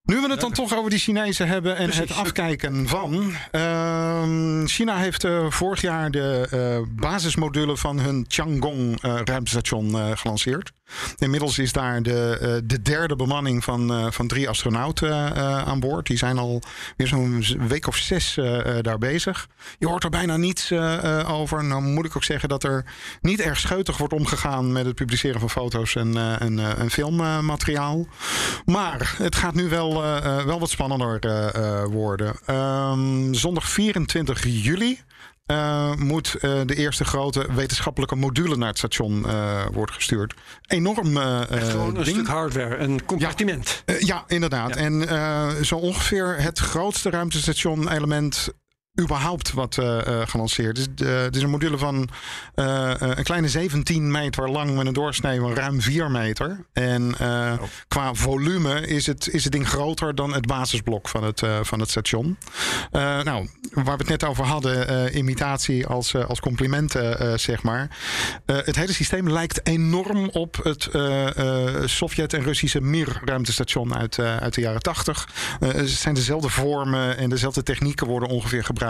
Nu 0.07 0.21
we 0.21 0.31
het 0.31 0.41
dan 0.41 0.53
toch 0.53 0.77
over 0.77 0.91
die 0.91 0.99
Chinezen 0.99 1.49
hebben 1.49 1.77
en 1.77 1.91
het 1.91 2.13
afkijken 2.13 2.89
van. 2.89 3.33
ehm, 3.51 4.67
China 4.67 4.97
heeft 4.97 5.25
eh, 5.25 5.51
vorig 5.51 5.81
jaar 5.81 6.11
de 6.11 6.49
eh, 6.51 7.01
basismodule 7.01 7.77
van 7.77 7.99
hun 8.01 8.27
Tiangong 8.27 9.03
eh, 9.03 9.15
ruimtestation 9.25 10.17
gelanceerd. 10.17 10.73
Inmiddels 11.19 11.59
is 11.59 11.73
daar 11.73 12.03
de, 12.03 12.61
de 12.65 12.83
derde 12.83 13.17
bemanning 13.17 13.65
van, 13.65 14.13
van 14.13 14.27
drie 14.27 14.49
astronauten 14.49 15.35
aan 15.67 15.81
boord. 15.81 16.07
Die 16.07 16.17
zijn 16.17 16.39
al 16.39 16.63
weer 16.97 17.07
zo'n 17.07 17.45
week 17.69 17.87
of 17.87 17.97
zes 17.97 18.39
daar 18.81 18.99
bezig. 18.99 19.49
Je 19.79 19.87
hoort 19.87 20.05
er 20.05 20.11
bijna 20.11 20.37
niets 20.37 20.73
over. 21.27 21.65
Nou 21.65 21.83
moet 21.83 22.05
ik 22.05 22.17
ook 22.17 22.25
zeggen 22.25 22.49
dat 22.49 22.65
er 22.65 22.85
niet 23.21 23.41
erg 23.41 23.59
scheutig 23.59 23.99
wordt 23.99 24.13
omgegaan 24.13 24.73
met 24.73 24.87
het 24.87 24.95
publiceren 24.95 25.41
van 25.41 25.51
foto's 25.51 25.95
en, 25.95 26.39
en, 26.41 26.79
en 26.79 26.91
filmmateriaal. 26.91 28.07
Maar 28.65 29.15
het 29.19 29.37
gaat 29.37 29.55
nu 29.55 29.69
wel, 29.69 29.96
eh, 30.03 30.39
eh, 30.39 30.45
wel 30.45 30.59
wat 30.59 30.71
spannender 30.71 31.19
eh, 31.21 31.85
worden. 31.85 32.35
Ehm, 32.47 33.33
zondag 33.33 33.69
24 33.69 34.45
juli. 34.47 34.99
moet 35.99 36.41
de 36.41 36.75
eerste 36.75 37.05
grote 37.05 37.47
wetenschappelijke 37.55 38.17
module 38.17 38.57
naar 38.57 38.69
het 38.69 38.79
station 38.79 39.27
eh, 39.29 39.67
worden 39.73 39.95
gestuurd. 39.95 40.35
Enorm 40.67 41.17
eh, 41.17 41.41
Gewoon 41.51 41.87
een 41.89 41.95
ding. 41.95 42.07
stuk 42.17 42.27
hardware, 42.27 42.77
een 42.77 43.05
compartiment. 43.05 43.83
Ja, 43.99 44.25
inderdaad. 44.27 44.69
Ja. 44.75 44.81
En 44.81 45.65
zo 45.65 45.77
ongeveer 45.77 46.37
het 46.39 46.59
grootste 46.59 47.11
ruimtestation-element 47.11 48.49
überhaupt 49.01 49.53
wat 49.53 49.79
eh, 49.79 50.07
eh, 50.07 50.29
gelanceerd 50.29 50.79
is. 50.79 50.87
De- 50.95 51.05
Het 51.07 51.37
is 51.37 51.43
een 51.43 51.51
module 51.51 51.79
van 51.79 52.09
eh, 52.55 52.91
eh, 52.91 53.17
een 53.17 53.25
kleine 53.25 53.49
17 53.49 54.11
meter 54.11 54.51
lang 54.51 54.77
met 54.77 54.87
een 54.87 54.93
doorsnee 54.93 55.41
van 55.41 55.55
ruim 55.55 55.81
4 55.81 56.11
meter. 56.11 56.65
En 56.73 57.15
eh, 57.19 57.53
qua 57.89 58.15
volume 58.15 58.87
is 58.87 59.07
het, 59.07 59.29
is 59.33 59.43
het 59.45 59.53
ding 59.53 59.69
groter 59.69 60.15
dan 60.15 60.33
het 60.33 60.47
basisblok 60.47 61.09
van 61.09 61.25
het, 61.25 61.43
eh, 61.43 61.59
van 61.63 61.81
het 61.81 61.91
station. 61.91 62.37
Eh, 62.91 63.01
nou, 63.23 63.49
waar 63.73 63.85
we 63.85 63.91
het 63.91 64.09
net 64.09 64.25
over 64.25 64.45
hadden, 64.45 64.89
eh, 64.89 65.15
imitatie 65.15 65.87
als, 65.87 66.15
eh, 66.15 66.25
als 66.25 66.41
compliment, 66.41 66.95
eh, 66.95 67.33
eh, 67.33 67.39
zeg 67.39 67.63
maar. 67.63 67.89
Eh, 68.47 68.57
het 68.57 68.77
hele 68.77 68.93
systeem 68.93 69.31
lijkt 69.31 69.67
enorm 69.67 70.29
op 70.29 70.61
het 70.63 70.87
eh, 70.87 71.37
eh, 71.77 71.87
Sovjet- 71.87 72.33
en 72.33 72.43
Russische 72.43 72.81
Mir-ruimtestation 72.81 73.97
uit, 73.97 74.19
eh, 74.19 74.37
uit 74.37 74.55
de 74.55 74.61
jaren 74.61 74.83
80. 74.83 75.29
Eh, 75.61 75.69
het 75.73 75.91
zijn 75.91 76.15
dezelfde 76.15 76.49
vormen 76.49 77.17
en 77.17 77.31
dezelfde 77.31 77.63
technieken 77.63 78.07
worden 78.07 78.29
ongeveer 78.29 78.65
gebruikt 78.65 78.85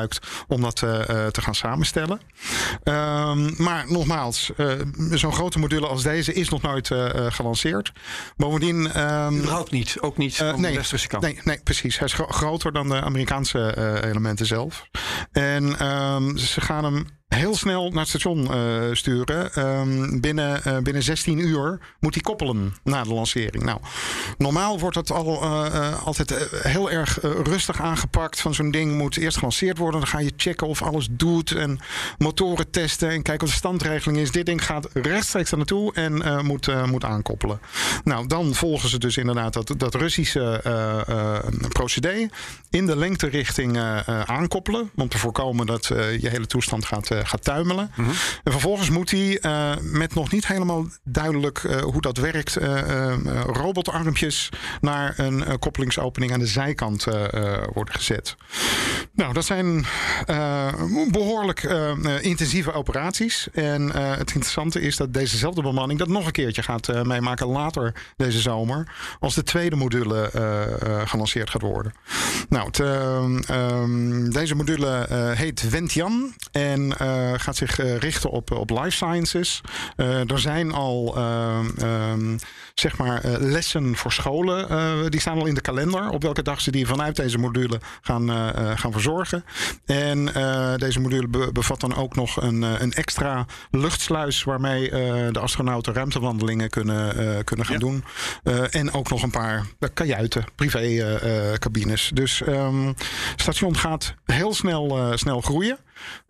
om 0.49 0.61
dat 0.61 0.83
eh, 0.83 1.01
eh, 1.09 1.31
te 1.31 1.43
gaan 1.43 1.55
samenstellen. 1.55 2.21
Ehm, 2.83 3.63
maar 3.63 3.85
nogmaals, 3.89 4.53
eh, 4.57 4.71
zo'n 5.11 5.33
grote 5.33 5.59
module 5.59 5.87
als 5.87 6.03
deze 6.03 6.33
is 6.33 6.49
nog 6.49 6.63
nooit 6.63 6.91
gelanceerd. 7.29 7.93
Bovendien. 8.37 8.93
ehm, 8.93 9.37
Überhaupt 9.37 9.71
niet. 9.71 9.97
Ook 10.01 10.17
niet 10.17 10.37
van 10.37 10.61
nee, 10.61 10.71
de 10.73 10.77
westerse 10.79 11.07
kant. 11.09 11.23
Nee, 11.23 11.41
nee, 11.45 11.61
precies. 11.65 11.99
Hij 11.99 12.07
is 12.07 12.13
gro- 12.13 12.27
groter 12.27 12.73
dan 12.73 12.89
de 12.89 13.01
Amerikaanse 13.01 13.77
elementen 14.05 14.47
zelf. 14.47 14.89
En 15.33 15.79
ehm, 15.79 16.37
ze 16.37 16.61
gaan 16.61 16.85
hem 16.85 17.07
heel 17.29 17.55
snel 17.55 17.91
naar 17.91 17.99
het 17.99 18.09
station 18.09 18.53
eh, 18.53 18.83
sturen. 18.93 19.55
Ehm, 19.55 20.21
binnen, 20.21 20.65
eh, 20.65 20.79
binnen 20.79 21.03
16 21.03 21.39
uur 21.39 21.79
moet 22.01 22.15
hij 22.15 22.23
koppelen 22.23 22.75
na 22.85 23.03
de 23.03 23.15
lancering. 23.15 23.65
Nou, 23.65 23.81
normaal 24.39 24.79
wordt 24.79 24.95
dat 24.95 25.11
al, 25.11 25.43
eh, 25.43 26.07
altijd 26.07 26.49
heel 26.63 26.91
erg 26.91 27.19
rustig 27.23 27.81
aangepakt. 27.81 28.41
Van 28.41 28.55
zo'n 28.55 28.71
ding 28.71 28.93
moet 28.93 29.17
eerst 29.17 29.37
gelanceerd 29.37 29.79
worden. 29.79 30.01
Dan 30.01 30.09
ga 30.09 30.19
je 30.19 30.33
checken 30.37 30.67
of 30.67 30.83
alles 30.83 31.09
doet. 31.11 31.53
En 31.53 31.79
motoren 32.19 32.71
testen. 32.71 33.11
En 33.11 33.23
kijken 33.23 33.47
of 33.47 33.53
de 33.53 33.59
standregeling 33.59 34.19
is. 34.19 34.31
Dit 34.31 34.47
ding 34.47 34.65
gaat 34.65 34.89
rechtstreeks 34.93 35.51
daar 35.51 35.59
naartoe 35.59 35.95
en 35.95 36.45
moet, 36.47 36.87
moet 36.87 37.05
aankoppelen. 37.05 37.61
Nou, 38.05 38.27
dan 38.27 38.55
volgen 38.55 38.89
ze 38.89 38.99
dus 38.99 39.17
inderdaad 39.17 39.53
dat, 39.53 39.75
dat 39.77 39.95
Russische 39.95 40.61
procedé. 41.69 42.29
In 42.71 42.87
de 42.87 42.97
lengterichting 42.97 43.79
aankoppelen. 44.25 44.91
Om 44.97 45.09
te 45.09 45.19
voorkomen 45.19 45.67
dat 45.67 45.87
je 46.21 46.29
hele 46.29 46.47
toestand 46.47 46.85
gaat, 46.85 47.09
gaat 47.25 47.45
tuimelen. 47.45 47.91
En 48.45 48.53
vervolgens 48.53 48.91
moet 48.91 49.11
hij 49.11 49.39
eh, 49.39 49.73
met 49.81 50.15
nog 50.15 50.31
niet 50.31 50.47
helemaal 50.47 50.87
duidelijk 51.05 51.65
eh, 51.65 51.81
hoe 51.81 52.01
dat 52.01 52.17
werkt, 52.17 52.57
eh, 52.57 52.79
eh, 52.79 53.13
eh, 53.13 53.19
robotarmpjes 53.47 54.49
naar 54.81 55.15
een 55.17 55.45
eh, 55.45 55.55
koppelingsopening 55.59 56.33
aan 56.33 56.39
de 56.39 56.47
zijkant 56.47 57.07
eh, 57.07 57.33
eh, 57.33 57.63
worden 57.73 57.95
gezet. 57.95 58.37
Nou, 59.13 59.33
dat 59.33 59.45
zijn 59.45 59.85
eh, 60.27 60.73
behoorlijk 61.11 61.63
eh, 61.63 61.91
eh, 61.91 62.23
intensieve 62.25 62.73
operaties. 62.73 63.49
En 63.53 63.93
eh, 63.95 64.11
het 64.11 64.33
interessante 64.33 64.81
is 64.81 64.97
dat 64.97 65.15
dezezelfde 65.15 65.63
bemanning 65.63 65.99
dat 65.99 66.09
nog 66.09 66.27
een 66.27 66.33
keertje 66.33 66.63
gaat 66.63 66.89
eh, 66.89 67.03
meemaken 67.03 67.47
later 67.47 67.95
deze 68.17 68.41
zomer. 68.41 68.89
Als 69.21 69.35
de 69.35 69.43
tweede 69.43 69.77
module 69.77 70.31
eh, 70.31 70.63
eh, 70.63 71.09
gelanceerd 71.09 71.51
gaat 71.51 71.63
worden. 71.63 71.93
Nou, 72.49 72.67
het, 72.67 72.81
ehm, 72.81 73.39
ehm, 73.39 74.31
deze 74.31 74.55
module 74.55 75.07
eh, 75.09 75.31
heet 75.31 75.69
Wentian 75.71 76.35
en 76.53 76.99
eh, 76.99 77.06
gaat 77.37 77.57
zich 77.57 77.79
eh, 77.79 77.97
richten 77.97 78.31
op, 78.31 78.51
op 78.51 78.71
life 78.71 78.91
sciences. 78.91 79.61
Eh, 79.97 80.31
er 80.31 80.39
zijn 80.39 80.73
al 80.73 81.15
ehm, 81.17 81.67
ehm, 81.79 82.39
zeg 82.75 82.97
maar 82.97 83.25
eh, 83.25 83.33
lessen 83.39 83.97
voor 83.97 84.13
scholen. 84.13 84.69
eh, 84.69 84.93
die 85.09 85.21
staan 85.21 85.39
al 85.39 85.47
in 85.47 85.55
de 85.55 85.61
kalender. 85.61 86.09
Op 86.11 86.23
welke 86.23 86.43
dag 86.43 86.61
ze 86.61 86.71
die 86.71 86.87
vanuit 86.87 87.17
deze 87.17 87.39
module 87.39 87.81
gaan, 88.01 88.31
eh, 88.31 88.49
eh, 88.49 88.79
gaan 88.79 88.93
verzorgen. 88.93 89.45
En 89.87 90.35
eh, 90.35 90.75
deze 90.77 91.01
module 91.01 91.29
be- 91.29 91.53
bevat 91.53 91.81
dan 91.81 91.95
ook 91.97 92.15
nog 92.15 92.43
een, 92.43 92.63
eh, 92.65 92.71
een 92.81 92.93
extra 92.93 93.47
luchtsluis 93.71 94.43
waarmee 94.45 94.91
eh, 94.91 95.27
de 95.33 95.39
astronauten 95.41 95.93
ruimtewandelingen 95.95 96.71
kunnen, 96.71 97.17
eh, 97.17 97.45
kunnen 97.45 97.67
gaan 97.67 97.75
Ja. 97.75 97.81
doen. 97.81 98.05
Eh, 98.43 98.75
en 98.75 98.93
ook 98.93 99.11
nog 99.11 99.23
een 99.23 99.31
paar 99.31 99.65
eh, 99.79 99.89
kajuiten, 99.95 100.45
privé 100.55 100.79
eh, 100.79 101.51
eh, 101.53 101.59
cabines. 101.59 102.11
Dus 102.15 102.39
het 102.47 103.41
station 103.41 103.77
gaat 103.77 104.15
heel 104.25 104.55
snel, 104.55 104.97
eh, 104.99 105.17
snel 105.17 105.41
groeien. 105.41 105.79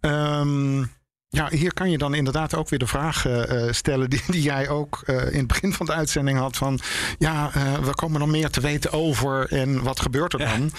Um, 0.03 0.91
ja, 1.29 1.49
hier 1.51 1.75
kan 1.75 1.91
je 1.91 1.99
dan 1.99 2.15
inderdaad 2.15 2.55
ook 2.55 2.69
weer 2.69 2.79
de 2.79 2.87
vraag 2.87 3.27
eh, 3.27 3.67
eh, 3.67 3.73
stellen 3.73 4.11
die, 4.11 4.23
die 4.27 4.43
jij 4.43 4.69
ook 4.69 5.03
eh, 5.07 5.33
in 5.33 5.39
het 5.39 5.47
begin 5.47 5.73
van 5.73 5.87
de 5.87 5.93
uitzending 5.93 6.39
had 6.39 6.57
van 6.57 6.79
ja, 7.19 7.51
eh, 7.55 7.79
we 7.79 7.95
komen 7.95 8.21
nog 8.21 8.29
meer 8.29 8.51
te 8.51 8.61
weten 8.61 8.93
over 8.93 9.53
en 9.53 9.83
wat 9.83 10.01
gebeurt 10.01 10.33
er 10.33 10.41
Ja. 10.41 10.57
dan? 10.57 10.71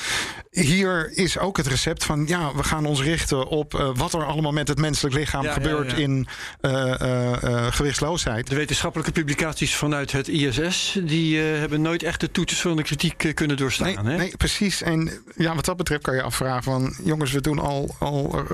Hier 0.49 1.11
is 1.13 1.37
ook 1.37 1.57
het 1.57 1.67
recept 1.67 2.03
van 2.03 2.27
ja, 2.27 2.55
we 2.55 2.63
gaan 2.63 2.85
ons 2.85 3.01
richten 3.01 3.47
op 3.47 3.91
wat 3.95 4.13
er 4.13 4.25
allemaal 4.25 4.51
met 4.51 4.67
het 4.67 4.77
menselijk 4.77 5.15
lichaam 5.15 5.43
Ja, 5.43 5.53
gebeurt 5.53 5.91
ja. 5.91 5.97
in 5.97 6.27
gewichtsloosheid. 7.71 8.47
De 8.49 8.55
wetenschappelijke 8.55 9.11
publicaties 9.11 9.75
vanuit 9.75 10.11
het 10.11 10.27
ISS... 10.27 10.99
die 11.03 11.39
hebben 11.39 11.81
nooit 11.81 12.03
echt 12.03 12.19
de 12.19 12.31
toetsen 12.31 12.57
van 12.57 12.75
de 12.75 12.83
kritiek 12.83 13.31
kunnen 13.33 13.57
doorstaan. 13.57 13.85
Nee, 13.87 13.97
hè? 13.97 14.17
nee, 14.17 14.37
precies. 14.37 14.81
En 14.81 15.11
ja, 15.35 15.55
wat 15.55 15.65
dat 15.65 15.77
betreft 15.77 16.01
kan 16.01 16.15
je 16.15 16.21
afvragen 16.21 16.63
van... 16.63 16.95
jongens, 17.03 17.31
we 17.31 17.41
doen 17.41 17.59
al, 17.59 17.95
al, 17.99 18.45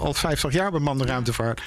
al 0.00 0.14
50 0.14 0.52
jaar 0.52 0.70
bemande 0.70 1.04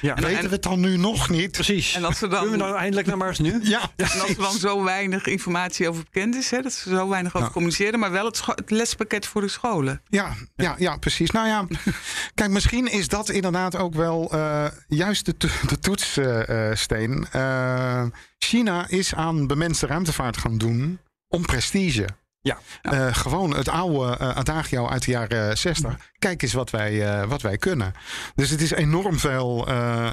Ja. 0.01 0.13
Weten 0.15 0.37
En- 0.37 0.43
we 0.43 0.49
het 0.49 0.63
dan 0.63 0.79
nu 0.79 0.97
nog 0.97 1.29
niet? 1.29 1.51
Precies. 1.51 1.93
En 1.93 2.03
als 2.03 2.19
we 2.19 2.27
dan- 2.27 2.39
Kunnen 2.41 2.57
we 2.59 2.63
nou 2.65 2.77
eindelijk 2.77 3.07
naar 3.07 3.17
Mars 3.17 3.39
nu? 3.39 3.59
Ja, 3.63 3.81
En 3.95 4.05
als 4.21 4.29
er 4.29 4.35
dan 4.37 4.51
zo 4.57 4.83
weinig 4.83 5.25
informatie 5.25 5.89
over 5.89 6.03
bekend 6.03 6.35
is, 6.35 6.51
hè, 6.51 6.61
dat 6.61 6.73
ze 6.73 6.89
zo 6.89 7.09
weinig 7.09 7.35
over 7.35 7.47
Ja. 7.47 7.53
communiceren, 7.53 7.99
maar 7.99 8.11
wel 8.11 8.25
het 8.25 8.43
lespakket 8.71 9.25
voor 9.25 9.41
de 9.41 9.47
scholen. 9.47 10.01
Ja, 10.09 10.33
ja, 10.55 10.75
ja, 10.77 10.97
precies. 10.97 11.31
Nou 11.31 11.47
ja, 11.47 11.65
kijk, 12.35 12.49
misschien 12.49 12.91
is 12.91 13.07
dat 13.07 13.29
inderdaad 13.29 13.75
ook 13.75 13.93
wel 13.93 14.31
eh, 14.31 14.65
juist 14.87 15.25
de, 15.25 15.37
to- 15.37 15.47
de 15.67 15.79
toetssteen. 15.79 17.27
Eh, 17.31 18.03
China 18.37 18.85
is 18.87 19.13
aan 19.15 19.47
bemenste 19.47 19.85
ruimtevaart 19.85 20.37
gaan 20.37 20.57
doen 20.57 20.99
om 21.27 21.45
prestige. 21.45 22.07
Ja. 22.41 22.57
Eh, 22.81 23.15
gewoon 23.15 23.55
het 23.55 23.69
oude 23.69 24.17
eh, 24.17 24.35
adagio 24.35 24.87
uit 24.87 25.05
de 25.05 25.11
jaren 25.11 25.57
60. 25.57 25.97
Kijk 26.19 26.41
eens 26.41 26.53
wat 26.53 26.69
wij, 26.69 27.05
eh, 27.05 27.27
wat 27.27 27.41
wij 27.41 27.57
kunnen. 27.57 27.93
Dus 28.35 28.49
het 28.49 28.61
is 28.61 28.71
enorm 28.71 29.19
veel 29.19 29.67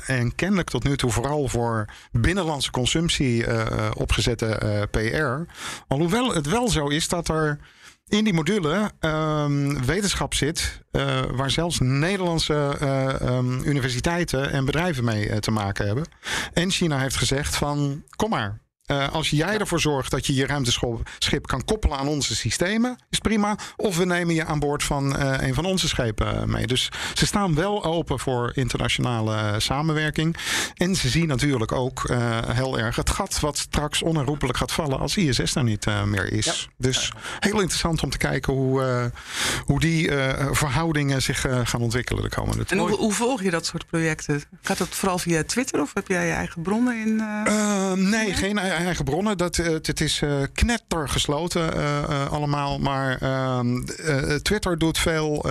en 0.06 0.34
kennelijk 0.34 0.70
tot 0.70 0.84
nu 0.84 0.96
toe 0.96 1.10
vooral 1.10 1.48
voor 1.48 1.88
binnenlandse 2.12 2.70
consumptie 2.70 3.46
opgezette 3.94 4.88
PR. 4.90 5.52
Alhoewel 5.88 6.34
het 6.34 6.46
wel 6.46 6.68
zo 6.68 6.88
is 6.88 7.08
dat 7.08 7.28
er 7.28 7.58
in 8.08 8.24
die 8.24 8.32
module 8.32 8.90
ehm, 9.00 9.84
wetenschap 9.84 10.34
zit 10.34 10.82
waar 11.34 11.50
zelfs 11.50 11.78
Nederlandse 11.80 12.76
eh, 12.80 13.20
ehm, 13.20 13.62
universiteiten 13.62 14.50
en 14.50 14.64
bedrijven 14.64 15.04
mee 15.04 15.40
te 15.40 15.50
maken 15.50 15.86
hebben. 15.86 16.04
En 16.52 16.70
China 16.70 16.98
heeft 16.98 17.16
gezegd 17.16 17.56
van 17.56 18.04
kom 18.16 18.30
maar. 18.30 18.63
Eh, 18.84 19.12
als 19.12 19.30
jij 19.30 19.58
ervoor 19.58 19.80
zorgt 19.80 20.10
dat 20.10 20.26
je 20.26 20.34
je 20.34 20.46
ruimteschip 20.46 21.46
kan 21.46 21.64
koppelen 21.64 21.98
aan 21.98 22.08
onze 22.08 22.36
systemen, 22.36 22.98
is 23.10 23.18
prima. 23.18 23.56
Of 23.76 23.96
we 23.96 24.04
nemen 24.04 24.34
je 24.34 24.44
aan 24.44 24.58
boord 24.58 24.82
van 24.82 25.16
eh, 25.16 25.46
een 25.48 25.54
van 25.54 25.64
onze 25.64 25.88
schepen 25.88 26.36
eh, 26.40 26.42
mee. 26.42 26.66
Dus 26.66 26.88
ze 27.14 27.26
staan 27.26 27.54
wel 27.54 27.84
open 27.84 28.18
voor 28.18 28.52
internationale 28.54 29.60
samenwerking. 29.60 30.36
En 30.74 30.96
ze 30.96 31.08
zien 31.08 31.26
natuurlijk 31.26 31.72
ook 31.72 32.10
heel 32.46 32.78
erg 32.78 32.96
het 32.96 33.10
gat 33.10 33.40
wat 33.40 33.58
straks 33.58 34.02
onherroepelijk 34.02 34.58
gaat 34.58 34.72
vallen 34.72 34.98
als 34.98 35.16
ISS 35.16 35.52
daar 35.52 35.64
niet 35.64 35.86
meer 36.04 36.32
is. 36.32 36.68
Dus 36.78 37.12
heel 37.38 37.60
interessant 37.60 38.02
om 38.02 38.10
te 38.10 38.18
kijken 38.18 38.52
hoe, 38.52 39.10
hoe 39.64 39.80
die 39.80 40.10
verhoudingen 40.50 41.22
zich 41.22 41.46
gaan 41.64 41.80
ontwikkelen 41.80 42.22
de 42.22 42.28
komende 42.28 42.64
tijd. 42.64 42.80
En 42.80 42.86
hoe, 42.86 42.96
hoe 42.96 43.12
volg 43.12 43.42
je 43.42 43.50
dat 43.50 43.66
soort 43.66 43.86
projecten? 43.86 44.42
Gaat 44.62 44.78
dat 44.78 44.88
vooral 44.88 45.18
via 45.18 45.44
Twitter 45.44 45.80
of 45.80 45.90
heb 45.94 46.08
jij 46.08 46.26
je 46.26 46.32
eigen 46.32 46.62
bronnen 46.62 46.96
in? 46.96 47.22
nee, 48.10 48.34
geen 48.34 48.58
ei- 48.58 48.73
eigen 48.74 49.04
bronnen. 49.04 49.38
Dat, 49.38 49.58
eh, 49.58 49.66
het 49.66 50.00
is 50.00 50.22
eh 50.22 50.42
knetter 50.52 51.08
gesloten 51.08 51.74
eh, 51.74 52.32
allemaal. 52.32 52.78
Maar 52.78 53.18
ehm, 53.20 53.82
eh, 53.82 54.34
Twitter 54.34 54.78
doet 54.78 54.98
veel. 54.98 55.44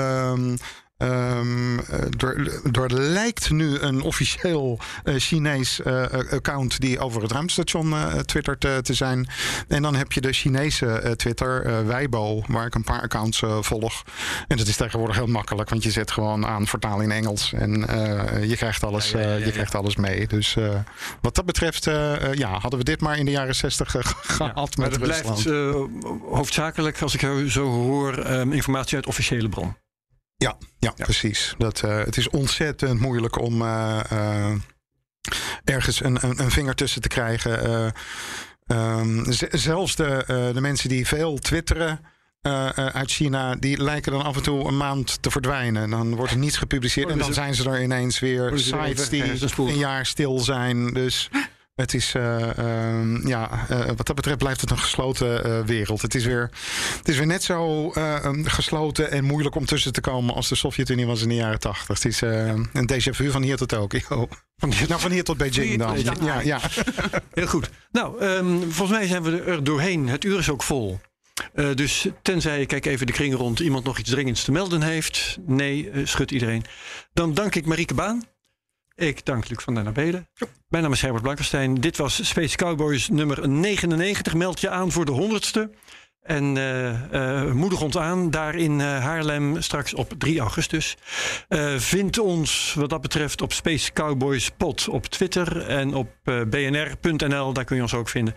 Ehm, 1.04 1.80
ehm, 1.80 1.80
eh, 1.80 2.30
er, 2.30 2.82
er 2.82 2.93
lijkt 2.93 3.49
nu 3.51 3.80
een 3.80 4.01
officieel 4.01 4.80
eh, 5.04 5.16
Chinees 5.18 5.82
eh, 5.82 6.04
account 6.32 6.80
die 6.80 6.99
over 6.99 7.22
het 7.22 7.32
ruimtestation 7.32 7.93
eh 7.93 8.14
twittert 8.14 8.66
eh, 8.66 8.78
te 8.78 8.93
zijn. 8.93 9.28
En 9.68 9.82
dan 9.82 9.95
heb 9.95 10.12
je 10.12 10.22
de 10.22 10.34
Chinese 10.34 10.86
eh, 10.88 11.12
Twitter, 11.12 11.66
eh, 11.66 11.86
Weibo, 11.86 12.41
waar 12.47 12.66
ik 12.66 12.76
een 12.76 12.84
paar 12.84 13.01
accounts 13.01 13.41
eh, 13.41 13.58
volg. 13.62 14.04
En 14.47 14.58
dat 14.58 14.68
is 14.68 14.76
tegenwoordig 14.78 15.16
heel 15.16 15.28
makkelijk, 15.28 15.70
want 15.70 15.84
je 15.84 15.91
zet 15.91 16.12
gewoon 16.12 16.45
aan 16.45 16.68
vertaal 16.68 17.01
in 17.01 17.12
Engels 17.12 17.54
en 17.54 17.88
eh, 17.88 18.49
je, 18.49 18.56
krijgt 18.56 18.84
alles, 18.84 19.12
Ja, 19.12 19.20
ja, 19.20 19.26
ja, 19.28 19.36
eh, 19.36 19.45
je 19.45 19.51
krijgt 19.51 19.76
alles 19.76 19.95
mee. 19.95 20.28
Dus 20.28 20.56
eh, 20.56 20.70
wat 21.22 21.36
dat 21.36 21.45
betreft, 21.45 21.88
eh, 21.88 22.24
eh, 22.30 22.34
ja, 22.38 22.49
hadden 22.60 22.80
we 22.80 22.86
dit 22.86 23.01
maar 23.01 23.18
in 23.18 23.26
de 23.26 23.32
jaren 23.32 23.56
zestig 23.56 23.95
eh, 23.95 24.01
gehad 24.22 24.78
Maar 24.78 24.89
met 24.89 24.99
het 24.99 25.06
Rusland. 25.10 25.43
blijft 25.43 25.74
eh, 26.06 26.36
hoofdzakelijk, 26.36 27.01
als 27.01 27.14
ik 27.14 27.49
zo 27.49 27.64
hoor, 27.66 28.18
ehm, 28.18 28.51
informatie 28.51 28.95
uit 28.95 29.06
officiële 29.08 29.49
bron. 29.49 29.76
Ja, 30.44 30.58
ja, 30.80 30.91
precies. 30.91 31.54
Dat, 31.58 31.84
eh, 31.84 31.98
het 31.98 32.18
is 32.18 32.30
ontzettend 32.30 33.00
moeilijk 33.00 33.41
om 33.41 33.62
eh, 33.62 34.00
eh, 34.10 34.52
ergens 35.64 36.04
een, 36.04 36.18
een, 36.22 36.39
een 36.39 36.52
vinger 36.52 36.76
tussen 36.76 37.02
te 37.02 37.08
krijgen. 37.08 37.64
Eh, 37.64 37.88
ehm, 38.66 39.32
zelfs 39.52 39.96
de, 39.96 40.24
de 40.54 40.62
mensen 40.62 40.89
die 40.89 41.08
veel 41.08 41.38
twitteren. 41.38 42.00
uit 42.76 43.12
China, 43.12 43.56
die 43.56 43.84
lijken 43.84 44.12
dan 44.12 44.24
af 44.24 44.36
en 44.36 44.44
toe 44.44 44.68
een 44.68 44.78
maand 44.78 45.22
te 45.22 45.32
verdwijnen. 45.32 45.89
Dan 45.89 46.16
wordt 46.16 46.32
er 46.32 46.38
niets 46.38 46.58
gepubliceerd 46.58 47.10
en 47.10 47.18
dan 47.18 47.34
zijn 47.34 47.56
ze 47.56 47.70
er 47.70 47.84
ineens 47.84 48.20
weer. 48.20 48.52
Sites 48.56 49.10
die 49.10 49.24
een 49.58 49.78
jaar 49.78 50.06
stil 50.06 50.39
zijn. 50.39 50.94
Dus 50.94 51.30
het 51.76 51.94
is, 51.94 52.14
eh, 52.16 52.58
ehm, 52.58 53.28
ja, 53.28 53.66
eh, 53.70 53.86
wat 53.86 54.06
dat 54.06 54.16
betreft 54.16 54.38
blijft 54.38 54.62
het 54.62 54.72
een 54.72 54.78
gesloten 54.78 55.44
eh, 55.44 55.60
wereld. 55.66 56.02
Het 56.02 56.16
is, 56.16 56.26
weer, 56.26 56.50
het 56.98 57.08
is 57.08 57.18
weer 57.18 57.26
net 57.26 57.44
zo 57.44 57.92
eh, 57.92 58.26
um, 58.26 58.46
gesloten 58.46 59.12
en 59.12 59.24
moeilijk 59.24 59.56
om 59.56 59.66
tussen 59.66 59.94
te 59.94 60.02
komen 60.02 60.36
als 60.36 60.50
de 60.50 60.56
Sovjet-Unie 60.56 61.06
was 61.06 61.22
in 61.22 61.30
de 61.30 61.36
jaren 61.36 61.60
tachtig. 61.60 61.88
Het 61.88 62.06
is 62.06 62.22
een 62.22 62.92
déjà 62.92 63.10
vu 63.10 63.32
van 63.32 63.42
hier 63.42 63.58
tot 63.58 63.68
Tokio. 63.68 64.28
Van 64.58 64.72
hier, 64.74 64.88
nou, 64.88 65.02
van 65.02 65.12
hier 65.12 65.24
tot 65.24 65.38
Beijing 65.38 65.80
dan. 65.80 66.00
Ja, 66.22 66.42
ja. 66.42 66.60
Heel 67.34 67.48
goed. 67.48 67.70
Nou, 67.92 68.20
ehm, 68.20 68.62
volgens 68.62 68.98
mij 68.98 69.08
zijn 69.08 69.24
we 69.24 69.42
er 69.42 69.64
doorheen. 69.64 70.08
Het 70.08 70.24
uur 70.24 70.40
is 70.40 70.50
ook 70.50 70.64
vol. 70.64 71.00
Dus 71.54 72.08
tenzij, 72.22 72.62
ik 72.62 72.68
kijk 72.68 72.86
even 72.86 73.08
de 73.08 73.14
kring 73.14 73.36
rond, 73.36 73.60
iemand 73.60 73.84
nog 73.84 74.00
iets 74.00 74.10
dringends 74.10 74.44
te 74.44 74.52
melden 74.52 74.82
heeft. 74.82 75.38
Nee, 75.46 75.92
schudt 76.04 76.32
iedereen. 76.32 76.66
Dan 77.14 77.34
dank 77.34 77.56
ik 77.56 77.66
Marieke 77.66 77.94
Baan. 77.94 78.33
Ik 79.08 79.26
dank 79.26 79.49
Luc 79.49 79.64
van 79.64 79.76
den 79.76 79.88
Abelen. 79.88 80.28
Mijn 80.68 80.84
naam 80.84 80.91
is 80.91 81.01
Herbert 81.01 81.24
Blankenstein. 81.24 81.76
Dit 81.76 81.97
was 81.97 82.28
Space 82.28 82.56
Cowboys 82.56 83.10
nummer 83.10 83.49
99. 83.49 84.34
Meld 84.34 84.62
je 84.62 84.70
aan 84.70 84.91
voor 84.91 85.06
de 85.06 85.12
100ste. 85.12 85.78
En 86.24 86.58
eh, 86.58 87.44
eh, 87.44 87.52
moedig 87.52 87.82
ons 87.82 87.98
aan 87.98 88.30
daar 88.30 88.56
in 88.56 88.82
eh, 88.82 89.04
Haarlem 89.04 89.62
straks 89.62 89.94
op 89.94 90.14
3 90.18 90.40
augustus. 90.40 90.98
Vind 91.78 92.20
ons 92.20 92.74
wat 92.78 92.90
dat 92.90 93.02
betreft 93.02 93.42
op 93.42 93.54
Space 93.54 93.94
Cowboys 93.94 94.50
Pod 94.58 94.88
op 94.88 95.06
Twitter 95.06 95.68
en 95.68 95.94
op 95.94 96.08
bnr.nl. 96.24 97.54
Daar 97.54 97.64
kun 97.64 97.76
je 97.76 97.82
ons 97.82 97.94
ook 97.94 98.10
vinden. 98.10 98.36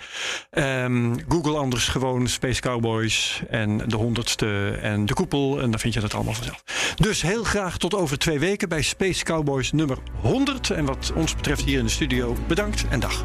Ehm, 0.51 1.15
Google 1.29 1.57
anders 1.57 1.89
gewoon 1.89 2.29
Space 2.29 2.61
Cowboys 2.61 3.43
en 3.51 3.79
de 3.87 3.97
honderdste 3.97 4.79
en 4.81 5.07
de 5.07 5.15
koepel. 5.15 5.61
En 5.61 5.71
dan 5.71 5.81
vind 5.81 5.95
je 5.95 6.01
dat 6.01 6.15
allemaal 6.15 6.35
vanzelf. 6.35 6.63
Dus 6.97 7.23
heel 7.23 7.45
graag 7.45 7.79
tot 7.79 7.95
over 7.95 8.19
twee 8.19 8.39
weken 8.39 8.69
bij 8.69 8.83
Space 8.83 9.25
Cowboys 9.25 9.73
nummer 9.73 9.99
100. 10.21 10.71
En 10.71 10.85
wat 10.85 11.13
ons 11.15 11.35
betreft 11.35 11.65
hier 11.65 11.79
in 11.79 11.85
de 11.85 11.91
studio 11.91 12.37
bedankt 12.47 12.85
en 12.89 13.01
dag. 13.01 13.25